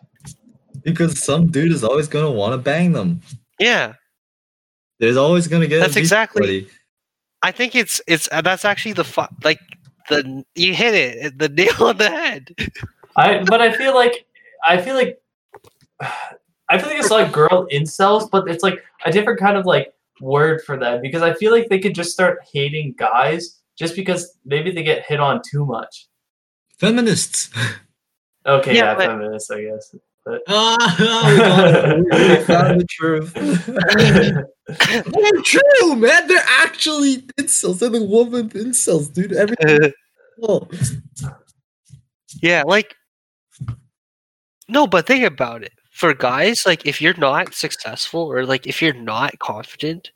because 0.83 1.23
some 1.23 1.47
dude 1.49 1.71
is 1.73 1.85
always 1.85 2.09
gonna 2.09 2.31
want 2.31 2.53
to 2.53 2.59
bang 2.59 2.93
them. 2.93 3.21
Yeah. 3.61 3.95
There's 4.99 5.17
always 5.17 5.47
gonna 5.49 5.67
get. 5.69 5.79
That's 5.81 5.95
beach 5.95 6.03
exactly- 6.03 6.41
buddy. 6.41 6.69
I 7.47 7.53
think 7.53 7.77
it's 7.77 8.01
it's 8.09 8.29
uh, 8.33 8.41
that's 8.41 8.65
actually 8.65 8.95
the 8.95 9.05
fu- 9.05 9.35
like 9.45 9.61
the 10.09 10.45
you 10.57 10.75
hit 10.75 10.95
it 10.95 11.39
the 11.39 11.49
nail 11.49 11.79
on 11.91 11.97
the 11.97 12.11
head. 12.11 12.43
I 13.15 13.45
but 13.45 13.61
I 13.61 13.71
feel 13.73 13.95
like 13.95 14.27
I 14.67 14.79
feel 14.79 14.97
like 14.97 15.21
I 16.69 16.79
feel 16.79 16.89
like 16.89 16.99
it's 16.99 17.13
like 17.13 17.31
girl 17.31 17.69
incels, 17.73 18.29
but 18.29 18.49
it's 18.49 18.65
like 18.65 18.83
a 19.05 19.13
different 19.13 19.39
kind 19.39 19.57
of 19.57 19.65
like 19.65 19.95
word 20.21 20.61
for 20.67 20.77
them 20.77 21.01
because 21.01 21.23
I 21.23 21.35
feel 21.35 21.53
like 21.53 21.69
they 21.69 21.79
could 21.79 21.95
just 21.95 22.11
start 22.11 22.41
hating 22.53 22.97
guys 22.99 23.61
just 23.79 23.95
because 23.95 24.37
maybe 24.45 24.73
they 24.73 24.83
get 24.83 25.07
hit 25.07 25.21
on 25.21 25.41
too 25.49 25.65
much. 25.65 26.09
Feminists. 26.79 27.51
Okay, 28.49 28.77
Yeah, 28.77 28.85
yeah, 28.85 28.95
but- 28.95 29.07
feminists, 29.09 29.51
I 29.51 29.63
guess. 29.63 29.93
Ah, 30.49 30.97
we 30.99 31.37
got 31.39 31.69
it. 31.69 31.97
We- 31.99 32.29
we 32.39 32.45
found 32.45 32.81
the 32.81 32.87
truth. 32.91 33.33
They're 34.67 35.43
true, 35.43 35.97
man. 35.97 36.27
They're 36.27 36.45
actually 36.47 37.19
incels. 37.39 37.79
They're 37.79 37.89
the 37.91 38.03
woman 38.03 38.49
incels, 38.51 39.13
dude. 39.13 39.33
Everything. 39.33 39.93
Oh, 40.43 40.69
yeah, 42.43 42.63
like 42.67 42.95
No, 44.69 44.87
but 44.87 45.07
think 45.07 45.25
about 45.25 45.63
it. 45.63 45.73
For 45.93 46.13
guys, 46.13 46.67
like 46.67 46.85
if 46.87 47.01
you're 47.01 47.17
not 47.17 47.55
successful 47.55 48.21
or 48.31 48.45
like 48.45 48.67
if 48.67 48.83
you're 48.83 48.93
not 48.93 49.39
confident, 49.39 50.11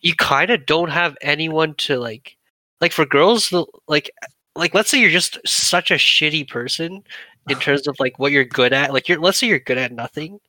you 0.00 0.14
kind 0.16 0.50
of 0.50 0.66
don't 0.66 0.90
have 0.90 1.16
anyone 1.20 1.74
to 1.76 1.98
like. 1.98 2.36
Like 2.80 2.90
for 2.92 3.06
girls, 3.06 3.50
the- 3.50 3.66
like 3.86 4.10
like 4.56 4.74
let's 4.74 4.90
say 4.90 5.00
you're 5.00 5.10
just 5.10 5.38
such 5.46 5.90
a 5.92 5.94
shitty 5.94 6.48
person 6.48 7.04
in 7.48 7.58
terms 7.58 7.86
of 7.86 7.96
like 7.98 8.18
what 8.18 8.32
you're 8.32 8.44
good 8.44 8.72
at. 8.72 8.92
Like 8.92 9.08
you're 9.08 9.20
let's 9.20 9.38
say 9.38 9.46
you're 9.46 9.58
good 9.58 9.78
at 9.78 9.92
nothing, 9.92 10.40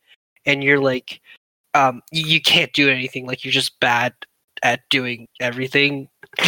and 0.46 0.64
you're 0.64 0.80
like, 0.80 1.22
um, 1.74 2.02
you, 2.12 2.26
you 2.26 2.42
can't 2.42 2.74
do 2.74 2.90
anything. 2.90 3.26
Like 3.26 3.44
you're 3.44 3.52
just 3.52 3.80
bad 3.80 4.14
at 4.64 4.82
doing 4.90 5.28
everything. 5.40 6.10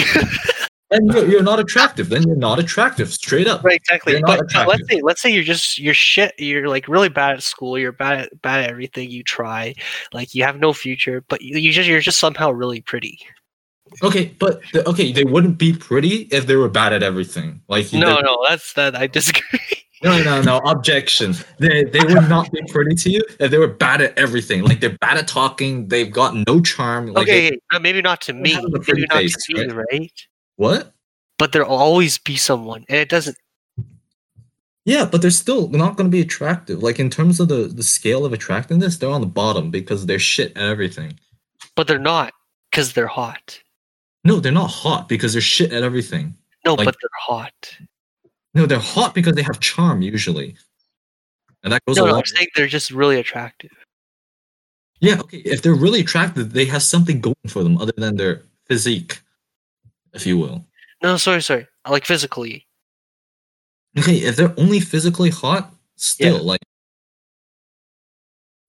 And 0.91 1.13
you're, 1.13 1.27
you're 1.27 1.43
not 1.43 1.59
attractive. 1.59 2.09
Then 2.09 2.23
you're 2.23 2.35
not 2.35 2.57
attractive. 2.57 3.13
Straight 3.13 3.47
up. 3.47 3.63
Right, 3.63 3.75
exactly. 3.75 4.21
But, 4.25 4.41
let's 4.67 4.87
say 4.89 5.01
let's 5.03 5.21
say 5.21 5.29
you're 5.29 5.43
just 5.43 5.77
you're 5.77 5.93
shit. 5.93 6.33
You're 6.39 6.67
like 6.67 6.87
really 6.87 7.09
bad 7.09 7.35
at 7.35 7.43
school. 7.43 7.77
You're 7.77 7.91
bad 7.91 8.21
at 8.21 8.41
bad 8.41 8.63
at 8.63 8.71
everything 8.71 9.11
you 9.11 9.23
try. 9.23 9.75
Like 10.13 10.33
you 10.33 10.43
have 10.43 10.59
no 10.59 10.73
future. 10.73 11.23
But 11.27 11.41
you, 11.43 11.59
you 11.59 11.71
just 11.71 11.87
you're 11.87 11.99
just 11.99 12.19
somehow 12.19 12.49
really 12.49 12.81
pretty. 12.81 13.19
Okay, 14.03 14.35
but 14.39 14.61
the, 14.73 14.87
okay, 14.89 15.11
they 15.11 15.23
wouldn't 15.23 15.57
be 15.57 15.73
pretty 15.73 16.27
if 16.31 16.47
they 16.47 16.55
were 16.55 16.69
bad 16.69 16.93
at 16.93 17.03
everything. 17.03 17.61
Like 17.67 17.91
No, 17.93 18.19
no, 18.19 18.43
that's 18.47 18.73
that. 18.73 18.95
I 18.95 19.07
disagree. 19.07 19.59
no, 20.03 20.23
no, 20.23 20.41
no. 20.41 20.57
Objection. 20.59 21.33
They 21.57 21.83
they 21.83 21.99
would 21.99 22.29
not 22.29 22.51
be 22.51 22.61
pretty 22.69 22.95
to 22.95 23.09
you 23.09 23.21
if 23.39 23.51
they 23.51 23.57
were 23.57 23.67
bad 23.67 24.01
at 24.01 24.17
everything. 24.17 24.63
Like 24.63 24.79
they're 24.79 24.97
bad 25.01 25.17
at 25.17 25.27
talking. 25.27 25.87
They've 25.87 26.11
got 26.11 26.35
no 26.47 26.61
charm. 26.61 27.07
Like 27.07 27.23
okay, 27.23 27.49
they- 27.71 27.79
maybe 27.79 28.01
not 28.01 28.21
to 28.21 28.33
me. 28.33 28.55
Maybe 28.55 29.05
not 29.09 29.17
face, 29.17 29.35
to 29.47 29.53
me, 29.67 29.73
right? 29.73 30.11
what? 30.55 30.93
But 31.37 31.51
there'll 31.53 31.71
always 31.71 32.17
be 32.17 32.35
someone, 32.35 32.85
and 32.89 32.97
it 32.97 33.09
doesn't. 33.09 33.37
Yeah, 34.85 35.05
but 35.05 35.21
they're 35.21 35.31
still 35.31 35.67
not 35.69 35.97
going 35.97 36.09
to 36.09 36.11
be 36.11 36.21
attractive. 36.21 36.81
Like 36.81 36.99
in 36.99 37.09
terms 37.09 37.39
of 37.39 37.47
the 37.47 37.67
the 37.67 37.83
scale 37.83 38.25
of 38.25 38.33
attractiveness, 38.33 38.97
they're 38.97 39.09
on 39.09 39.21
the 39.21 39.27
bottom 39.27 39.69
because 39.71 40.05
they're 40.05 40.19
shit 40.19 40.55
at 40.57 40.63
everything. 40.63 41.19
But 41.75 41.87
they're 41.87 41.99
not 41.99 42.33
because 42.71 42.93
they're 42.93 43.07
hot. 43.07 43.59
No, 44.23 44.39
they're 44.39 44.51
not 44.51 44.69
hot 44.69 45.07
because 45.07 45.33
they're 45.33 45.41
shit 45.41 45.71
at 45.71 45.83
everything. 45.83 46.35
No, 46.65 46.73
Like- 46.73 46.85
but 46.85 46.95
they're 47.01 47.09
hot. 47.19 47.77
No, 48.53 48.65
they're 48.65 48.79
hot 48.79 49.13
because 49.13 49.35
they 49.35 49.43
have 49.43 49.59
charm 49.59 50.01
usually, 50.01 50.55
and 51.63 51.71
that 51.71 51.83
goes 51.85 51.97
No, 51.97 52.03
a 52.03 52.07
no, 52.07 52.13
lot. 52.13 52.19
I'm 52.19 52.25
saying 52.25 52.47
they're 52.55 52.67
just 52.67 52.91
really 52.91 53.17
attractive. 53.17 53.71
Yeah, 55.01 55.19
okay. 55.21 55.37
If 55.37 55.61
they're 55.61 55.75
really 55.75 56.01
attractive, 56.01 56.51
they 56.53 56.65
have 56.65 56.83
something 56.83 57.21
going 57.21 57.35
for 57.47 57.63
them 57.63 57.77
other 57.77 57.93
than 57.95 58.17
their 58.17 58.43
physique, 58.65 59.21
if 60.13 60.25
you 60.25 60.37
will. 60.37 60.65
No, 61.01 61.15
sorry, 61.17 61.41
sorry. 61.41 61.67
Like 61.87 62.05
physically. 62.05 62.65
Okay, 63.97 64.17
if 64.17 64.35
they're 64.35 64.53
only 64.57 64.79
physically 64.79 65.29
hot, 65.29 65.73
still 65.95 66.35
Yeah. 66.37 66.41
like 66.41 66.59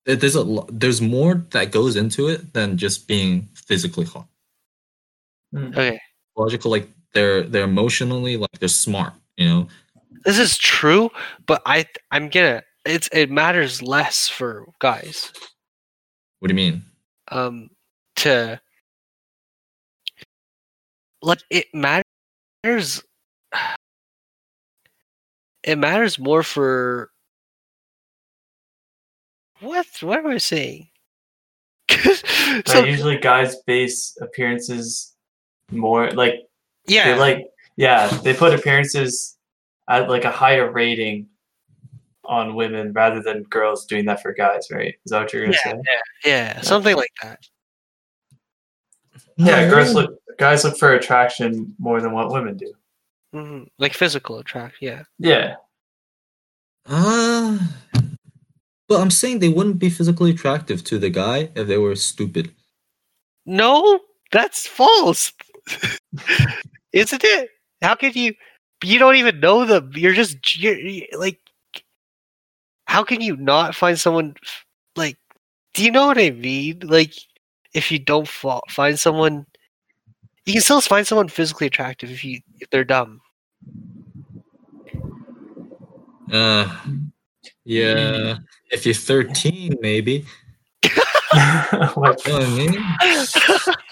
there's 0.06 0.34
a 0.34 0.42
lo- 0.42 0.66
there's 0.70 1.00
more 1.00 1.34
that 1.50 1.70
goes 1.72 1.96
into 1.96 2.28
it 2.28 2.52
than 2.52 2.76
just 2.76 3.06
being 3.06 3.48
physically 3.54 4.04
hot. 4.06 4.26
Hmm. 5.52 5.66
Okay. 5.66 6.00
Logical, 6.36 6.70
like 6.70 6.88
they're 7.12 7.42
they're 7.42 7.64
emotionally 7.64 8.36
like 8.36 8.50
they're 8.58 8.68
smart. 8.68 9.12
You 9.40 9.48
know, 9.48 9.68
This 10.26 10.38
is 10.38 10.58
true, 10.58 11.10
but 11.46 11.62
I 11.64 11.86
I'm 12.10 12.28
gonna 12.28 12.62
it's 12.84 13.08
it 13.10 13.30
matters 13.30 13.82
less 13.82 14.28
for 14.28 14.66
guys. 14.80 15.32
what 16.40 16.48
do 16.48 16.52
you 16.52 16.56
mean? 16.56 16.84
Um 17.28 17.70
to 18.16 18.60
like 21.22 21.40
it 21.48 21.66
matters 21.72 23.02
it 25.62 25.78
matters 25.78 26.18
more 26.18 26.42
for 26.42 27.10
what 29.60 29.86
what 30.02 30.18
am 30.18 30.26
I 30.26 30.36
saying? 30.38 30.88
That 32.50 32.64
so 32.66 32.84
usually 32.84 33.16
guys 33.16 33.56
base 33.66 34.18
appearances 34.20 35.14
more 35.70 36.10
like 36.10 36.34
yeah, 36.86 37.14
they 37.14 37.18
like 37.18 37.46
yeah 37.80 38.06
they 38.24 38.34
put 38.34 38.52
appearances 38.52 39.38
at 39.88 40.08
like 40.08 40.24
a 40.24 40.30
higher 40.30 40.70
rating 40.70 41.26
on 42.24 42.54
women 42.54 42.92
rather 42.92 43.20
than 43.22 43.42
girls 43.44 43.86
doing 43.86 44.04
that 44.04 44.20
for 44.22 44.32
guys, 44.32 44.68
right? 44.70 44.94
Is 45.04 45.10
that 45.10 45.20
what 45.20 45.32
you're 45.32 45.42
gonna 45.46 45.56
Yeah, 45.64 45.72
say? 45.72 45.80
yeah, 45.90 46.30
yeah, 46.30 46.60
something 46.60 46.94
like 46.94 47.10
that. 47.22 47.40
Yeah, 49.36 49.62
No, 49.64 49.70
girls 49.70 49.94
look 49.94 50.10
guys 50.38 50.62
look 50.64 50.76
for 50.78 50.92
attraction 50.94 51.74
more 51.78 52.00
than 52.00 52.12
what 52.12 52.30
women 52.30 52.56
do. 52.56 52.72
hmm 53.32 53.62
Like 53.78 53.94
physical 53.94 54.38
attract, 54.38 54.76
yeah. 54.80 55.02
Yeah. 55.18 55.56
Uh, 56.86 57.58
but 58.88 59.00
I'm 59.00 59.10
saying 59.10 59.38
they 59.38 59.48
wouldn't 59.48 59.78
be 59.78 59.90
physically 59.90 60.30
attractive 60.32 60.84
to 60.84 60.98
the 60.98 61.10
guy 61.10 61.50
if 61.54 61.66
they 61.66 61.78
were 61.78 61.96
stupid. 61.96 62.52
No, 63.46 64.00
that's 64.32 64.66
false. 64.66 65.32
Isn't 66.92 67.24
it? 67.24 67.50
How 67.82 67.94
could 67.94 68.16
you? 68.16 68.34
You 68.82 68.98
don't 68.98 69.16
even 69.16 69.40
know 69.40 69.64
them. 69.64 69.92
You're 69.94 70.14
just 70.14 70.58
you're, 70.58 70.76
like. 71.18 71.38
How 72.86 73.04
can 73.04 73.20
you 73.20 73.36
not 73.36 73.74
find 73.74 73.98
someone 73.98 74.34
like? 74.96 75.16
Do 75.74 75.84
you 75.84 75.92
know 75.92 76.06
what 76.08 76.18
I 76.18 76.30
mean? 76.30 76.80
Like, 76.82 77.14
if 77.72 77.92
you 77.92 77.98
don't 78.00 78.26
fa- 78.26 78.60
find 78.68 78.98
someone, 78.98 79.46
you 80.44 80.54
can 80.54 80.62
still 80.62 80.80
find 80.80 81.06
someone 81.06 81.28
physically 81.28 81.68
attractive 81.68 82.10
if 82.10 82.24
you 82.24 82.40
if 82.58 82.68
they're 82.70 82.84
dumb. 82.84 83.20
Uh, 86.32 86.76
yeah. 87.64 88.38
If 88.70 88.86
you're 88.86 88.94
13, 88.94 89.76
maybe. 89.80 90.24
Like, 90.82 90.94
You 91.72 91.78
know 91.78 91.92
what 91.94 92.26
I 92.26 92.48
mean? 92.56 93.74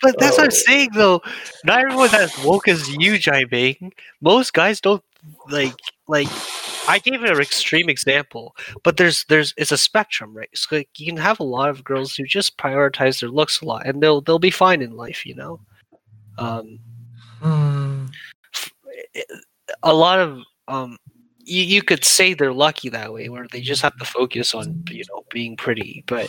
but 0.00 0.18
that's 0.18 0.36
what 0.38 0.44
I'm 0.44 0.50
Oh. 0.50 0.62
saying, 0.66 0.90
though. 0.94 1.20
Not 1.64 1.80
everyone's 1.80 2.14
as 2.14 2.36
woke 2.38 2.68
as 2.68 2.88
you, 2.88 3.18
Jai 3.18 3.44
Bing. 3.44 3.92
Most 4.20 4.52
guys 4.52 4.80
don't 4.80 5.02
like 5.48 5.78
like. 6.08 6.28
I 6.88 6.98
gave 6.98 7.22
an 7.22 7.40
extreme 7.40 7.88
example, 7.88 8.56
but 8.82 8.96
there's 8.96 9.24
there's 9.28 9.54
it's 9.56 9.72
a 9.72 9.78
spectrum, 9.78 10.34
right? 10.36 10.48
So 10.54 10.76
like, 10.76 10.88
you 10.98 11.06
can 11.06 11.16
have 11.16 11.38
a 11.40 11.44
lot 11.44 11.68
of 11.70 11.84
girls 11.84 12.14
who 12.14 12.24
just 12.24 12.56
prioritize 12.58 13.20
their 13.20 13.30
looks 13.30 13.60
a 13.60 13.64
lot, 13.66 13.86
and 13.86 14.02
they'll 14.02 14.20
they'll 14.20 14.38
be 14.38 14.50
fine 14.50 14.82
in 14.82 14.96
life, 14.96 15.24
you 15.26 15.34
know. 15.34 15.60
Um, 16.38 16.78
Uh, 17.42 18.06
a 19.82 19.92
lot 19.92 20.18
of 20.20 20.38
um, 20.68 20.96
you 21.38 21.62
you 21.62 21.82
could 21.82 22.04
say 22.04 22.34
they're 22.34 22.52
lucky 22.52 22.88
that 22.88 23.12
way, 23.12 23.28
where 23.28 23.46
they 23.50 23.60
just 23.60 23.82
have 23.82 23.96
to 23.98 24.04
focus 24.04 24.54
on 24.54 24.82
you 24.90 25.04
know 25.10 25.24
being 25.30 25.56
pretty, 25.56 26.04
but 26.06 26.28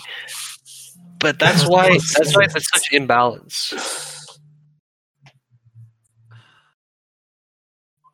but 1.23 1.39
that's 1.39 1.65
why 1.67 1.89
that's 1.89 2.35
why 2.35 2.45
there's 2.45 2.69
such 2.69 2.91
imbalance. 2.91 3.73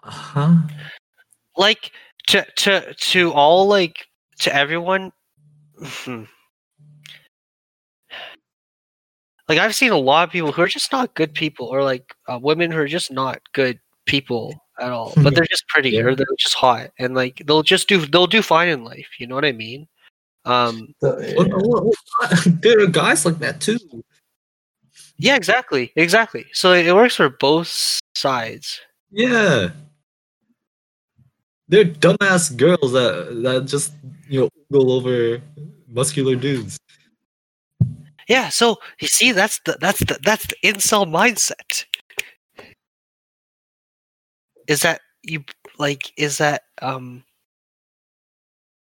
huh? 0.04 0.56
like 1.58 1.92
to 2.28 2.46
to 2.56 2.94
to 2.96 3.32
all 3.34 3.68
like 3.68 4.08
to 4.40 4.56
everyone 4.56 5.12
hmm. 5.78 6.24
like 9.48 9.60
i've 9.60 9.76
seen 9.76 9.92
a 9.92 9.98
lot 9.98 10.28
of 10.28 10.32
people 10.32 10.52
who 10.52 10.62
are 10.62 10.68
just 10.68 10.92
not 10.92 11.14
good 11.16 11.34
people 11.34 11.68
or 11.68 11.84
like 11.84 12.16
uh, 12.28 12.40
women 12.42 12.72
who 12.72 12.78
are 12.80 12.88
just 12.88 13.12
not 13.12 13.42
good 13.54 13.80
people 14.06 14.54
at 14.80 14.92
all 14.92 15.14
but 15.18 15.36
they're 15.36 15.46
just 15.46 15.68
pretty 15.68 15.92
Yeah. 15.92 16.02
or 16.02 16.16
they're 16.16 16.26
just 16.40 16.56
hot 16.56 16.92
and 16.98 17.14
like 17.14 17.44
they'll 17.46 17.64
just 17.64 17.90
do 17.90 18.06
they'll 18.06 18.28
do 18.28 18.42
fine 18.42 18.70
in 18.70 18.84
life 18.84 19.10
you 19.20 19.28
know 19.28 19.36
what 19.36 19.46
i 19.46 19.52
mean 19.52 19.88
um 20.50 20.94
What- 21.00 21.20
what- 21.68 21.86
what- 21.86 22.62
there 22.62 22.80
are 22.82 22.88
guys 22.88 23.26
like 23.26 23.40
that 23.40 23.62
too. 23.62 23.80
yeah 25.18 25.36
exactly 25.36 25.92
exactly 25.96 26.46
so 26.54 26.74
it 26.74 26.94
works 26.94 27.16
for 27.16 27.30
both 27.30 28.00
sides 28.16 28.82
Yeah. 29.12 29.72
They're 31.70 31.86
dumbass 31.86 32.50
girls 32.58 32.92
that 32.94 33.42
that 33.46 33.66
just 33.70 33.94
you 34.28 34.40
know 34.42 34.50
go 34.74 34.82
over 34.98 35.42
muscular 35.88 36.36
dudes. 36.36 36.78
yeah 38.28 38.50
so 38.50 38.78
you 39.02 39.08
see 39.08 39.32
that's 39.34 39.60
the 39.66 39.78
that's 39.82 40.00
the 40.10 40.18
that's 40.26 40.46
the 40.48 40.56
incel 40.66 41.06
mindset 41.06 41.86
is 44.68 44.82
that 44.82 45.02
you 45.24 45.44
like 45.78 46.12
is 46.18 46.38
that 46.38 46.62
um 46.82 47.24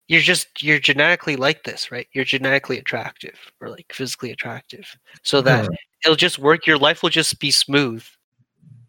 you're 0.08 0.20
just 0.20 0.62
you're 0.62 0.78
genetically 0.78 1.36
like 1.36 1.64
this 1.64 1.90
right 1.90 2.08
you're 2.12 2.24
genetically 2.24 2.78
attractive 2.78 3.34
or 3.60 3.68
like 3.70 3.86
physically 3.92 4.30
attractive 4.30 4.86
so 5.22 5.40
that 5.40 5.64
Yeah. 5.64 5.76
it'll 6.04 6.16
just 6.16 6.38
work 6.38 6.66
your 6.66 6.78
life 6.78 7.02
will 7.02 7.10
just 7.10 7.38
be 7.40 7.50
smooth 7.50 8.04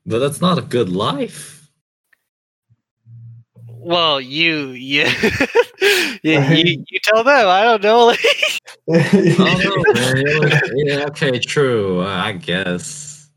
But 0.05 0.19
that's 0.19 0.41
not 0.41 0.57
a 0.57 0.61
good 0.61 0.89
life. 0.89 1.69
well 3.67 4.19
you 4.19 4.69
you 4.69 5.03
yeah, 6.23 6.51
you, 6.51 6.83
you 6.89 6.99
tell 7.03 7.23
them 7.23 7.47
i 7.47 7.63
don't 7.63 7.83
know 7.83 8.05
like, 8.07 8.19
I 8.91 8.97
don't 9.13 9.63
know, 9.63 9.83
man. 9.93 10.25
Yeah, 10.49 10.59
yeah, 10.75 11.05
okay, 11.07 11.39
true. 11.39 12.01
uh, 12.01 12.05
I 12.07 12.33
guess. 12.33 13.29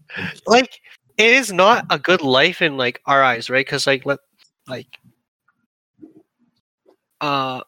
like 0.46 0.80
it 1.18 1.30
is 1.34 1.52
not 1.52 1.84
a 1.90 1.98
good 1.98 2.22
life 2.22 2.60
in 2.62 2.76
like 2.76 3.00
our 3.06 3.22
eyes 3.22 3.48
right 3.50 3.64
because 3.64 3.86
like 3.86 4.04
let 4.06 4.18
like 4.66 4.88
Uh, 7.20 7.60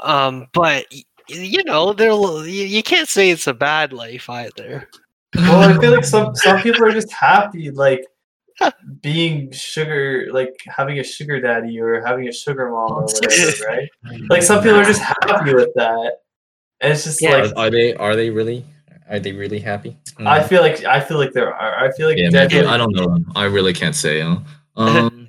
um, 0.00 0.46
but 0.52 0.86
you 1.28 1.64
know, 1.64 1.92
there 1.92 2.10
you 2.12 2.64
you 2.66 2.82
can't 2.82 3.08
say 3.08 3.30
it's 3.30 3.46
a 3.46 3.54
bad 3.54 3.92
life 3.92 4.28
either. 4.28 4.88
Well, 5.34 5.70
I 5.70 5.80
feel 5.80 5.92
like 5.92 6.04
some 6.14 6.34
some 6.34 6.60
people 6.60 6.84
are 6.84 6.92
just 6.92 7.12
happy, 7.12 7.70
like 7.70 8.04
being 9.00 9.50
sugar, 9.52 10.28
like 10.32 10.54
having 10.68 10.98
a 11.00 11.04
sugar 11.04 11.40
daddy 11.40 11.80
or 11.80 12.04
having 12.04 12.28
a 12.28 12.32
sugar 12.32 12.70
mom 12.70 12.92
or 12.92 13.02
whatever, 13.02 13.64
right? 13.68 13.88
Like 14.28 14.42
some 14.42 14.62
people 14.62 14.78
are 14.78 14.84
just 14.84 15.00
happy 15.00 15.54
with 15.54 15.70
that. 15.74 16.18
And 16.80 16.92
it's 16.92 17.04
just 17.04 17.20
Yeah. 17.22 17.30
like 17.38 17.52
are, 17.56 17.58
are 17.66 17.70
they 17.70 17.94
are 17.94 18.16
they 18.16 18.30
really 18.30 18.64
are 19.08 19.18
they 19.18 19.32
really 19.32 19.58
happy? 19.60 19.96
I 20.18 20.42
feel 20.42 20.60
like 20.62 20.84
I 20.84 21.00
feel 21.00 21.18
like 21.18 21.32
there 21.32 21.52
are. 21.52 21.84
I 21.84 21.90
feel 21.92 22.08
like 22.08 22.18
yeah, 22.18 22.30
definitely- 22.30 22.58
maybe, 22.60 22.68
I 22.68 22.76
don't 22.76 22.94
know. 22.94 23.18
I 23.34 23.44
really 23.44 23.72
can't 23.72 23.94
say. 23.96 24.18
You 24.18 24.24
know? 24.24 24.42
Um, 24.76 25.28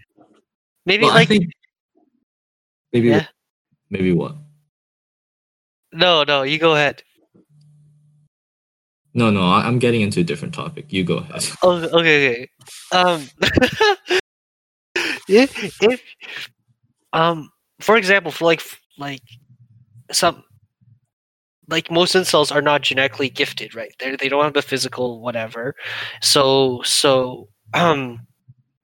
Maybe 0.87 1.03
well, 1.03 1.11
I 1.11 1.15
like 1.15 1.27
think 1.27 1.51
maybe 2.93 3.09
Yeah. 3.09 3.25
maybe 3.91 4.11
what? 4.11 4.35
No, 5.95 6.23
no. 6.23 6.43
You 6.43 6.59
go 6.59 6.75
ahead. 6.75 7.03
No, 9.13 9.31
no, 9.31 9.43
I, 9.43 9.61
I'm 9.65 9.79
getting 9.79 10.01
into 10.01 10.19
a 10.19 10.23
different 10.23 10.53
topic. 10.53 10.91
You 10.91 11.03
go 11.03 11.17
ahead. 11.17 11.45
Oh, 11.63 11.77
okay, 11.99 12.29
okay. 12.29 12.49
Um, 12.91 13.27
if, 15.27 15.81
if, 15.81 16.01
um, 17.13 17.49
for 17.79 17.95
example, 17.97 18.31
for 18.31 18.45
like, 18.45 18.61
like 18.97 19.21
some, 20.11 20.43
like 21.69 21.89
most 21.89 22.15
incels 22.15 22.53
are 22.53 22.61
not 22.61 22.81
genetically 22.81 23.29
gifted, 23.29 23.73
right? 23.73 23.93
They 23.99 24.15
they 24.15 24.29
don't 24.29 24.43
have 24.43 24.53
the 24.53 24.61
physical 24.61 25.21
whatever. 25.21 25.75
So 26.21 26.81
so 26.83 27.49
um, 27.73 28.27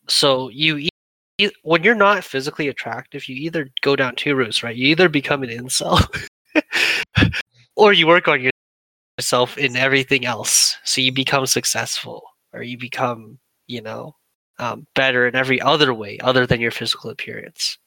so 0.08 0.50
you 0.50 0.78
e- 0.78 0.90
e- 1.38 1.52
when 1.64 1.84
you're 1.84 1.96
not 1.96 2.24
physically 2.24 2.68
attractive, 2.68 3.28
you 3.30 3.36
either 3.36 3.70
go 3.82 3.96
down 3.96 4.16
two 4.16 4.36
routes, 4.36 4.64
right? 4.64 4.76
You 4.76 4.88
either 4.88 5.10
become 5.10 5.44
an 5.44 5.50
incel, 5.50 6.00
or 7.76 7.94
you 7.94 8.08
work 8.08 8.28
on 8.28 8.50
yourself 9.20 9.58
in 9.58 9.76
everything 9.76 10.26
else. 10.26 10.78
So 10.84 11.02
you 11.02 11.12
become 11.12 11.46
successful 11.46 12.24
or 12.54 12.64
you 12.64 12.78
become, 12.78 13.40
you 13.68 13.82
know, 13.82 14.16
um, 14.60 14.86
better 14.96 15.28
in 15.28 15.36
every 15.36 15.60
other 15.62 15.94
way 15.94 16.18
other 16.20 16.46
than 16.46 16.62
your 16.62 16.72
physical 16.72 17.10
appearance. 17.10 17.78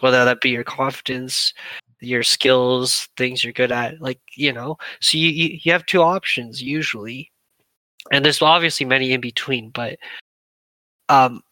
Whether 0.00 0.24
that 0.24 0.40
be 0.40 0.50
your 0.50 0.64
confidence, 0.64 1.52
your 2.00 2.22
skills, 2.22 3.08
things 3.16 3.42
you're 3.42 3.52
good 3.52 3.72
at, 3.72 4.00
like, 4.00 4.20
you 4.34 4.52
know. 4.52 4.76
So 5.00 5.18
you, 5.18 5.28
you, 5.28 5.58
you 5.62 5.72
have 5.72 5.86
two 5.86 6.02
options 6.02 6.62
usually. 6.62 7.30
And 8.12 8.24
there's 8.24 8.42
obviously 8.42 8.86
many 8.86 9.12
in 9.12 9.20
between, 9.20 9.70
but 9.70 9.98
um, 11.08 11.42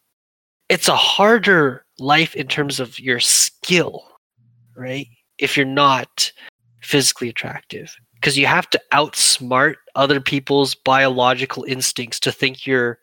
it's 0.69 0.87
a 0.87 0.95
harder 0.95 1.85
life 1.99 2.35
in 2.35 2.47
terms 2.47 2.79
of 2.79 2.99
your 2.99 3.19
skill, 3.19 4.03
right? 4.75 5.07
If 5.37 5.55
you're 5.55 5.65
not 5.65 6.31
physically 6.81 7.29
attractive 7.29 7.95
because 8.15 8.37
you 8.37 8.47
have 8.47 8.69
to 8.71 8.81
outsmart 8.93 9.75
other 9.95 10.19
people's 10.19 10.73
biological 10.73 11.63
instincts 11.63 12.19
to 12.21 12.31
think 12.31 12.65
you're 12.65 12.99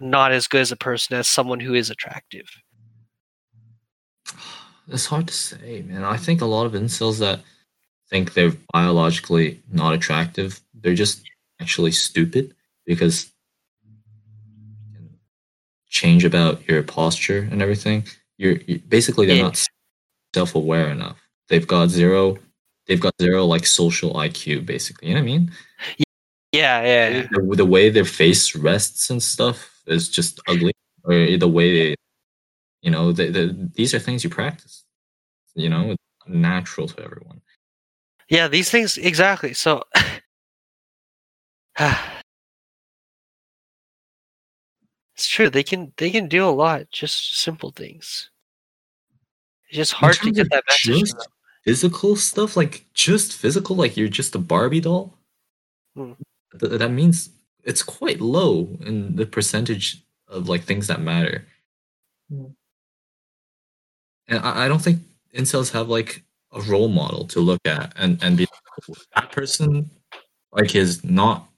not 0.00 0.32
as 0.32 0.46
good 0.46 0.60
as 0.60 0.72
a 0.72 0.76
person 0.76 1.16
as 1.16 1.28
someone 1.28 1.60
who 1.60 1.74
is 1.74 1.90
attractive. 1.90 2.48
It's 4.88 5.06
hard 5.06 5.28
to 5.28 5.34
say, 5.34 5.82
man. 5.82 6.04
I 6.04 6.16
think 6.16 6.40
a 6.40 6.46
lot 6.46 6.66
of 6.66 6.72
incels 6.72 7.18
that 7.20 7.40
think 8.10 8.34
they're 8.34 8.52
biologically 8.72 9.60
not 9.72 9.94
attractive, 9.94 10.60
they're 10.74 10.94
just 10.94 11.22
actually 11.60 11.92
stupid 11.92 12.54
because 12.84 13.32
you 13.84 14.98
can 14.98 15.18
change 15.88 16.24
about 16.24 16.68
your 16.68 16.82
posture 16.82 17.48
and 17.50 17.62
everything. 17.62 18.04
You're, 18.36 18.56
you 18.66 18.80
basically 18.80 19.26
they're 19.26 19.36
Yeah. 19.36 19.42
not 19.44 19.66
self-aware 20.34 20.90
enough. 20.90 21.21
They've 21.52 21.66
got 21.66 21.90
zero. 21.90 22.38
They've 22.86 22.98
got 22.98 23.12
zero 23.20 23.44
like 23.44 23.66
social 23.66 24.14
IQ, 24.14 24.64
basically. 24.64 25.08
You 25.08 25.14
know 25.14 25.20
what 25.20 25.24
I 25.24 25.26
mean? 25.26 25.52
Yeah, 26.50 26.82
yeah, 26.82 27.08
yeah. 27.08 27.26
the, 27.30 27.56
the 27.56 27.66
way 27.66 27.90
their 27.90 28.06
face 28.06 28.56
rests 28.56 29.10
and 29.10 29.22
stuff 29.22 29.82
is 29.86 30.08
just 30.08 30.40
ugly 30.48 30.72
or 31.04 31.36
the 31.36 31.48
way 31.48 31.74
they 31.74 31.94
you 32.80 32.90
know 32.90 33.12
the, 33.12 33.30
the, 33.30 33.70
these 33.74 33.92
are 33.92 33.98
things 33.98 34.24
you 34.24 34.30
practice 34.30 34.84
you 35.54 35.68
know 35.68 35.90
it's 35.90 36.02
natural 36.26 36.88
to 36.88 37.02
everyone 37.02 37.42
Yeah, 38.28 38.48
these 38.48 38.70
things 38.70 38.96
exactly. 38.96 39.52
So 39.52 39.82
it's 41.78 42.22
true. 45.26 45.50
They 45.50 45.62
can 45.62 45.92
they 45.98 46.10
can 46.10 46.28
do 46.28 46.46
a 46.46 46.50
lot. 46.50 46.90
Just 46.90 47.40
simple 47.40 47.72
things. 47.72 48.30
It's 49.68 49.76
just 49.76 49.92
hard 49.92 50.14
to 50.14 50.30
get 50.30 50.50
that 50.50 50.64
message. 50.66 51.00
just-. 51.00 51.28
Physical 51.64 52.16
stuff 52.16 52.56
like 52.56 52.84
just 52.94 53.32
physical 53.34 53.76
like 53.76 53.96
you're 53.96 54.08
just 54.08 54.34
a 54.34 54.38
barbie 54.38 54.80
doll 54.80 55.14
Hmm. 55.96 56.12
th- 56.58 56.78
that 56.78 56.90
means 56.90 57.28
it's 57.64 57.82
quite 57.82 58.20
low 58.20 58.66
in 58.80 59.14
the 59.16 59.26
percentage 59.26 60.02
of 60.28 60.48
like 60.48 60.64
things 60.64 60.86
that 60.86 61.00
matter 61.00 61.44
Hmm. 62.30 62.46
and 64.28 64.38
I, 64.44 64.64
I 64.64 64.68
don't 64.68 64.80
think 64.82 65.00
incels 65.36 65.70
have 65.72 65.88
like 65.88 66.22
a 66.52 66.60
role 66.62 66.88
model 66.88 67.26
to 67.28 67.40
look 67.40 67.60
at 67.66 67.92
and 67.96 68.22
and 68.22 68.36
be 68.36 68.46
that 69.14 69.32
person 69.32 69.90
like 70.52 70.74
is 70.74 71.02
not 71.04 71.48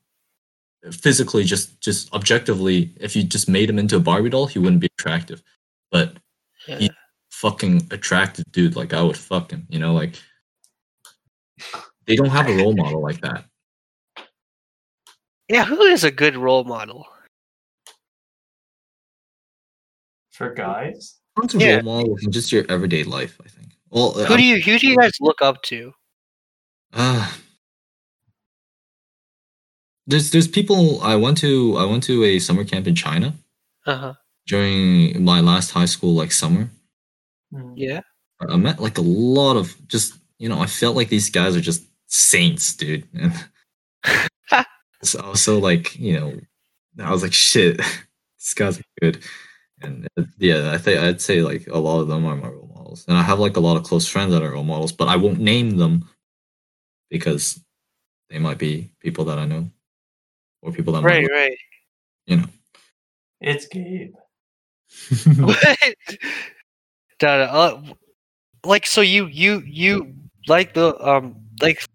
physically 0.93 1.45
just 1.45 1.81
just 1.81 2.13
objectively 2.13 2.93
if 3.01 3.17
you 3.17 3.23
just 3.25 3.49
made 3.49 3.71
him 3.71 3.79
into 3.79 3.97
a 3.97 4.01
barbie 4.01 4.31
doll 4.31 4.47
he 4.47 4.59
wouldn't 4.59 4.81
be 4.81 4.89
attractive 4.99 5.43
but 5.91 6.17
Yeah. 6.69 6.79
he- 6.79 6.91
fucking 7.41 7.87
attractive 7.91 8.45
dude 8.53 8.77
like 8.77 8.93
i 8.93 9.03
would 9.03 9.17
fuck 9.17 9.51
him 9.51 9.67
you 9.69 9.79
know 9.79 9.93
like 9.93 10.15
they 12.07 12.17
don't 12.17 12.31
have 12.31 12.49
a 12.49 12.53
role 12.53 12.75
model 12.75 13.03
like 13.03 13.21
that 13.21 13.45
Yeah, 15.49 15.65
who 15.67 15.81
is 15.83 16.05
a 16.05 16.11
good 16.11 16.37
role 16.37 16.65
model? 16.65 17.07
for 20.33 20.53
guys. 20.55 21.21
Tons 21.37 21.55
of 21.55 21.61
Yeah. 21.61 21.75
role 21.77 21.83
models 21.83 22.25
in 22.25 22.33
just 22.33 22.51
your 22.53 22.65
everyday 22.69 23.05
life 23.05 23.39
i 23.45 23.49
think 23.49 23.69
well 23.91 24.13
Who 24.13 24.37
do 24.37 24.43
you 24.43 24.61
who 24.61 24.79
do 24.79 24.87
you 24.87 24.97
guys 24.97 25.13
look 25.21 25.43
up 25.43 25.63
to? 25.71 25.93
uh, 26.93 27.31
there's 30.07 30.31
there's 30.31 30.49
people 30.49 31.01
i 31.03 31.15
went 31.17 31.37
to 31.39 31.77
i 31.77 31.85
went 31.85 32.03
to 32.05 32.25
a 32.25 32.39
summer 32.39 32.65
camp 32.65 32.87
in 32.87 32.95
china 32.95 33.35
Uh 33.87 33.97
huh. 33.97 34.15
during 34.47 35.23
my 35.25 35.41
last 35.41 35.71
high 35.73 35.87
school 35.95 36.15
like 36.15 36.33
summer 36.33 36.65
Mm. 36.65 36.74
Yeah. 37.77 38.01
I 38.49 38.57
met 38.57 38.81
like 38.81 38.99
a 38.99 39.03
lot 39.03 39.57
of 39.57 39.75
just 39.89 40.15
you 40.39 40.49
know 40.49 40.61
I 40.61 40.67
felt 40.67 40.97
like 40.97 41.09
these 41.09 41.31
guys 41.31 41.57
are 41.57 41.61
just 41.61 41.85
saints, 42.07 42.75
dude. 42.75 43.07
And 45.01 45.09
so 45.09 45.21
I 45.21 45.29
was 45.31 45.43
so 45.43 45.59
like 45.59 45.97
you 45.99 46.19
know 46.19 46.41
I 47.05 47.11
was 47.11 47.23
like 47.23 47.33
shit, 47.33 47.77
these 48.39 48.55
guys 48.55 48.79
are 48.79 48.85
good. 49.01 49.23
And 49.83 50.09
uh, 50.19 50.25
yeah, 50.39 50.73
I 50.73 50.79
think 50.79 51.01
I'd 51.01 51.21
say 51.21 51.43
like 51.43 51.67
a 51.69 51.79
lot 51.79 52.01
of 52.01 52.09
them 52.09 52.25
are 52.25 52.37
my 52.37 52.49
role 52.49 52.71
models, 52.75 53.05
and 53.09 53.17
I 53.17 53.23
have 53.23 53.39
like 53.39 53.57
a 53.57 53.61
lot 53.61 53.77
of 53.77 53.85
close 53.85 54.09
friends 54.09 54.33
that 54.33 54.43
are 54.43 54.53
role 54.53 54.65
models, 54.65 54.93
but 54.93 55.09
I 55.09 55.17
won't 55.17 55.41
name 55.41 55.77
them 55.77 56.09
because 57.11 57.61
they 58.31 58.39
might 58.39 58.59
be 58.59 58.91
people 59.01 59.25
that 59.27 59.39
I 59.39 59.47
know 59.47 59.71
or 60.63 60.73
people 60.73 60.95
that 60.95 61.03
Right, 61.05 61.23
might 61.23 61.31
right. 61.37 61.59
you 62.27 62.37
know. 62.39 62.47
It's 63.41 63.67
Gabe. 63.67 64.15
What? 65.39 65.79
Da- 67.19 67.39
da, 67.47 67.53
uh, 67.53 67.83
like 68.65 68.87
so 68.87 69.01
you 69.01 69.27
you 69.27 69.63
you 69.67 70.15
like 70.49 70.75
the 70.75 70.97
um 71.07 71.37
like 71.63 71.87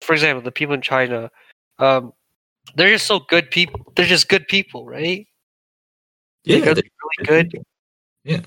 for 0.00 0.12
example 0.14 0.42
the 0.42 0.52
people 0.52 0.74
in 0.74 0.80
China 0.82 1.30
um 1.78 2.12
they're 2.74 2.90
just 2.90 3.06
so 3.06 3.20
good 3.20 3.50
people 3.50 3.80
they're 3.96 4.06
just 4.06 4.28
good 4.28 4.46
people 4.48 4.86
right 4.86 5.26
yeah, 6.44 6.58
Like, 6.58 6.66
are 6.68 6.74
they- 6.74 6.82
they 6.82 6.90
really 7.26 7.26
good 7.50 7.64
Yeah. 8.24 8.40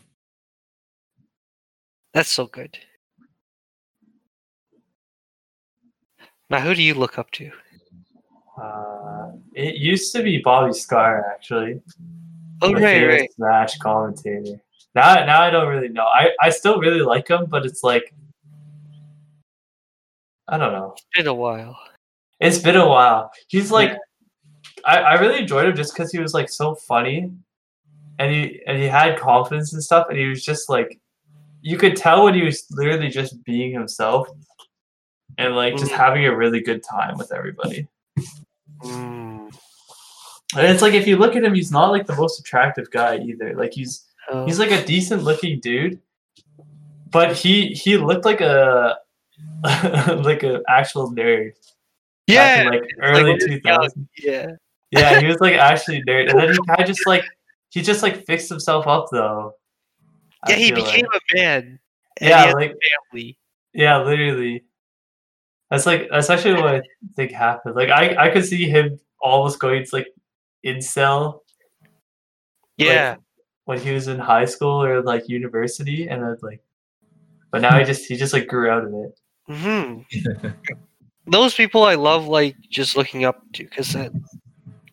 that's 2.14 2.32
so 2.32 2.48
good 2.48 2.78
now 6.50 6.60
who 6.62 6.74
do 6.74 6.82
you 6.82 6.94
look 6.96 7.18
up 7.20 7.30
to 7.32 7.52
Uh, 8.60 9.32
it 9.54 9.76
used 9.76 10.12
to 10.14 10.22
be 10.24 10.40
Bobby 10.44 10.74
Scar 10.74 11.26
actually. 11.32 11.82
oh 12.62 12.74
my 12.74 12.80
right 12.82 13.08
right 13.08 13.32
Smash 13.36 13.78
commentator. 13.78 14.60
Now, 15.00 15.26
now 15.26 15.42
I 15.42 15.50
don't 15.50 15.68
really 15.68 15.90
know. 15.90 16.06
I, 16.06 16.32
I 16.42 16.50
still 16.50 16.80
really 16.80 17.02
like 17.02 17.28
him, 17.30 17.46
but 17.48 17.66
it's 17.66 17.84
like 17.84 18.14
I 20.48 20.58
don't 20.58 20.74
know. 20.74 20.94
it's 20.94 21.06
been 21.16 21.28
a 21.28 21.34
while 21.34 21.78
It's 22.40 22.58
been 22.58 22.76
a 22.76 22.88
while. 22.88 23.32
He's 23.48 23.72
like, 23.72 23.98
I, 24.86 24.98
I 24.98 25.14
really 25.20 25.40
enjoyed 25.40 25.66
him 25.68 25.76
just 25.76 25.94
because 25.94 26.12
he 26.12 26.20
was 26.20 26.34
like 26.34 26.50
so 26.50 26.74
funny, 26.76 27.32
and 28.18 28.32
he 28.34 28.62
and 28.66 28.78
he 28.82 28.86
had 28.88 29.18
confidence 29.20 29.74
and 29.74 29.84
stuff, 29.84 30.08
and 30.10 30.18
he 30.18 30.26
was 30.26 30.44
just 30.44 30.70
like, 30.70 31.00
you 31.62 31.78
could 31.78 31.96
tell 31.96 32.24
when 32.24 32.34
he 32.34 32.44
was 32.44 32.66
literally 32.72 33.10
just 33.10 33.44
being 33.44 33.72
himself, 33.72 34.28
and 35.38 35.56
like 35.56 35.76
just 35.78 35.92
Mhm. 35.92 35.98
having 35.98 36.26
a 36.26 36.36
really 36.36 36.62
good 36.62 36.82
time 36.84 37.18
with 37.18 37.32
everybody. 37.32 37.88
Mm. 38.84 39.54
And 40.56 40.66
it's 40.66 40.82
like 40.82 40.94
if 40.96 41.06
you 41.08 41.18
look 41.18 41.36
at 41.36 41.44
him, 41.44 41.54
he's 41.54 41.72
not 41.72 41.92
like 41.92 42.08
the 42.08 42.16
most 42.16 42.40
attractive 42.40 42.90
guy 42.90 43.18
either. 43.18 43.54
Like 43.56 43.74
he's 43.74 44.06
Oh, 44.32 44.46
he's 44.46 44.60
like 44.60 44.72
a 44.72 44.82
oh. 44.82 44.86
decent 44.86 45.24
looking 45.24 45.60
dude, 45.60 46.00
but 47.12 47.36
he 47.36 47.70
he 47.70 47.98
looked 47.98 48.26
like 48.26 48.42
a 48.42 48.98
like 49.64 50.44
an 50.44 50.64
actual 50.68 51.12
nerd. 51.12 51.54
Yeah, 52.28 52.62
in, 52.62 52.68
like 52.68 52.82
like 52.82 52.90
early 53.02 53.24
when 53.24 53.40
he 53.40 53.40
two 53.40 53.54
was 53.54 53.62
young. 53.64 53.82
thousand. 53.82 54.10
yeah. 54.18 54.48
Yeah, 54.92 55.20
he 55.20 55.28
was 55.28 55.40
like 55.40 55.54
actually 55.56 55.98
a 55.98 56.04
nerd, 56.04 56.30
and 56.30 56.40
then 56.40 56.52
he 56.52 56.58
kind 56.68 56.82
of 56.82 56.88
just 56.88 57.06
like 57.08 57.24
he 57.70 57.82
just 57.82 58.04
like 58.04 58.26
fixed 58.26 58.50
himself 58.50 58.88
up 58.88 59.08
though. 59.12 59.54
I 60.44 60.52
Yeah, 60.52 60.58
he 60.58 60.72
became 60.72 61.06
like. 61.12 61.22
a 61.34 61.36
man. 61.36 61.80
Yeah 62.22 62.52
like 62.54 62.76
family. 63.12 63.38
yeah 63.74 64.02
literally. 64.02 64.64
That's 65.70 65.86
like 65.86 66.10
that's 66.12 66.30
actually 66.30 66.56
what 66.56 66.76
I 66.76 66.82
think 67.16 67.32
happened. 67.32 67.76
Like 67.76 67.90
I 67.90 68.16
I 68.28 68.30
could 68.30 68.46
see 68.46 68.68
him 68.68 69.00
almost 69.22 69.60
going 69.60 69.84
to 69.86 69.90
like 69.96 70.08
incel 70.66 71.42
Yeah. 72.78 73.16
When 73.70 73.80
he 73.80 73.92
was 73.92 74.08
in 74.08 74.18
high 74.18 74.46
school 74.46 74.82
or 74.82 75.04
like 75.04 75.30
university, 75.30 76.10
and 76.10 76.24
then 76.24 76.36
like, 76.42 76.60
but 77.52 77.62
now 77.62 77.78
he 77.78 77.86
just 77.86 78.04
he 78.06 78.16
just 78.16 78.34
like 78.34 78.48
grew 78.48 78.68
out 78.68 78.84
of 78.84 78.92
it. 78.96 79.20
hmm 79.48 80.02
Those 81.28 81.54
people 81.54 81.84
I 81.84 81.94
love, 81.94 82.26
like 82.26 82.56
just 82.72 82.98
looking 82.98 83.26
up 83.26 83.44
to, 83.54 83.64
because 83.64 83.94
that 83.94 84.12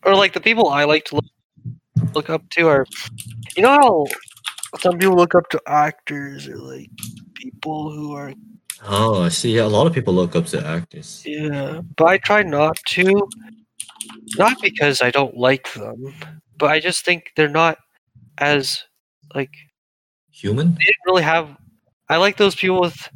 or 0.05 0.13
like 0.13 0.33
the 0.33 0.39
people 0.39 0.69
I 0.69 0.83
like 0.83 1.05
to 1.05 1.15
look, 1.15 1.25
look 2.13 2.29
up 2.29 2.47
to 2.51 2.67
are, 2.67 2.85
you 3.55 3.63
know 3.63 3.71
how 3.81 4.05
some 4.79 4.99
people 4.99 5.15
look 5.15 5.33
up 5.33 5.49
to 5.49 5.61
actors 5.65 6.47
or 6.47 6.57
like 6.57 6.91
people 7.33 7.91
who 7.91 8.13
are 8.13 8.31
Oh, 8.85 9.23
I 9.23 9.29
see. 9.29 9.55
Yeah, 9.55 9.63
a 9.63 9.73
lot 9.73 9.87
of 9.87 9.93
people 9.93 10.13
look 10.13 10.35
up 10.35 10.45
to 10.53 10.63
actors. 10.63 11.23
yeah, 11.25 11.81
but 11.95 12.05
I 12.05 12.17
try 12.19 12.43
not 12.43 12.77
to, 12.89 13.27
not 14.35 14.61
because 14.61 15.01
I 15.01 15.09
don't 15.09 15.35
like 15.35 15.73
them, 15.73 16.13
but 16.59 16.69
I 16.69 16.79
just 16.79 17.03
think 17.03 17.31
they're 17.35 17.49
not 17.49 17.79
as 18.37 18.83
like 19.33 19.51
Human? 20.31 20.75
they 20.75 20.85
didn't 20.85 21.05
really 21.05 21.23
have. 21.23 21.55
I 22.09 22.17
like 22.17 22.37
those 22.37 22.55
people 22.55 22.79
with 22.79 23.09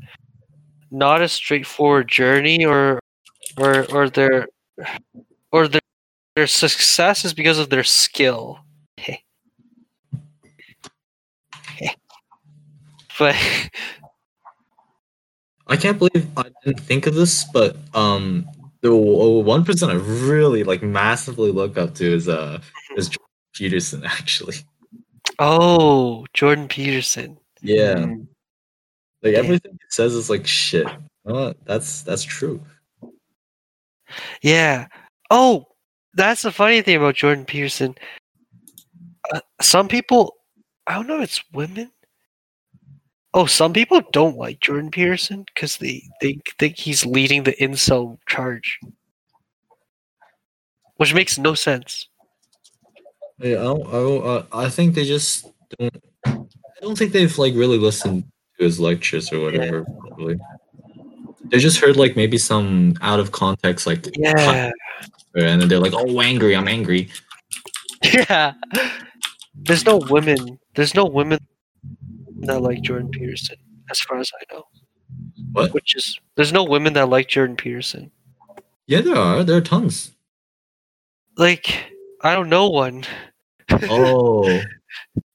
not 0.89 1.21
a 1.21 1.27
straightforward 1.27 2.07
journey, 2.07 2.65
or 2.65 2.99
or 3.57 3.85
or 3.91 4.09
their 4.09 4.47
or 5.51 5.67
their 5.67 5.81
their 6.35 6.47
success 6.47 7.25
is 7.25 7.33
because 7.33 7.59
of 7.59 7.69
their 7.69 7.83
skill. 7.83 8.59
but 13.19 13.35
I 15.67 15.77
can't 15.77 15.97
believe 15.97 16.27
I 16.37 16.49
didn't 16.65 16.81
think 16.81 17.07
of 17.07 17.15
this, 17.15 17.45
but 17.45 17.77
um, 17.93 18.45
the 18.81 18.95
one 18.95 19.63
person 19.63 19.89
I 19.89 19.93
really 19.93 20.63
like 20.63 20.81
massively 20.81 21.51
look 21.51 21.77
up 21.77 21.95
to 21.95 22.13
is 22.13 22.27
uh 22.27 22.61
is 22.97 23.09
Peterson 23.53 24.03
actually. 24.03 24.55
Oh, 25.39 26.25
Jordan 26.33 26.67
Peterson. 26.67 27.37
Yeah, 27.61 27.95
Mm. 27.95 28.27
like 29.23 29.35
everything 29.35 29.73
he 29.73 29.87
says 29.89 30.13
is 30.13 30.29
like 30.29 30.47
shit. 30.47 30.87
Uh, 31.25 31.53
that's 31.65 32.01
that's 32.01 32.23
true. 32.23 32.61
Yeah. 34.41 34.87
Oh, 35.29 35.65
that's 36.13 36.41
the 36.41 36.51
funny 36.51 36.81
thing 36.81 36.97
about 36.97 37.15
Jordan 37.15 37.45
Peterson. 37.45 37.95
Uh, 39.31 39.39
some 39.61 39.87
people, 39.87 40.35
I 40.87 40.95
don't 40.95 41.07
know 41.07 41.17
if 41.17 41.23
it's 41.23 41.43
women. 41.53 41.91
Oh, 43.33 43.45
some 43.45 43.71
people 43.71 44.01
don't 44.11 44.35
like 44.37 44.59
Jordan 44.59 44.91
Peterson 44.91 45.45
because 45.53 45.77
they, 45.77 46.03
they 46.19 46.39
think 46.59 46.77
he's 46.77 47.05
leading 47.05 47.43
the 47.43 47.53
incel 47.53 48.17
charge. 48.27 48.77
Which 50.97 51.13
makes 51.13 51.37
no 51.37 51.53
sense. 51.53 52.09
Yeah, 53.41 53.59
I 53.59 53.63
don't, 53.63 53.87
I, 53.87 53.91
don't, 53.91 54.25
uh, 54.27 54.43
I 54.51 54.69
think 54.69 54.95
they 54.95 55.05
just 55.05 55.47
don't. 55.77 56.03
I 56.25 56.79
don't 56.81 56.97
think 56.97 57.11
they've 57.11 57.37
like 57.37 57.53
really 57.55 57.77
listened 57.77 58.23
to 58.57 58.63
his 58.63 58.79
lectures 58.79 59.31
or 59.31 59.39
whatever. 59.39 59.83
Probably. 59.83 60.39
They 61.45 61.57
just 61.59 61.79
heard 61.79 61.97
like 61.97 62.15
maybe 62.15 62.37
some 62.37 62.95
out 63.01 63.19
of 63.19 63.31
context 63.31 63.85
like 63.87 64.07
Yeah. 64.17 64.71
and 65.35 65.61
then 65.61 65.67
they're 65.67 65.79
like, 65.79 65.93
"Oh, 65.93 66.21
angry! 66.21 66.55
I'm 66.55 66.67
angry." 66.67 67.09
Yeah. 68.03 68.53
There's 69.55 69.85
no 69.85 69.97
women. 69.97 70.59
There's 70.75 70.95
no 70.95 71.05
women 71.05 71.39
that 72.39 72.61
like 72.61 72.81
Jordan 72.81 73.09
Peterson, 73.09 73.57
as 73.91 73.99
far 73.99 74.17
as 74.17 74.31
I 74.39 74.53
know. 74.53 74.63
What? 75.51 75.73
Which 75.73 75.95
is 75.95 76.19
there's 76.35 76.53
no 76.53 76.63
women 76.63 76.93
that 76.93 77.09
like 77.09 77.27
Jordan 77.27 77.55
Peterson. 77.55 78.11
Yeah, 78.87 79.01
there 79.01 79.15
are. 79.15 79.43
There 79.43 79.57
are 79.57 79.61
tons. 79.61 80.11
Like 81.37 81.91
I 82.21 82.33
don't 82.33 82.49
know 82.49 82.69
one. 82.69 83.03
Oh. 83.89 84.61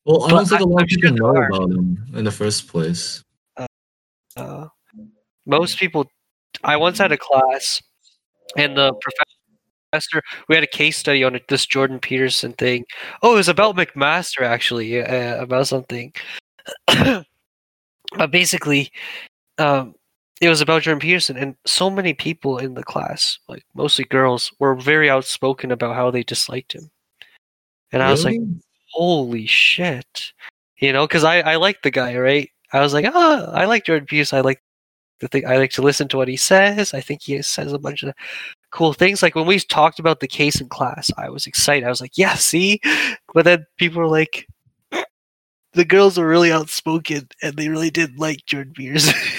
Well, 0.04 0.24
I 0.24 0.30
don't 0.30 0.46
think 0.46 0.60
I- 0.60 0.64
a 0.64 0.66
lot 0.66 0.82
of 0.82 0.88
people 0.88 1.10
know 1.12 1.26
are. 1.26 1.48
about 1.48 1.70
him 1.70 2.06
in 2.14 2.24
the 2.24 2.30
first 2.30 2.68
place. 2.68 3.22
Uh, 4.36 4.68
most 5.46 5.78
people. 5.78 6.06
I 6.64 6.76
once 6.76 6.98
had 6.98 7.12
a 7.12 7.18
class, 7.18 7.82
and 8.56 8.76
the 8.76 8.92
professor 9.92 10.22
we 10.48 10.54
had 10.54 10.64
a 10.64 10.68
case 10.68 10.96
study 10.96 11.24
on 11.24 11.38
this 11.48 11.66
Jordan 11.66 11.98
Peterson 11.98 12.52
thing. 12.52 12.84
Oh, 13.22 13.32
it 13.34 13.36
was 13.36 13.48
about 13.48 13.76
McMaster 13.76 14.42
actually, 14.42 15.02
uh, 15.02 15.42
about 15.42 15.66
something. 15.66 16.12
but 16.86 18.30
basically, 18.30 18.90
um, 19.58 19.94
it 20.40 20.48
was 20.48 20.60
about 20.60 20.82
Jordan 20.82 21.00
Peterson, 21.00 21.36
and 21.36 21.56
so 21.66 21.88
many 21.90 22.14
people 22.14 22.58
in 22.58 22.74
the 22.74 22.84
class, 22.84 23.38
like 23.48 23.64
mostly 23.74 24.04
girls, 24.04 24.52
were 24.58 24.74
very 24.74 25.08
outspoken 25.10 25.70
about 25.72 25.94
how 25.96 26.10
they 26.10 26.22
disliked 26.22 26.72
him. 26.74 26.90
And 27.92 28.02
I 28.02 28.10
was 28.10 28.24
like, 28.24 28.40
holy 28.90 29.46
shit. 29.46 30.32
You 30.78 30.92
know 30.92 31.06
because 31.06 31.24
i 31.24 31.40
i 31.40 31.56
like 31.56 31.80
the 31.82 31.90
guy 31.90 32.16
right? 32.18 32.50
I 32.72 32.80
was 32.80 32.92
like 32.92 33.06
oh 33.08 33.50
i 33.54 33.64
like 33.64 33.84
jordan 33.84 34.06
peterson. 34.06 34.38
I 34.38 34.42
like 34.42 34.62
the 35.20 35.28
thing 35.28 35.46
i 35.46 35.56
like 35.56 35.70
to 35.72 35.82
listen 35.82 36.08
to 36.08 36.16
what 36.18 36.28
he 36.28 36.36
says. 36.36 36.92
I 36.92 37.00
think 37.00 37.22
he 37.22 37.40
says 37.42 37.72
a 37.72 37.78
bunch 37.78 38.02
of 38.02 38.14
cool 38.72 38.92
things. 38.92 39.22
Like 39.22 39.34
when 39.34 39.46
we 39.46 39.58
talked 39.58 39.98
about 39.98 40.20
the 40.20 40.28
case 40.28 40.60
in 40.60 40.68
class 40.68 41.10
i 41.16 41.30
was 41.30 41.46
excited. 41.46 41.86
I 41.86 41.90
was 41.90 42.00
like 42.00 42.18
yeah 42.18 42.34
see? 42.34 42.80
But 43.32 43.44
then 43.44 43.66
people 43.78 44.02
were 44.02 44.08
like 44.08 44.46
the 45.72 45.84
girls 45.84 46.18
were 46.18 46.28
really 46.28 46.50
outspoken 46.50 47.28
and 47.42 47.56
they 47.56 47.68
really 47.68 47.90
did 47.90 48.18
like 48.18 48.44
jordan 48.46 48.72
peterson 48.74 49.14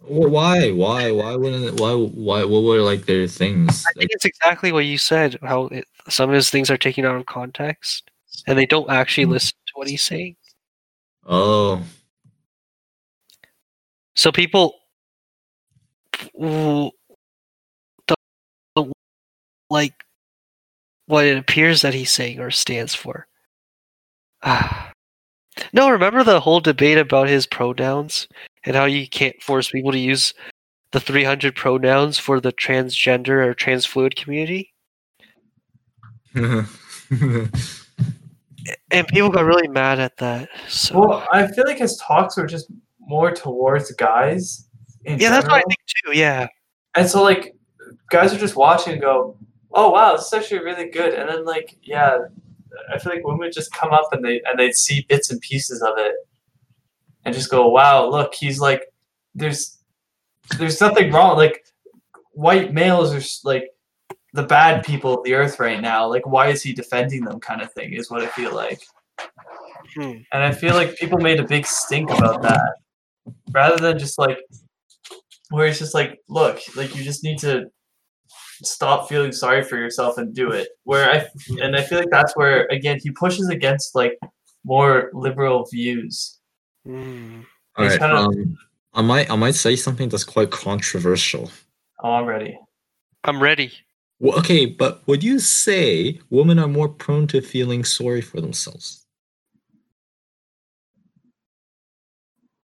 Why? 0.00 0.70
Why? 0.70 1.10
Why 1.10 1.36
wouldn't? 1.36 1.64
It, 1.64 1.80
why? 1.80 1.92
Why? 1.92 2.44
What 2.44 2.62
were 2.62 2.80
like 2.80 3.06
their 3.06 3.26
things? 3.26 3.84
i 3.88 3.92
think 3.98 4.10
it's 4.12 4.24
exactly 4.24 4.72
what 4.72 4.84
you 4.84 4.98
said 4.98 5.38
how 5.42 5.66
it, 5.66 5.86
some 6.08 6.30
of 6.30 6.34
his 6.34 6.50
things 6.50 6.70
are 6.70 6.78
taken 6.78 7.04
out 7.04 7.16
of 7.16 7.26
context 7.26 8.10
and 8.46 8.58
they 8.58 8.66
don't 8.66 8.90
actually 8.90 9.26
listen 9.26 9.54
to 9.66 9.72
what 9.74 9.88
he's 9.88 10.02
saying 10.02 10.36
Oh, 11.30 11.82
So 14.14 14.32
people 14.32 14.74
don't, 16.34 16.92
don't 18.74 18.92
like 19.68 20.04
what 21.06 21.26
it 21.26 21.36
appears 21.36 21.82
that 21.82 21.92
he's 21.94 22.10
saying 22.10 22.40
or 22.40 22.50
stands 22.50 22.94
for. 22.94 23.26
Ah. 24.42 24.92
No, 25.72 25.90
remember 25.90 26.22
the 26.22 26.38
whole 26.38 26.60
debate 26.60 26.98
about 26.98 27.28
his 27.28 27.44
pronouns 27.44 28.28
and 28.64 28.76
how 28.76 28.84
you 28.84 29.08
can't 29.08 29.40
force 29.42 29.70
people 29.70 29.92
to 29.92 29.98
use 29.98 30.34
the 30.92 31.00
300 31.00 31.54
pronouns 31.54 32.18
for 32.18 32.40
the 32.40 32.52
transgender 32.52 33.44
or 33.46 33.54
transfluid 33.54 34.16
community? 34.16 34.72
And 38.90 39.06
people 39.08 39.30
got 39.30 39.44
really 39.44 39.68
mad 39.68 39.98
at 39.98 40.16
that. 40.18 40.48
So 40.68 40.98
Well, 40.98 41.26
I 41.32 41.46
feel 41.46 41.64
like 41.66 41.78
his 41.78 41.96
talks 41.96 42.36
were 42.36 42.46
just 42.46 42.70
more 43.00 43.30
towards 43.32 43.90
guys. 43.92 44.68
in 45.04 45.18
yeah, 45.18 45.30
that's 45.30 45.46
what 45.46 45.58
I 45.58 45.62
think 45.62 45.78
too. 46.04 46.18
Yeah, 46.18 46.48
And 46.94 47.08
so 47.08 47.22
like 47.22 47.54
guys 48.10 48.34
are 48.34 48.38
just 48.38 48.56
watching 48.56 48.94
and 48.94 49.02
go, 49.02 49.36
"Oh 49.72 49.90
wow, 49.90 50.16
this 50.16 50.26
is 50.26 50.32
actually 50.34 50.60
really 50.60 50.90
good." 50.90 51.14
And 51.14 51.28
then 51.28 51.44
like, 51.44 51.78
yeah, 51.82 52.18
I 52.92 52.98
feel 52.98 53.12
like 53.14 53.24
women 53.24 53.50
just 53.52 53.72
come 53.72 53.90
up 53.92 54.12
and 54.12 54.24
they 54.24 54.42
and 54.44 54.58
they 54.58 54.72
see 54.72 55.06
bits 55.08 55.30
and 55.30 55.40
pieces 55.40 55.82
of 55.82 55.94
it 55.96 56.14
and 57.28 57.34
just 57.34 57.50
go, 57.50 57.68
"Wow, 57.68 58.08
look, 58.10 58.34
he's 58.34 58.60
like 58.60 58.82
there's 59.34 59.78
there's 60.58 60.80
nothing 60.80 61.12
wrong 61.12 61.36
like 61.36 61.64
white 62.32 62.72
males 62.72 63.12
are 63.12 63.48
like 63.48 63.70
the 64.32 64.42
bad 64.42 64.84
people 64.84 65.14
of 65.14 65.24
the 65.24 65.34
earth 65.34 65.58
right 65.58 65.80
now. 65.80 66.06
Like 66.06 66.26
why 66.26 66.48
is 66.48 66.62
he 66.62 66.72
defending 66.72 67.24
them 67.24 67.40
kind 67.40 67.62
of 67.62 67.72
thing 67.72 67.92
is 67.92 68.10
what 68.10 68.22
I 68.22 68.26
feel 68.28 68.54
like. 68.54 68.82
Hmm. 69.94 70.18
And 70.32 70.42
I 70.42 70.52
feel 70.52 70.74
like 70.74 70.96
people 70.96 71.18
made 71.18 71.40
a 71.40 71.46
big 71.46 71.66
stink 71.66 72.10
about 72.10 72.42
that 72.42 72.74
rather 73.50 73.76
than 73.76 73.98
just 73.98 74.18
like 74.18 74.38
where 75.50 75.66
it's 75.66 75.78
just 75.78 75.94
like, 75.94 76.20
look, 76.28 76.60
like 76.76 76.94
you 76.94 77.02
just 77.02 77.24
need 77.24 77.38
to 77.40 77.70
stop 78.62 79.08
feeling 79.08 79.32
sorry 79.32 79.62
for 79.62 79.76
yourself 79.76 80.18
and 80.18 80.34
do 80.34 80.50
it. 80.52 80.68
Where 80.84 81.10
I 81.10 81.26
and 81.60 81.74
I 81.74 81.82
feel 81.82 81.98
like 81.98 82.10
that's 82.10 82.36
where 82.36 82.66
again 82.66 82.98
he 83.02 83.10
pushes 83.10 83.48
against 83.48 83.94
like 83.94 84.18
more 84.64 85.10
liberal 85.12 85.66
views. 85.72 86.37
Mm. 86.86 87.44
all 87.76 87.84
It's 87.84 87.98
right. 87.98 88.00
kinda- 88.00 88.16
Um, 88.16 88.58
I 88.94 89.02
might. 89.02 89.30
I 89.30 89.36
might 89.36 89.54
say 89.54 89.76
something 89.76 90.08
that's 90.08 90.24
quite 90.24 90.50
controversial. 90.50 91.50
Oh, 92.02 92.12
I'm 92.12 92.24
ready. 92.24 92.58
I'm 93.24 93.40
ready. 93.42 93.72
Well, 94.20 94.38
okay, 94.38 94.66
but 94.66 95.06
would 95.06 95.22
you 95.22 95.38
say 95.38 96.20
women 96.30 96.58
are 96.58 96.66
more 96.68 96.88
prone 96.88 97.26
to 97.28 97.40
feeling 97.40 97.84
sorry 97.84 98.20
for 98.20 98.40
themselves? 98.40 99.04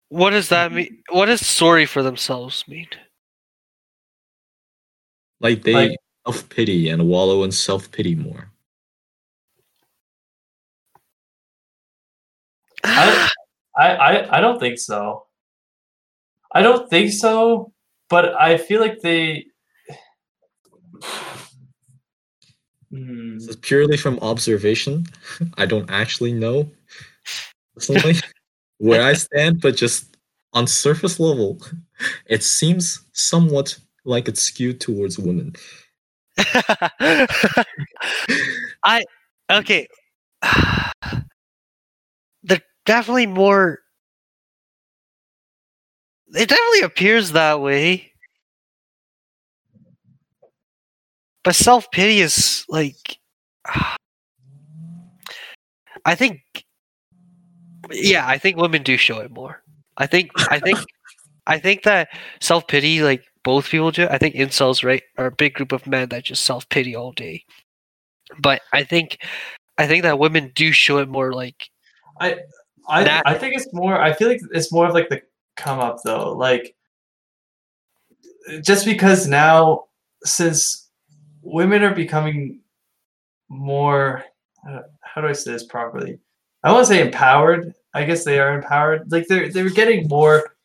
What 0.10 0.32
does 0.32 0.50
that 0.50 0.72
mean? 0.74 1.04
What 1.10 1.28
does 1.28 1.46
sorry 1.46 1.86
for 1.86 2.02
themselves 2.04 2.68
mean? 2.68 2.88
Like 5.40 5.62
they 5.64 5.74
Like- 5.74 5.98
self 6.26 6.50
pity 6.50 6.90
and 6.90 7.08
wallow 7.08 7.44
in 7.44 7.52
self 7.52 7.92
pity 7.92 8.16
more. 8.16 8.52
I, 12.84 13.30
I, 13.80 13.96
I, 13.96 14.38
I 14.38 14.42
don't 14.42 14.60
think 14.60 14.78
so. 14.78 15.26
I 16.52 16.62
don't 16.62 16.90
think 16.90 17.14
so, 17.14 17.72
but 18.10 18.34
I 18.40 18.58
feel 18.58 18.82
like 18.82 19.00
they. 19.00 19.46
Hmm. 22.92 23.36
This 23.36 23.48
is 23.48 23.56
purely 23.56 23.96
from 23.96 24.20
observation. 24.20 25.06
I 25.58 25.66
don't 25.66 25.90
actually 25.90 26.34
know 26.34 26.70
personally 27.74 28.16
where 28.80 29.02
I 29.02 29.14
stand, 29.14 29.62
but 29.62 29.78
just 29.78 30.18
on 30.54 30.68
surface 30.68 31.18
level, 31.20 31.62
it 32.26 32.44
seems 32.44 33.06
somewhat 33.14 33.78
like 34.04 34.28
it's 34.28 34.42
skewed 34.42 34.82
towards 34.82 35.18
women. 35.18 35.56
I 38.84 39.06
okay. 39.50 39.88
Definitely 42.90 43.28
more. 43.28 43.82
It 46.34 46.50
definitely 46.50 46.82
appears 46.82 47.34
that 47.34 47.62
way. 47.62 48.14
But 51.44 51.56
self 51.56 51.92
pity 51.92 52.20
is 52.22 52.66
like. 52.68 53.20
I 56.06 56.16
think. 56.16 56.42
Yeah, 57.92 58.28
I 58.28 58.38
think 58.38 58.58
women 58.58 58.84
do 58.84 58.98
show 58.98 59.20
it 59.20 59.32
more. 59.32 59.62
I 59.98 60.08
think. 60.08 60.32
I 60.50 60.60
think. 60.60 60.80
I 61.48 61.60
think 61.60 61.84
that 61.84 62.10
self 62.42 62.68
pity, 62.68 63.04
like 63.04 63.24
both 63.44 63.70
people 63.70 63.92
do. 63.92 64.08
I 64.10 64.18
think 64.18 64.36
incels, 64.36 64.84
right, 64.84 65.04
are 65.18 65.28
a 65.28 65.32
big 65.32 65.54
group 65.56 65.72
of 65.74 65.88
men 65.88 66.10
that 66.10 66.26
just 66.26 66.46
self 66.46 66.68
pity 66.70 66.96
all 66.96 67.12
day. 67.12 67.44
But 68.40 68.62
I 68.74 68.84
think, 68.84 69.20
I 69.78 69.88
think 69.88 70.04
that 70.04 70.20
women 70.20 70.52
do 70.56 70.72
show 70.72 71.00
it 71.00 71.10
more. 71.10 71.34
Like, 71.34 71.70
I 72.22 72.38
That- 72.90 73.24
I 73.26 73.38
think 73.38 73.56
it's 73.56 73.72
more. 73.74 74.02
I 74.02 74.14
feel 74.14 74.28
like 74.28 74.42
it's 74.52 74.72
more 74.72 74.88
of 74.88 74.94
like 74.94 75.10
the 75.10 75.22
come 75.56 75.80
up 75.80 75.98
though. 76.04 76.34
Like 76.34 76.76
just 78.62 78.86
because 78.86 79.28
now, 79.28 79.86
since 80.24 80.90
women 81.42 81.84
are 81.84 81.94
becoming 81.94 82.60
more, 83.50 84.24
uh, 84.70 84.82
how 85.02 85.22
do 85.22 85.28
I 85.28 85.34
say 85.34 85.52
this 85.52 85.66
properly? 85.66 86.20
I 86.64 86.72
want 86.72 86.88
to 86.88 86.94
say 86.94 87.02
empowered. 87.02 87.74
I 87.94 88.04
guess 88.04 88.24
they 88.24 88.40
are 88.40 88.56
empowered. 88.56 89.12
Like 89.12 89.28
they're 89.28 89.50
they're 89.50 89.70
getting 89.70 90.08
more 90.08 90.56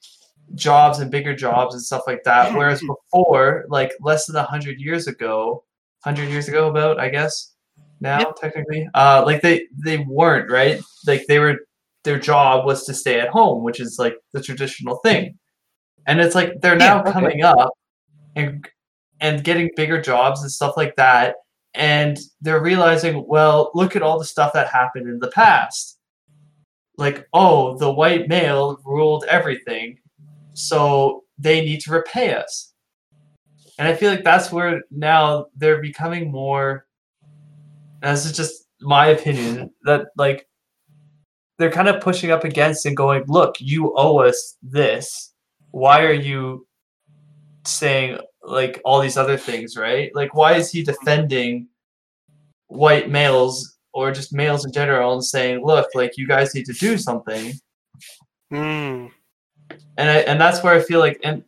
jobs 0.55 0.99
and 0.99 1.11
bigger 1.11 1.35
jobs 1.35 1.75
and 1.75 1.83
stuff 1.83 2.03
like 2.07 2.23
that. 2.25 2.55
Whereas 2.55 2.81
before, 2.81 3.65
like 3.69 3.93
less 4.01 4.27
than 4.27 4.37
a 4.37 4.43
hundred 4.43 4.79
years 4.81 5.07
ago, 5.07 5.65
hundred 6.03 6.29
years 6.31 6.49
ago, 6.49 6.69
about 6.69 6.99
I 6.99 7.09
guess 7.09 7.53
now 8.01 8.19
Yep. 8.21 8.37
technically, 8.37 8.89
uh, 8.95 9.23
like 9.25 9.41
they 9.43 9.67
they 9.85 9.99
weren't 9.99 10.51
right. 10.51 10.81
Like 11.07 11.25
they 11.29 11.39
were 11.39 11.59
their 12.05 12.19
job 12.19 12.65
was 12.65 12.85
to 12.85 12.95
stay 12.95 13.19
at 13.21 13.29
home, 13.29 13.63
which 13.63 13.81
is 13.81 13.99
like 13.99 14.17
the 14.33 14.43
traditional 14.43 14.97
thing. 14.99 15.39
And 16.07 16.21
it's 16.21 16.35
like 16.35 16.61
they're 16.61 16.77
now 16.77 16.97
Yeah, 16.97 17.01
okay. 17.03 17.13
coming 17.13 17.43
up 17.43 17.71
and 18.37 18.69
and 19.21 19.43
getting 19.45 19.71
bigger 19.77 20.01
jobs 20.01 20.43
and 20.43 20.51
stuff 20.51 20.77
like 20.77 20.97
that. 20.97 21.37
And 21.75 22.19
they're 22.41 22.63
realizing, 22.63 23.25
well, 23.27 23.71
look 23.75 23.97
at 23.97 24.03
all 24.03 24.19
the 24.19 24.25
stuff 24.25 24.53
that 24.53 24.69
happened 24.69 25.09
in 25.09 25.19
the 25.19 25.31
past. 25.31 25.99
Like, 26.99 27.27
oh, 27.33 27.77
the 27.79 27.91
white 27.93 28.29
male 28.29 28.79
ruled 28.85 29.25
everything, 29.29 29.99
so 30.53 31.25
they 31.39 31.65
need 31.65 31.81
to 31.81 31.91
repay 31.91 32.35
us. 32.35 32.73
And 33.79 33.89
I 33.89 33.95
feel 33.95 34.11
like 34.11 34.23
that's 34.23 34.53
where 34.53 34.83
now 34.93 35.47
they're 35.57 35.83
becoming 35.83 36.31
more. 36.31 36.87
and 38.03 38.17
This 38.17 38.27
is 38.27 38.37
just 38.37 38.69
my 38.81 39.07
opinion 39.09 39.71
that 39.85 40.07
like 40.17 40.47
they're 41.59 41.71
kind 41.71 41.89
of 41.89 42.03
pushing 42.03 42.31
up 42.31 42.45
against 42.45 42.87
and 42.87 42.97
going, 42.97 43.25
look, 43.27 43.57
you 43.61 43.93
owe 43.97 44.19
us 44.19 44.57
this. 44.63 45.33
Why 45.71 46.03
are 46.03 46.13
you 46.13 46.67
saying 47.65 48.19
like 48.43 48.81
all 48.85 49.01
these 49.01 49.17
other 49.17 49.37
things, 49.37 49.77
right? 49.77 50.11
Like, 50.15 50.35
why 50.35 50.55
is 50.55 50.71
he 50.71 50.83
defending 50.83 51.69
white 52.67 53.11
males 53.11 53.77
or 53.93 54.13
just 54.13 54.33
males 54.33 54.65
in 54.65 54.73
general 54.73 55.13
and 55.13 55.25
saying, 55.25 55.65
look, 55.65 55.89
like 55.95 56.17
you 56.17 56.27
guys 56.27 56.55
need 56.55 56.67
to 56.67 56.73
do 56.75 56.99
something? 56.99 57.53
mm, 58.53 59.11
and 59.97 60.11
I, 60.11 60.17
and 60.19 60.41
that's 60.41 60.63
where 60.63 60.75
I 60.75 60.81
feel 60.81 61.01
like, 61.01 61.21
and 61.25 61.45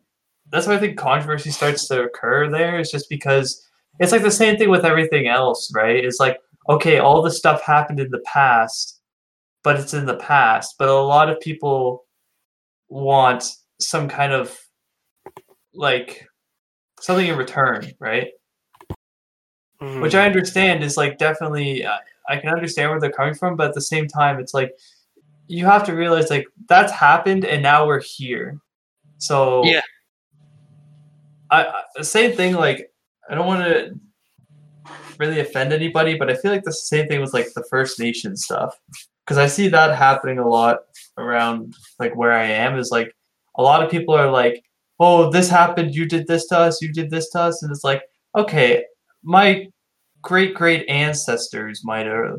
that's 0.51 0.67
why 0.67 0.75
I 0.75 0.79
think 0.79 0.97
controversy 0.97 1.51
starts 1.51 1.87
to 1.89 2.03
occur. 2.03 2.49
There 2.49 2.79
is 2.79 2.89
just 2.89 3.09
because 3.09 3.65
it's 3.99 4.11
like 4.11 4.21
the 4.21 4.31
same 4.31 4.57
thing 4.57 4.69
with 4.69 4.85
everything 4.85 5.27
else, 5.27 5.71
right? 5.75 6.03
It's 6.03 6.19
like 6.19 6.39
okay, 6.69 6.99
all 6.99 7.21
this 7.21 7.37
stuff 7.37 7.61
happened 7.61 7.99
in 7.99 8.11
the 8.11 8.19
past, 8.19 8.96
but 9.63 9.79
it's 9.79 9.93
in 9.93 10.05
the 10.05 10.17
past. 10.17 10.75
But 10.77 10.89
a 10.89 10.93
lot 10.93 11.29
of 11.29 11.39
people 11.39 12.05
want 12.89 13.43
some 13.79 14.07
kind 14.07 14.33
of 14.33 14.57
like 15.73 16.27
something 16.99 17.27
in 17.27 17.37
return, 17.37 17.91
right? 17.99 18.29
mm. 19.81 20.01
Which 20.01 20.15
I 20.15 20.25
understand 20.25 20.83
is 20.83 20.97
like 20.97 21.17
definitely 21.17 21.85
uh, 21.85 21.97
I 22.29 22.37
can 22.37 22.49
understand 22.49 22.91
where 22.91 22.99
they're 22.99 23.11
coming 23.11 23.35
from, 23.35 23.55
but 23.55 23.69
at 23.69 23.73
the 23.73 23.81
same 23.81 24.07
time, 24.07 24.39
it's 24.39 24.53
like 24.53 24.71
you 25.47 25.65
have 25.65 25.83
to 25.85 25.93
realize 25.93 26.29
like 26.29 26.47
that's 26.67 26.91
happened 26.91 27.45
and 27.45 27.63
now 27.63 27.87
we're 27.87 28.01
here. 28.01 28.59
So 29.17 29.63
Yeah. 29.63 29.81
I, 31.49 31.65
I 31.65 31.83
the 31.95 32.03
same 32.03 32.35
thing. 32.35 32.55
Like 32.55 32.91
I 33.29 33.35
don't 33.35 33.47
want 33.47 33.63
to 33.63 33.99
really 35.19 35.39
offend 35.39 35.73
anybody, 35.73 36.17
but 36.17 36.29
I 36.29 36.35
feel 36.35 36.51
like 36.51 36.63
the 36.63 36.73
same 36.73 37.07
thing 37.07 37.21
with 37.21 37.33
like 37.33 37.53
the 37.53 37.63
First 37.69 37.99
Nation 37.99 38.35
stuff 38.35 38.77
because 39.27 39.37
I 39.37 39.47
see 39.47 39.67
that 39.67 39.97
happening 39.97 40.39
a 40.39 40.47
lot 40.47 40.79
around 41.17 41.75
like 41.99 42.15
where 42.15 42.31
I 42.31 42.45
am. 42.45 42.77
Is 42.77 42.91
like 42.91 43.13
a 43.57 43.61
lot 43.61 43.83
of 43.83 43.91
people 43.91 44.15
are 44.15 44.31
like, 44.31 44.63
"Oh, 44.99 45.29
this 45.29 45.49
happened. 45.49 45.93
You 45.93 46.05
did 46.05 46.27
this 46.27 46.47
to 46.47 46.57
us. 46.57 46.81
You 46.81 46.93
did 46.93 47.09
this 47.09 47.29
to 47.31 47.41
us," 47.41 47.61
and 47.61 47.71
it's 47.71 47.83
like, 47.83 48.03
okay, 48.37 48.85
my 49.23 49.67
great 50.21 50.53
great 50.53 50.87
ancestors 50.87 51.81
might 51.83 52.05
have 52.05 52.37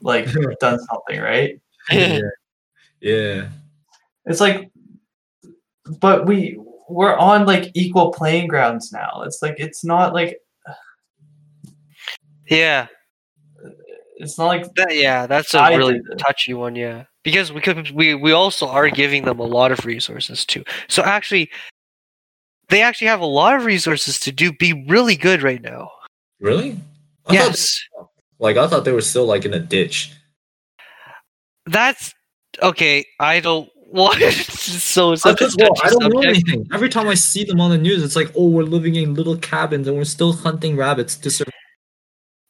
like 0.00 0.26
done 0.60 0.78
something, 0.80 1.20
right? 1.20 1.60
yeah. 1.90 2.18
yeah. 3.00 3.48
It's 4.26 4.40
like, 4.40 4.70
but 6.00 6.26
we 6.26 6.58
we're 6.88 7.16
on 7.16 7.46
like 7.46 7.70
equal 7.74 8.12
playing 8.12 8.48
grounds 8.48 8.90
now. 8.92 9.22
It's 9.24 9.40
like 9.40 9.54
it's 9.58 9.84
not 9.84 10.12
like 10.12 10.38
yeah, 12.50 12.88
it's 14.16 14.38
not 14.38 14.46
like 14.46 14.74
that, 14.74 14.94
yeah, 14.96 15.26
that's 15.26 15.54
a 15.54 15.58
I 15.58 15.74
really 15.74 15.94
did 15.94 16.18
touchy 16.18 16.54
one. 16.54 16.76
Yeah, 16.76 17.04
because 17.22 17.52
we 17.52 17.60
could 17.60 17.90
we 17.90 18.14
we 18.14 18.32
also 18.32 18.68
are 18.68 18.88
giving 18.88 19.24
them 19.24 19.38
a 19.40 19.44
lot 19.44 19.72
of 19.72 19.84
resources 19.84 20.44
too. 20.44 20.64
So 20.88 21.02
actually, 21.02 21.50
they 22.68 22.82
actually 22.82 23.08
have 23.08 23.20
a 23.20 23.26
lot 23.26 23.54
of 23.56 23.64
resources 23.64 24.18
to 24.20 24.32
do 24.32 24.52
be 24.52 24.84
really 24.88 25.16
good 25.16 25.42
right 25.42 25.62
now. 25.62 25.90
Really? 26.40 26.78
I 27.26 27.34
yes, 27.34 27.80
they- 27.98 28.04
like 28.38 28.56
I 28.56 28.66
thought 28.68 28.84
they 28.84 28.92
were 28.92 29.00
still 29.00 29.26
like 29.26 29.44
in 29.44 29.54
a 29.54 29.58
ditch. 29.60 30.12
that's 31.66 32.12
okay. 32.62 33.04
I 33.20 33.40
don't 33.40 33.68
want 33.94 34.20
so 34.20 35.14
such 35.14 35.30
a 35.30 35.34
Because, 35.34 35.56
well, 35.56 35.70
I 35.82 35.88
don't 35.88 36.12
know 36.12 36.20
anything. 36.20 36.66
Every 36.72 36.88
time 36.88 37.06
I 37.08 37.14
see 37.14 37.44
them 37.44 37.60
on 37.60 37.70
the 37.70 37.78
news, 37.78 38.02
it's 38.02 38.16
like, 38.16 38.32
oh, 38.36 38.48
we're 38.48 38.64
living 38.64 38.96
in 38.96 39.14
little 39.14 39.36
cabins 39.38 39.86
and 39.86 39.96
we're 39.96 40.04
still 40.04 40.32
hunting 40.32 40.76
rabbits 40.76 41.16
to 41.18 41.30
survive. 41.30 41.52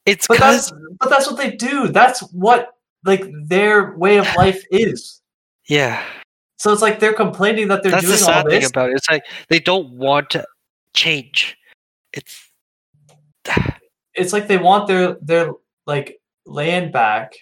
It's 0.06 0.26
because 0.26 0.70
that's 0.70 0.72
but 0.98 1.10
that's 1.10 1.26
what 1.26 1.36
they 1.36 1.52
do. 1.52 1.88
That's 1.88 2.20
what 2.32 2.70
like 3.04 3.24
their 3.46 3.96
way 3.96 4.16
of 4.18 4.26
life 4.36 4.62
is. 4.70 5.20
yeah, 5.68 6.02
So 6.58 6.72
it's 6.72 6.82
like 6.82 7.00
they're 7.00 7.12
complaining 7.12 7.68
that 7.68 7.82
they're 7.82 7.92
that's 7.92 8.06
the 8.06 8.16
doing 8.16 8.22
all 8.22 8.42
sad 8.42 8.46
thing 8.48 8.60
this. 8.60 8.70
about 8.70 8.90
it. 8.90 8.96
It's 8.96 9.10
like 9.10 9.24
they 9.48 9.60
don't 9.60 9.90
want 9.90 10.30
to 10.30 10.46
change. 10.94 11.56
It's 12.12 12.50
It's 14.14 14.32
like 14.32 14.46
they 14.46 14.58
want 14.58 14.86
their 14.86 15.14
their 15.20 15.52
like 15.86 16.20
land 16.46 16.92
back, 16.92 17.32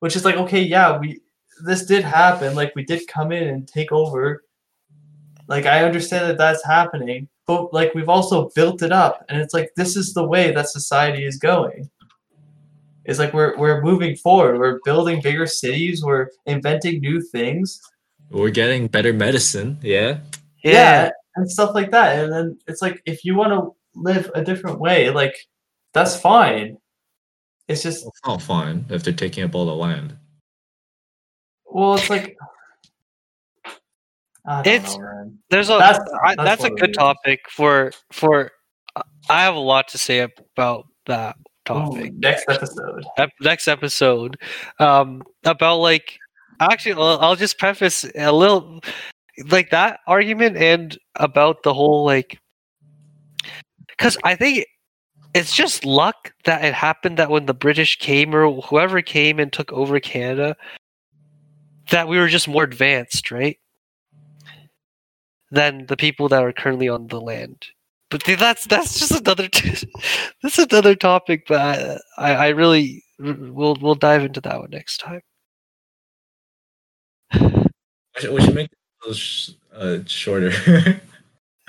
which 0.00 0.16
is 0.16 0.24
like 0.24 0.36
okay, 0.36 0.60
yeah, 0.60 0.98
we 0.98 1.20
this 1.64 1.86
did 1.86 2.04
happen. 2.04 2.54
Like 2.54 2.74
we 2.74 2.84
did 2.84 3.06
come 3.06 3.32
in 3.32 3.46
and 3.48 3.66
take 3.66 3.92
over. 3.92 4.44
Like 5.46 5.66
I 5.66 5.84
understand 5.84 6.28
that 6.28 6.36
that's 6.36 6.64
happening, 6.64 7.28
but 7.46 7.72
like 7.72 7.94
we've 7.94 8.08
also 8.08 8.50
built 8.54 8.82
it 8.82 8.92
up, 8.92 9.24
and 9.28 9.40
it's 9.40 9.54
like 9.54 9.70
this 9.76 9.96
is 9.96 10.12
the 10.12 10.26
way 10.26 10.52
that 10.52 10.68
society 10.68 11.24
is 11.24 11.38
going. 11.38 11.88
It's 13.08 13.18
like 13.18 13.32
we're 13.32 13.56
we're 13.58 13.80
moving 13.82 14.14
forward. 14.16 14.58
We're 14.60 14.78
building 14.84 15.20
bigger 15.22 15.46
cities. 15.46 16.04
We're 16.04 16.28
inventing 16.46 17.00
new 17.00 17.20
things. 17.20 17.80
We're 18.30 18.50
getting 18.50 18.86
better 18.86 19.12
medicine. 19.14 19.78
Yeah. 19.82 20.18
yeah. 20.62 21.10
and 21.36 21.50
stuff 21.50 21.74
like 21.74 21.90
that 21.92 22.18
and 22.22 22.32
then 22.32 22.58
it's 22.66 22.82
like 22.82 23.00
if 23.06 23.24
you 23.24 23.34
want 23.36 23.52
to 23.52 23.74
live 23.94 24.28
a 24.34 24.42
different 24.44 24.80
way 24.80 25.08
like 25.08 25.34
that's 25.94 26.16
fine 26.16 26.76
it's 27.68 27.82
just 27.82 28.04
It's 28.06 28.20
not 28.26 28.42
fine 28.42 28.84
if 28.90 29.02
they're 29.04 29.12
taking 29.12 29.44
up 29.44 29.54
all 29.54 29.64
the 29.66 29.74
land. 29.74 30.16
well 31.64 31.94
it's 31.94 32.10
like 32.10 32.36
It's- 34.64 34.96
know. 34.98 35.32
There's 35.50 35.68
a 35.70 35.78
That's- 35.78 36.00
I, 36.24 36.34
that's 36.34 36.62
that's, 36.62 36.64
a 36.64 36.70
good 36.70 36.94
topic 36.94 37.40
for 37.50 37.92
for. 38.12 38.50
I 39.30 39.42
have 39.42 39.54
a 39.54 39.60
lot 39.60 39.88
to 39.88 39.98
say 39.98 40.20
about 40.20 40.86
that 41.06 41.36
Ooh, 41.70 42.10
next 42.18 42.44
episode. 42.48 43.04
ep- 43.16 43.30
next 43.40 43.68
episode. 43.68 44.36
Um 44.78 45.22
about 45.44 45.76
like 45.76 46.18
actually 46.60 46.92
I'll, 46.92 47.18
I'll 47.20 47.36
just 47.36 47.58
preface 47.58 48.04
a 48.14 48.32
little 48.32 48.80
like 49.50 49.70
that 49.70 50.00
argument 50.06 50.56
and 50.56 50.98
about 51.16 51.62
the 51.62 51.72
whole 51.72 52.04
like 52.04 52.40
because 53.86 54.16
i 54.24 54.34
think 54.34 54.66
it's 55.34 55.54
just 55.54 55.84
luck 55.84 56.32
that 56.44 56.64
it 56.64 56.74
happened 56.74 57.16
that 57.18 57.30
when 57.30 57.46
the 57.46 57.54
british 57.54 57.98
came 57.98 58.34
or 58.34 58.60
whoever 58.62 59.00
came 59.00 59.38
and 59.38 59.52
took 59.52 59.72
over 59.72 60.00
canada 60.00 60.56
that 61.90 62.08
we 62.08 62.18
were 62.18 62.28
just 62.28 62.48
more 62.48 62.64
advanced 62.64 63.30
right 63.30 63.58
than 65.50 65.86
the 65.86 65.96
people 65.96 66.28
that 66.28 66.42
are 66.42 66.52
currently 66.52 66.88
on 66.88 67.06
the 67.06 67.20
land 67.20 67.68
but 68.10 68.22
th- 68.24 68.38
that's 68.38 68.66
that's 68.66 68.98
just 68.98 69.12
another 69.20 69.48
that's 70.42 70.58
another 70.58 70.94
topic 70.94 71.44
but 71.48 71.60
i 71.60 71.98
i, 72.18 72.34
I 72.34 72.48
really 72.48 73.04
we'll 73.18 73.76
we'll 73.80 73.94
dive 73.94 74.24
into 74.24 74.40
that 74.42 74.58
one 74.60 74.70
next 74.70 74.98
time 74.98 75.22
We 77.34 78.20
should, 78.22 78.32
we 78.32 78.40
should 78.42 78.54
make 78.54 78.72
it 78.72 78.78
a 79.04 79.08
little 79.08 79.14
sh- 79.14 79.50
uh, 79.74 79.98
shorter. 80.06 80.50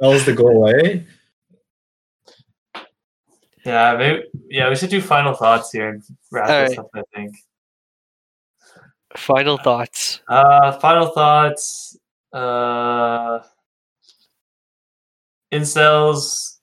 That 0.00 0.06
was 0.06 0.24
the 0.24 0.32
goal, 0.32 0.68
eh? 0.68 1.00
Yeah, 3.64 3.96
maybe. 3.96 4.22
Yeah, 4.48 4.68
we 4.68 4.76
should 4.76 4.90
do 4.90 5.00
final 5.00 5.34
thoughts 5.34 5.72
here 5.72 5.88
and 5.88 6.02
wrap 6.30 6.48
All 6.48 6.60
this 6.60 6.70
right. 6.70 6.78
up. 6.78 6.90
I 6.94 7.02
think. 7.14 7.34
final 9.16 9.58
thoughts 9.58 10.20
Uh, 10.28 10.72
final 10.78 11.08
thoughts. 11.08 11.96
Uh, 12.32 13.40
incels 15.52 16.58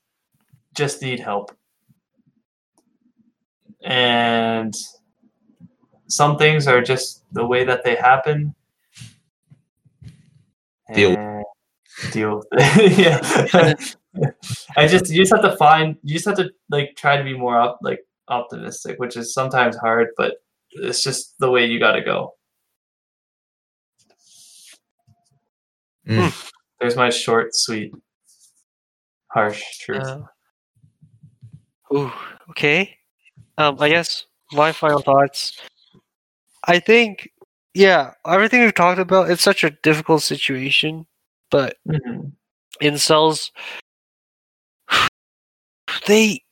just 0.75 1.01
need 1.01 1.19
help, 1.19 1.51
and 3.83 4.73
some 6.07 6.37
things 6.37 6.67
are 6.67 6.81
just 6.81 7.23
the 7.31 7.45
way 7.45 7.63
that 7.63 7.83
they 7.83 7.95
happen. 7.95 8.55
Deal 10.93 11.43
Deal 12.11 12.43
yeah. 12.57 13.19
I 14.77 14.87
just 14.87 15.09
you 15.09 15.21
just 15.21 15.33
have 15.33 15.41
to 15.41 15.55
find 15.57 15.97
you 16.03 16.13
just 16.13 16.25
have 16.25 16.37
to 16.37 16.51
like 16.69 16.95
try 16.95 17.17
to 17.17 17.23
be 17.23 17.37
more 17.37 17.57
op- 17.57 17.79
like 17.81 17.99
optimistic, 18.27 18.99
which 18.99 19.17
is 19.17 19.33
sometimes 19.33 19.75
hard, 19.77 20.09
but 20.17 20.35
it's 20.71 21.03
just 21.03 21.35
the 21.39 21.49
way 21.49 21.65
you 21.65 21.79
got 21.79 21.93
to 21.93 22.01
go. 22.01 22.33
Mm. 26.07 26.51
There's 26.79 26.95
my 26.95 27.09
short, 27.09 27.55
sweet, 27.55 27.93
harsh 29.35 29.79
truth. 29.79 30.01
Uh, 30.01 30.21
ooh, 31.93 32.11
okay. 32.51 32.97
Um, 33.57 33.77
I 33.79 33.89
guess 33.89 34.25
my 34.53 34.71
final 34.71 35.01
thoughts. 35.01 35.59
I 36.67 36.79
think, 36.79 37.29
yeah, 37.73 38.13
everything 38.25 38.61
we've 38.61 38.73
talked 38.73 38.99
about. 38.99 39.29
It's 39.29 39.43
such 39.43 39.63
a 39.63 39.71
difficult 39.83 40.23
situation, 40.23 41.05
but 41.51 41.77
Mhm. 41.87 42.31
incels, 42.81 43.51
they, 46.07 46.43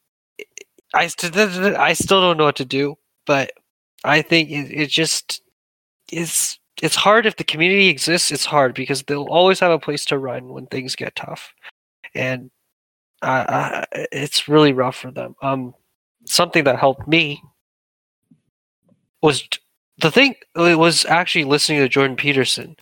I, 0.93 1.07
st- 1.07 1.35
I 1.35 1.93
still 1.93 2.21
don't 2.21 2.37
know 2.37 2.45
what 2.45 2.57
to 2.57 2.65
do, 2.65 2.95
but 3.25 3.51
I 4.03 4.21
think 4.21 4.49
it, 4.51 4.71
it 4.71 4.89
just 4.89 5.41
is. 6.11 6.59
It's 6.81 6.95
hard 6.95 7.25
if 7.25 7.37
the 7.37 7.43
community 7.45 7.87
exists. 7.89 8.31
It's 8.31 8.45
hard 8.45 8.75
because 8.75 9.03
they'll 9.03 9.25
always 9.29 9.59
have 9.61 9.71
a 9.71 9.79
place 9.79 10.05
to 10.05 10.17
run 10.17 10.49
when 10.49 10.65
things 10.67 10.95
get 10.95 11.15
tough, 11.15 11.53
and 12.15 12.51
uh, 13.23 13.45
uh, 13.93 14.05
it's 14.11 14.47
really 14.47 14.73
rough 14.73 14.97
for 14.97 15.11
them. 15.11 15.35
Um, 15.41 15.73
something 16.25 16.63
that 16.65 16.77
helped 16.79 17.07
me 17.07 17.41
was 19.21 19.47
the 19.99 20.11
thing. 20.11 20.35
It 20.55 20.77
was 20.77 21.05
actually 21.05 21.45
listening 21.45 21.79
to 21.79 21.89
Jordan 21.89 22.15
Peterson 22.17 22.75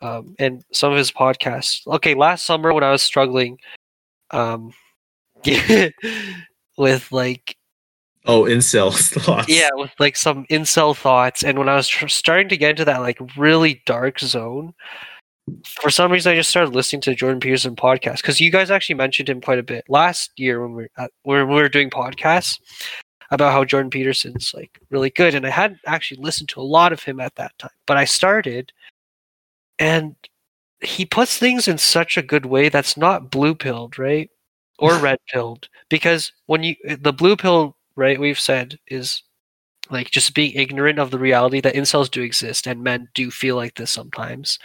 um, 0.00 0.34
and 0.38 0.64
some 0.72 0.92
of 0.92 0.98
his 0.98 1.10
podcasts. 1.10 1.86
Okay, 1.86 2.14
last 2.14 2.44
summer 2.46 2.72
when 2.72 2.84
I 2.84 2.90
was 2.92 3.02
struggling, 3.02 3.58
um, 4.30 4.72
with 6.78 7.10
like 7.12 7.56
Oh, 8.28 8.42
incel 8.42 8.92
thoughts. 9.22 9.48
yeah, 9.48 9.68
with 9.74 9.92
like 10.00 10.16
some 10.16 10.46
incel 10.46 10.96
thoughts, 10.96 11.44
and 11.44 11.58
when 11.58 11.68
I 11.68 11.76
was 11.76 11.86
tr- 11.88 12.08
starting 12.08 12.48
to 12.48 12.56
get 12.56 12.70
into 12.70 12.84
that 12.84 13.00
like 13.00 13.18
really 13.36 13.82
dark 13.86 14.18
zone, 14.18 14.74
for 15.64 15.90
some 15.90 16.10
reason 16.10 16.32
I 16.32 16.36
just 16.36 16.50
started 16.50 16.74
listening 16.74 17.02
to 17.02 17.14
Jordan 17.14 17.40
Peterson 17.40 17.76
podcast 17.76 18.16
because 18.16 18.40
you 18.40 18.50
guys 18.50 18.70
actually 18.70 18.96
mentioned 18.96 19.28
him 19.28 19.40
quite 19.40 19.58
a 19.58 19.64
bit 19.64 19.84
last 19.88 20.32
year 20.36 20.60
when 20.60 20.74
we 20.74 20.82
were 20.84 20.90
at, 20.98 21.10
when 21.22 21.48
we 21.48 21.54
were 21.54 21.68
doing 21.68 21.90
podcasts 21.90 22.58
about 23.30 23.52
how 23.52 23.64
Jordan 23.64 23.90
Peterson's 23.90 24.52
like 24.54 24.78
really 24.90 25.10
good, 25.10 25.34
and 25.34 25.46
I 25.46 25.50
hadn't 25.50 25.80
actually 25.86 26.22
listened 26.22 26.48
to 26.50 26.60
a 26.60 26.62
lot 26.62 26.92
of 26.92 27.02
him 27.02 27.20
at 27.20 27.34
that 27.36 27.56
time, 27.58 27.70
but 27.86 27.96
I 27.96 28.04
started, 28.04 28.72
and 29.78 30.14
he 30.80 31.04
puts 31.04 31.38
things 31.38 31.68
in 31.68 31.78
such 31.78 32.16
a 32.16 32.22
good 32.22 32.46
way 32.46 32.68
that's 32.68 32.96
not 32.96 33.30
blue 33.30 33.54
pilled, 33.54 33.98
right? 33.98 34.30
Or 34.78 34.94
red 34.98 35.18
pilled. 35.28 35.68
Because 35.88 36.32
when 36.46 36.62
you 36.62 36.76
the 36.98 37.12
blue 37.12 37.36
pill, 37.36 37.76
right, 37.96 38.20
we've 38.20 38.40
said 38.40 38.78
is 38.88 39.22
like 39.90 40.10
just 40.10 40.34
being 40.34 40.52
ignorant 40.54 40.98
of 40.98 41.10
the 41.10 41.18
reality 41.18 41.60
that 41.60 41.74
incels 41.74 42.10
do 42.10 42.22
exist 42.22 42.66
and 42.66 42.82
men 42.82 43.08
do 43.14 43.30
feel 43.30 43.56
like 43.56 43.74
this 43.76 43.90
sometimes. 43.90 44.58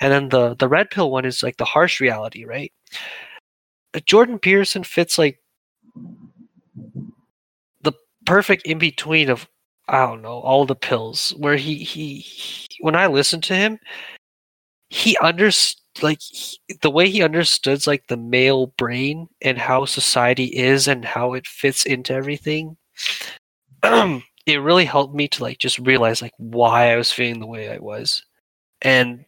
And 0.00 0.12
then 0.12 0.28
the 0.28 0.54
the 0.54 0.68
red 0.68 0.90
pill 0.90 1.10
one 1.10 1.24
is 1.24 1.42
like 1.42 1.56
the 1.56 1.64
harsh 1.64 2.00
reality, 2.00 2.44
right? 2.44 2.72
Uh, 3.94 4.00
Jordan 4.04 4.38
Peterson 4.38 4.84
fits 4.84 5.18
like 5.18 5.40
the 7.82 7.92
perfect 8.26 8.66
in 8.66 8.78
between 8.78 9.30
of 9.30 9.48
I 9.88 10.06
don't 10.06 10.22
know 10.22 10.40
all 10.40 10.66
the 10.66 10.74
pills 10.76 11.34
where 11.38 11.56
he 11.56 11.76
he, 11.76 12.16
he 12.18 12.68
when 12.80 12.94
I 12.96 13.06
listened 13.06 13.44
to 13.44 13.56
him 13.56 13.78
he 14.90 15.16
understood 15.18 15.82
like 16.02 16.20
he, 16.20 16.58
the 16.82 16.90
way 16.90 17.08
he 17.08 17.22
understood 17.22 17.86
like 17.86 18.06
the 18.06 18.16
male 18.16 18.68
brain 18.78 19.28
and 19.42 19.58
how 19.58 19.84
society 19.84 20.44
is 20.44 20.86
and 20.86 21.04
how 21.04 21.34
it 21.34 21.46
fits 21.46 21.84
into 21.84 22.12
everything 22.12 22.76
it 23.82 24.60
really 24.60 24.84
helped 24.84 25.14
me 25.14 25.26
to 25.28 25.42
like 25.42 25.58
just 25.58 25.78
realize 25.80 26.22
like 26.22 26.32
why 26.38 26.92
i 26.92 26.96
was 26.96 27.10
feeling 27.10 27.40
the 27.40 27.46
way 27.46 27.70
i 27.70 27.78
was 27.78 28.24
and 28.82 29.24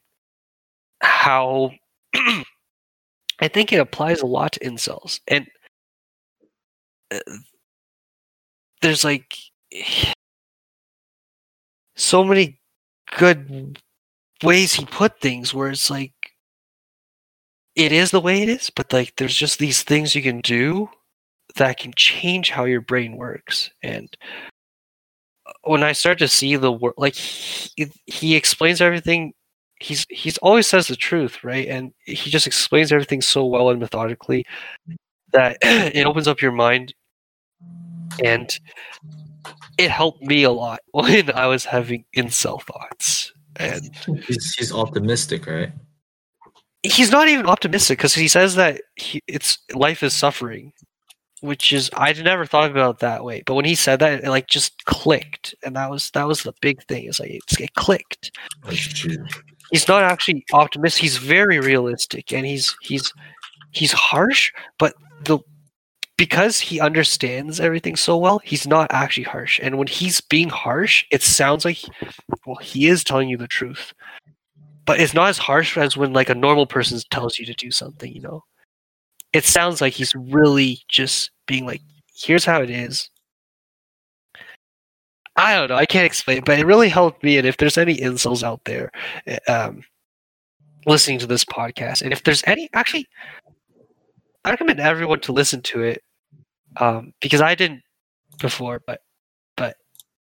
how 1.03 1.73
i 2.15 3.49
think 3.49 3.73
it 3.73 3.81
applies 3.81 4.21
a 4.21 4.27
lot 4.27 4.53
to 4.53 4.61
incels. 4.61 5.21
And 5.29 5.47
uh, 7.11 7.19
there's 8.83 9.05
like 9.05 9.37
so 11.97 12.25
many 12.25 12.59
good 13.17 13.79
ways 14.43 14.75
he 14.75 14.85
put 14.87 15.21
things 15.21 15.53
where 15.53 15.71
it's 15.71 15.91
like 15.91 16.13
it 17.77 17.93
is 17.93 18.11
the 18.11 18.21
way 18.21 18.43
it 18.43 18.49
is 18.49 18.71
but 18.71 18.93
like 18.93 19.15
there's 19.17 19.35
just 19.37 19.59
these 19.59 19.83
things 19.83 20.15
you 20.15 20.23
can 20.23 20.41
do 20.41 20.89
that 21.57 21.79
can 21.79 21.93
change 21.97 22.51
how 22.51 22.65
your 22.65 22.81
brain 22.81 23.17
works. 23.17 23.71
And 23.83 24.17
uh, 25.47 25.53
when 25.65 25.83
i 25.83 25.93
start 25.93 26.19
to 26.19 26.29
see 26.29 26.57
the 26.57 26.73
work 26.73 26.95
like 26.99 27.15
he, 27.15 27.91
he 28.07 28.37
explains 28.37 28.81
everything 28.81 29.33
he's 29.81 30.07
he's 30.11 30.39
always 30.39 30.67
says 30.67 30.87
the 30.87 30.97
truth 30.97 31.43
right? 31.43 31.67
And 31.67 31.93
he 32.05 32.31
just 32.31 32.47
explains 32.47 32.93
everything 32.93 33.21
so 33.23 33.45
well 33.45 33.71
and 33.71 33.81
methodically 33.81 34.45
that 35.33 35.59
it 35.63 36.07
opens 36.07 36.29
up 36.29 36.41
your 36.41 36.53
mind. 36.53 36.95
And 38.25 38.59
it 39.79 39.91
helped 39.91 40.23
me 40.23 40.43
a 40.43 40.51
lot 40.51 40.81
when 40.93 41.31
i 41.33 41.47
was 41.47 41.65
having 41.65 42.05
incel 42.17 42.63
thoughts. 42.63 43.33
And 43.57 43.91
He's, 44.27 44.55
he's 44.55 44.73
optimistic, 44.73 45.47
right? 45.47 45.73
he's 46.83 47.11
not 47.11 47.29
even 47.29 47.45
optimistic 47.47 47.99
because 47.99 48.15
he 48.15 48.27
says 48.27 48.55
that 48.55 48.81
he, 48.97 49.21
it's 49.27 49.59
life 49.75 50.03
is 50.03 50.15
suffering 50.15 50.73
which 51.41 51.73
is 51.73 51.91
I'd 51.95 52.23
never 52.23 52.47
thought 52.47 52.71
about 52.71 52.97
it 52.97 52.99
that 53.01 53.25
way. 53.25 53.43
But 53.45 53.55
when 53.55 53.65
he 53.65 53.75
said 53.75 53.99
that 54.01 54.25
it 54.25 54.29
like 54.29 54.47
just 54.47 54.85
clicked. 54.85 55.55
And 55.65 55.75
that 55.77 55.91
was 55.91 56.11
that 56.13 56.27
was 56.29 56.43
the 56.43 56.53
big 56.61 56.83
thing. 56.85 57.07
It's 57.07 57.21
like 57.21 57.31
it's, 57.31 57.59
it 57.59 57.75
clicked. 57.75 58.39
Oh. 58.65 58.71
He's 59.71 59.89
not 59.89 60.03
actually 60.03 60.45
optimistic 60.53 61.03
he's 61.03 61.17
very 61.17 61.59
realistic 61.61 62.33
and 62.33 62.47
he's 62.47 62.77
he's 62.83 63.13
he's 63.73 63.93
harsh 63.93 64.53
but 64.79 64.95
the 65.25 65.39
because 66.21 66.61
he 66.61 66.81
understands 66.81 67.61
everything 67.61 67.97
so 67.97 68.15
well 68.15 68.43
he's 68.45 68.67
not 68.67 68.93
actually 68.93 69.23
harsh. 69.23 69.59
And 69.63 69.79
when 69.79 69.87
he's 69.87 70.21
being 70.21 70.51
harsh 70.51 71.07
it 71.11 71.23
sounds 71.23 71.65
like 71.65 71.79
well 72.47 72.57
he 72.57 72.89
is 72.89 73.03
telling 73.03 73.31
you 73.31 73.39
the 73.39 73.49
truth. 73.49 73.95
But 74.85 75.01
it's 75.01 75.15
not 75.15 75.31
as 75.31 75.39
harsh 75.39 75.79
as 75.79 75.97
when 75.97 76.13
like 76.13 76.29
a 76.29 76.35
normal 76.35 76.67
person 76.67 77.01
tells 77.11 77.39
you 77.39 77.47
to 77.47 77.55
do 77.55 77.71
something 77.71 78.13
you 78.13 78.21
know? 78.21 78.45
It 79.33 79.45
sounds 79.45 79.81
like 79.81 79.95
he's 79.95 80.15
really 80.15 80.81
just 80.89 81.31
being 81.47 81.65
like 81.65 81.81
here's 82.15 82.45
how 82.45 82.61
it 82.61 82.69
is 82.69 83.09
i 85.41 85.55
don't 85.55 85.69
know 85.69 85.77
i 85.77 85.87
can't 85.87 86.07
explain 86.07 86.43
but 86.45 86.59
it 86.59 86.67
really 86.67 86.89
helped 86.89 87.23
me 87.23 87.39
and 87.39 87.47
if 87.47 87.57
there's 87.57 87.79
any 87.79 87.97
incels 87.97 88.43
out 88.43 88.61
there 88.65 88.91
eh, 89.27 89.39
um 89.49 89.83
listening 90.87 91.19
to 91.21 91.27
this 91.27 91.45
podcast. 91.45 92.03
And 92.03 92.13
if 92.13 92.23
there's 92.23 92.43
any, 92.47 92.69
actually, 92.73 93.09
I 94.45 94.51
recommend 94.51 94.81
everyone 94.81 95.21
to 95.21 95.33
listen 95.33 95.63
to 95.63 95.83
it 95.83 96.03
um, 96.77 97.13
because 97.21 97.41
I 97.41 97.55
didn't 97.55 97.83
before, 98.41 98.83
but 98.87 99.01
but 99.57 99.77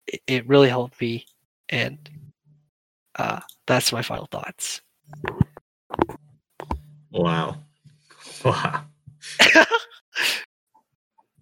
it, 0.07 0.22
it 0.27 0.48
really 0.48 0.69
helped 0.69 0.99
me, 0.99 1.26
and 1.69 1.98
uh, 3.18 3.41
that's 3.68 3.91
my 3.91 4.02
final 4.02 4.27
thoughts. 4.31 4.81
Wow. 7.11 7.57
Wow. 8.45 8.84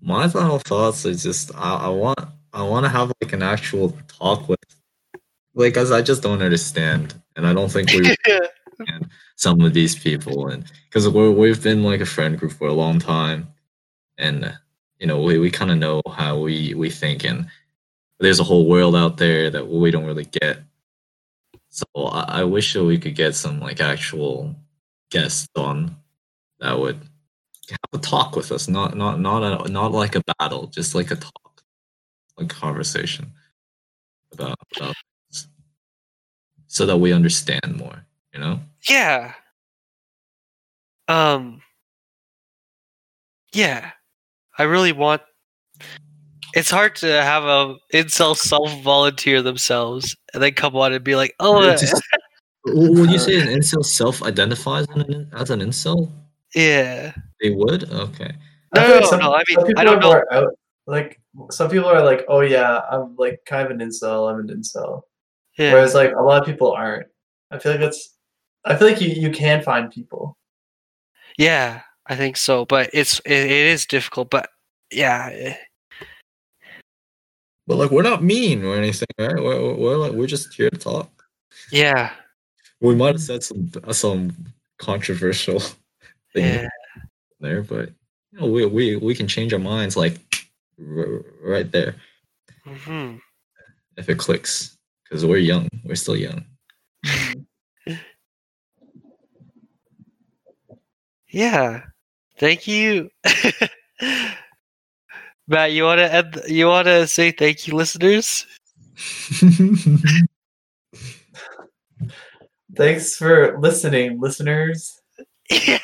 My 0.01 0.29
final 0.29 0.59
thoughts 0.59 1.03
is 1.03 1.23
just 1.23 1.53
I, 1.55 1.75
I 1.75 1.89
want 1.89 2.19
I 2.55 2.63
want 2.63 2.85
to 2.85 2.89
have 2.89 3.11
like 3.21 3.33
an 3.33 3.43
actual 3.43 3.95
talk 4.07 4.47
with 4.47 4.59
like 5.53 5.77
as 5.77 5.91
I 5.91 6.01
just 6.01 6.23
don't 6.23 6.41
understand 6.41 7.13
and 7.35 7.45
I 7.45 7.53
don't 7.53 7.71
think 7.71 7.91
we 7.91 7.97
understand 8.27 9.09
some 9.35 9.61
of 9.61 9.73
these 9.73 9.95
people 9.95 10.47
and 10.47 10.63
because 10.89 11.07
we're 11.09 11.31
we've 11.31 11.61
been 11.61 11.83
like 11.83 12.01
a 12.01 12.05
friend 12.05 12.37
group 12.39 12.53
for 12.53 12.67
a 12.67 12.73
long 12.73 12.99
time 12.99 13.47
and 14.17 14.57
you 14.99 15.07
know 15.07 15.21
we, 15.21 15.37
we 15.37 15.51
kind 15.51 15.71
of 15.71 15.77
know 15.77 16.01
how 16.09 16.39
we 16.39 16.73
we 16.73 16.89
think 16.89 17.23
and 17.23 17.47
there's 18.19 18.39
a 18.39 18.43
whole 18.43 18.67
world 18.67 18.95
out 18.95 19.17
there 19.17 19.49
that 19.49 19.67
we 19.67 19.91
don't 19.91 20.05
really 20.05 20.25
get. 20.25 20.59
So 21.69 21.85
I, 21.95 22.41
I 22.41 22.43
wish 22.43 22.73
that 22.73 22.83
we 22.83 22.97
could 22.97 23.15
get 23.15 23.35
some 23.35 23.59
like 23.59 23.81
actual 23.81 24.55
guests 25.11 25.47
on 25.55 25.97
that 26.59 26.79
would 26.79 27.01
have 27.69 27.79
a 27.93 27.97
talk 27.97 28.35
with 28.35 28.51
us, 28.51 28.67
not 28.67 28.95
not 28.95 29.19
not 29.19 29.67
a, 29.67 29.69
not 29.69 29.91
like 29.91 30.15
a 30.15 30.23
battle, 30.39 30.67
just 30.67 30.95
like 30.95 31.11
a 31.11 31.15
talk, 31.15 31.44
like 32.37 32.49
conversation 32.49 33.31
about, 34.33 34.57
about 34.75 34.95
so 36.67 36.85
that 36.85 36.97
we 36.97 37.13
understand 37.13 37.77
more. 37.77 38.05
You 38.33 38.39
know? 38.39 38.59
yeah. 38.89 39.33
Um. 41.07 41.61
Yeah, 43.53 43.91
I 44.57 44.63
really 44.63 44.91
want. 44.91 45.21
It's 46.53 46.69
hard 46.69 46.95
to 46.97 47.07
have 47.07 47.43
a 47.43 47.75
incel 47.93 48.35
self 48.35 48.81
volunteer 48.81 49.41
themselves 49.41 50.15
and 50.33 50.41
then 50.43 50.53
come 50.53 50.75
on 50.75 50.93
and 50.93 51.03
be 51.03 51.15
like, 51.15 51.33
"Oh, 51.39 51.69
just- 51.77 52.01
Would 52.65 53.11
you 53.11 53.19
say 53.19 53.39
an 53.39 53.47
incel 53.47 53.85
self-identifies 53.85 54.87
as 54.89 54.95
an, 55.03 55.29
as 55.33 55.49
an 55.51 55.59
incel? 55.61 56.11
yeah." 56.55 57.13
They 57.41 57.51
would. 57.51 57.89
Okay. 57.91 58.31
I 58.73 58.79
No, 58.87 58.99
no, 58.99 59.17
no, 59.17 59.33
I 59.35 59.43
mean, 59.47 59.73
I 59.77 59.83
don't 59.83 59.99
know. 59.99 60.21
out, 60.31 60.47
like 60.87 61.19
some 61.51 61.69
people 61.69 61.87
are 61.87 62.03
like, 62.03 62.25
oh 62.27 62.41
yeah, 62.41 62.81
I'm 62.89 63.15
like 63.17 63.41
kind 63.45 63.65
of 63.65 63.71
an 63.71 63.85
incel. 63.87 64.31
I'm 64.31 64.39
an 64.39 64.47
incel. 64.47 65.03
Yeah. 65.57 65.73
Whereas 65.73 65.93
like 65.93 66.13
a 66.13 66.21
lot 66.21 66.41
of 66.41 66.47
people 66.47 66.71
aren't. 66.71 67.07
I 67.51 67.59
feel 67.59 67.71
like 67.73 67.81
that's. 67.81 68.15
I 68.65 68.75
feel 68.75 68.87
like 68.87 69.01
you, 69.01 69.09
you 69.09 69.31
can 69.31 69.61
find 69.61 69.91
people. 69.91 70.37
Yeah, 71.37 71.81
I 72.07 72.15
think 72.15 72.37
so, 72.37 72.65
but 72.65 72.89
it's 72.93 73.19
it, 73.19 73.31
it 73.31 73.51
is 73.51 73.85
difficult. 73.85 74.29
But 74.29 74.49
yeah, 74.91 75.55
But 77.67 77.77
like, 77.77 77.91
we're 77.91 78.03
not 78.03 78.23
mean 78.23 78.63
or 78.63 78.75
anything, 78.75 79.07
right? 79.19 79.35
We're, 79.35 79.73
we're 79.75 79.97
like, 79.97 80.11
we're 80.11 80.27
just 80.27 80.53
here 80.53 80.69
to 80.69 80.77
talk. 80.77 81.09
yeah, 81.71 82.11
We 82.79 82.95
might 82.95 83.15
have 83.15 83.21
said 83.21 83.43
some 83.43 83.71
uh, 83.83 83.93
some 83.93 84.33
controversial 84.77 85.59
thing 86.33 86.63
yeah, 86.63 86.67
there, 87.39 87.63
but 87.63 87.89
you 88.31 88.39
know, 88.39 88.47
we 88.47 88.65
we 88.65 88.95
we 88.97 89.15
can 89.15 89.27
change 89.27 89.53
our 89.53 89.59
minds 89.59 89.97
like 89.97 90.24
r- 90.79 91.23
right 91.43 91.71
there 91.71 91.95
hmm 92.65 93.17
if 93.97 94.09
it 94.09 94.17
clicks 94.17 94.77
because 95.03 95.25
we're 95.25 95.37
young. 95.37 95.67
We're 95.83 95.95
still 95.95 96.15
young. 96.17 96.45
yeah. 101.29 101.81
Thank 102.37 102.67
you, 102.67 103.09
Matt. 105.47 105.71
You 105.71 105.83
want 105.83 105.99
to 105.99 106.13
end? 106.13 106.41
You 106.47 106.67
want 106.67 106.87
to 106.87 107.07
say 107.07 107.31
thank 107.31 107.67
you, 107.67 107.75
listeners? 107.75 108.45
Thanks 112.75 113.15
for 113.15 113.57
listening, 113.59 114.19
listeners. 114.19 114.99
Yeah. 115.49 115.79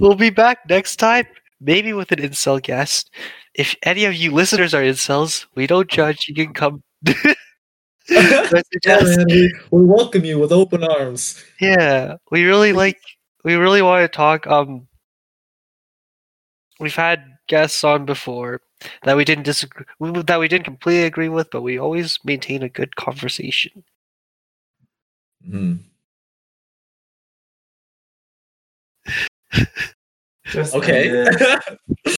we'll 0.00 0.14
be 0.14 0.30
back 0.30 0.58
next 0.68 0.96
time, 0.96 1.26
maybe 1.64 1.92
with 1.92 2.12
an 2.12 2.20
incel 2.20 2.62
guest. 2.62 3.10
If 3.54 3.74
any 3.82 4.04
of 4.04 4.14
you 4.14 4.32
listeners 4.32 4.74
are 4.74 4.82
incels, 4.82 5.46
we 5.54 5.66
don't 5.66 5.88
judge. 5.88 6.26
You 6.28 6.34
can 6.34 6.54
come. 6.54 6.82
yeah, 8.10 9.00
man, 9.00 9.26
we, 9.30 9.52
we 9.70 9.84
welcome 9.84 10.24
you 10.24 10.38
with 10.38 10.52
open 10.52 10.84
arms. 10.84 11.42
Yeah, 11.60 12.16
we 12.30 12.44
really 12.44 12.72
like. 12.72 13.00
We 13.44 13.54
really 13.54 13.82
want 13.82 14.02
to 14.02 14.08
talk. 14.08 14.46
Um, 14.46 14.88
we've 16.80 16.94
had 16.94 17.24
guests 17.48 17.82
on 17.84 18.04
before 18.04 18.60
that 19.04 19.16
we 19.16 19.24
didn't 19.24 19.44
disagree 19.44 19.86
that 20.00 20.40
we 20.40 20.48
didn't 20.48 20.64
completely 20.64 21.04
agree 21.04 21.28
with, 21.30 21.50
but 21.50 21.62
we 21.62 21.78
always 21.78 22.18
maintain 22.24 22.62
a 22.62 22.68
good 22.68 22.96
conversation. 22.96 23.84
Mhm. 25.46 25.78
Just 30.46 30.74
Okay. 30.74 31.26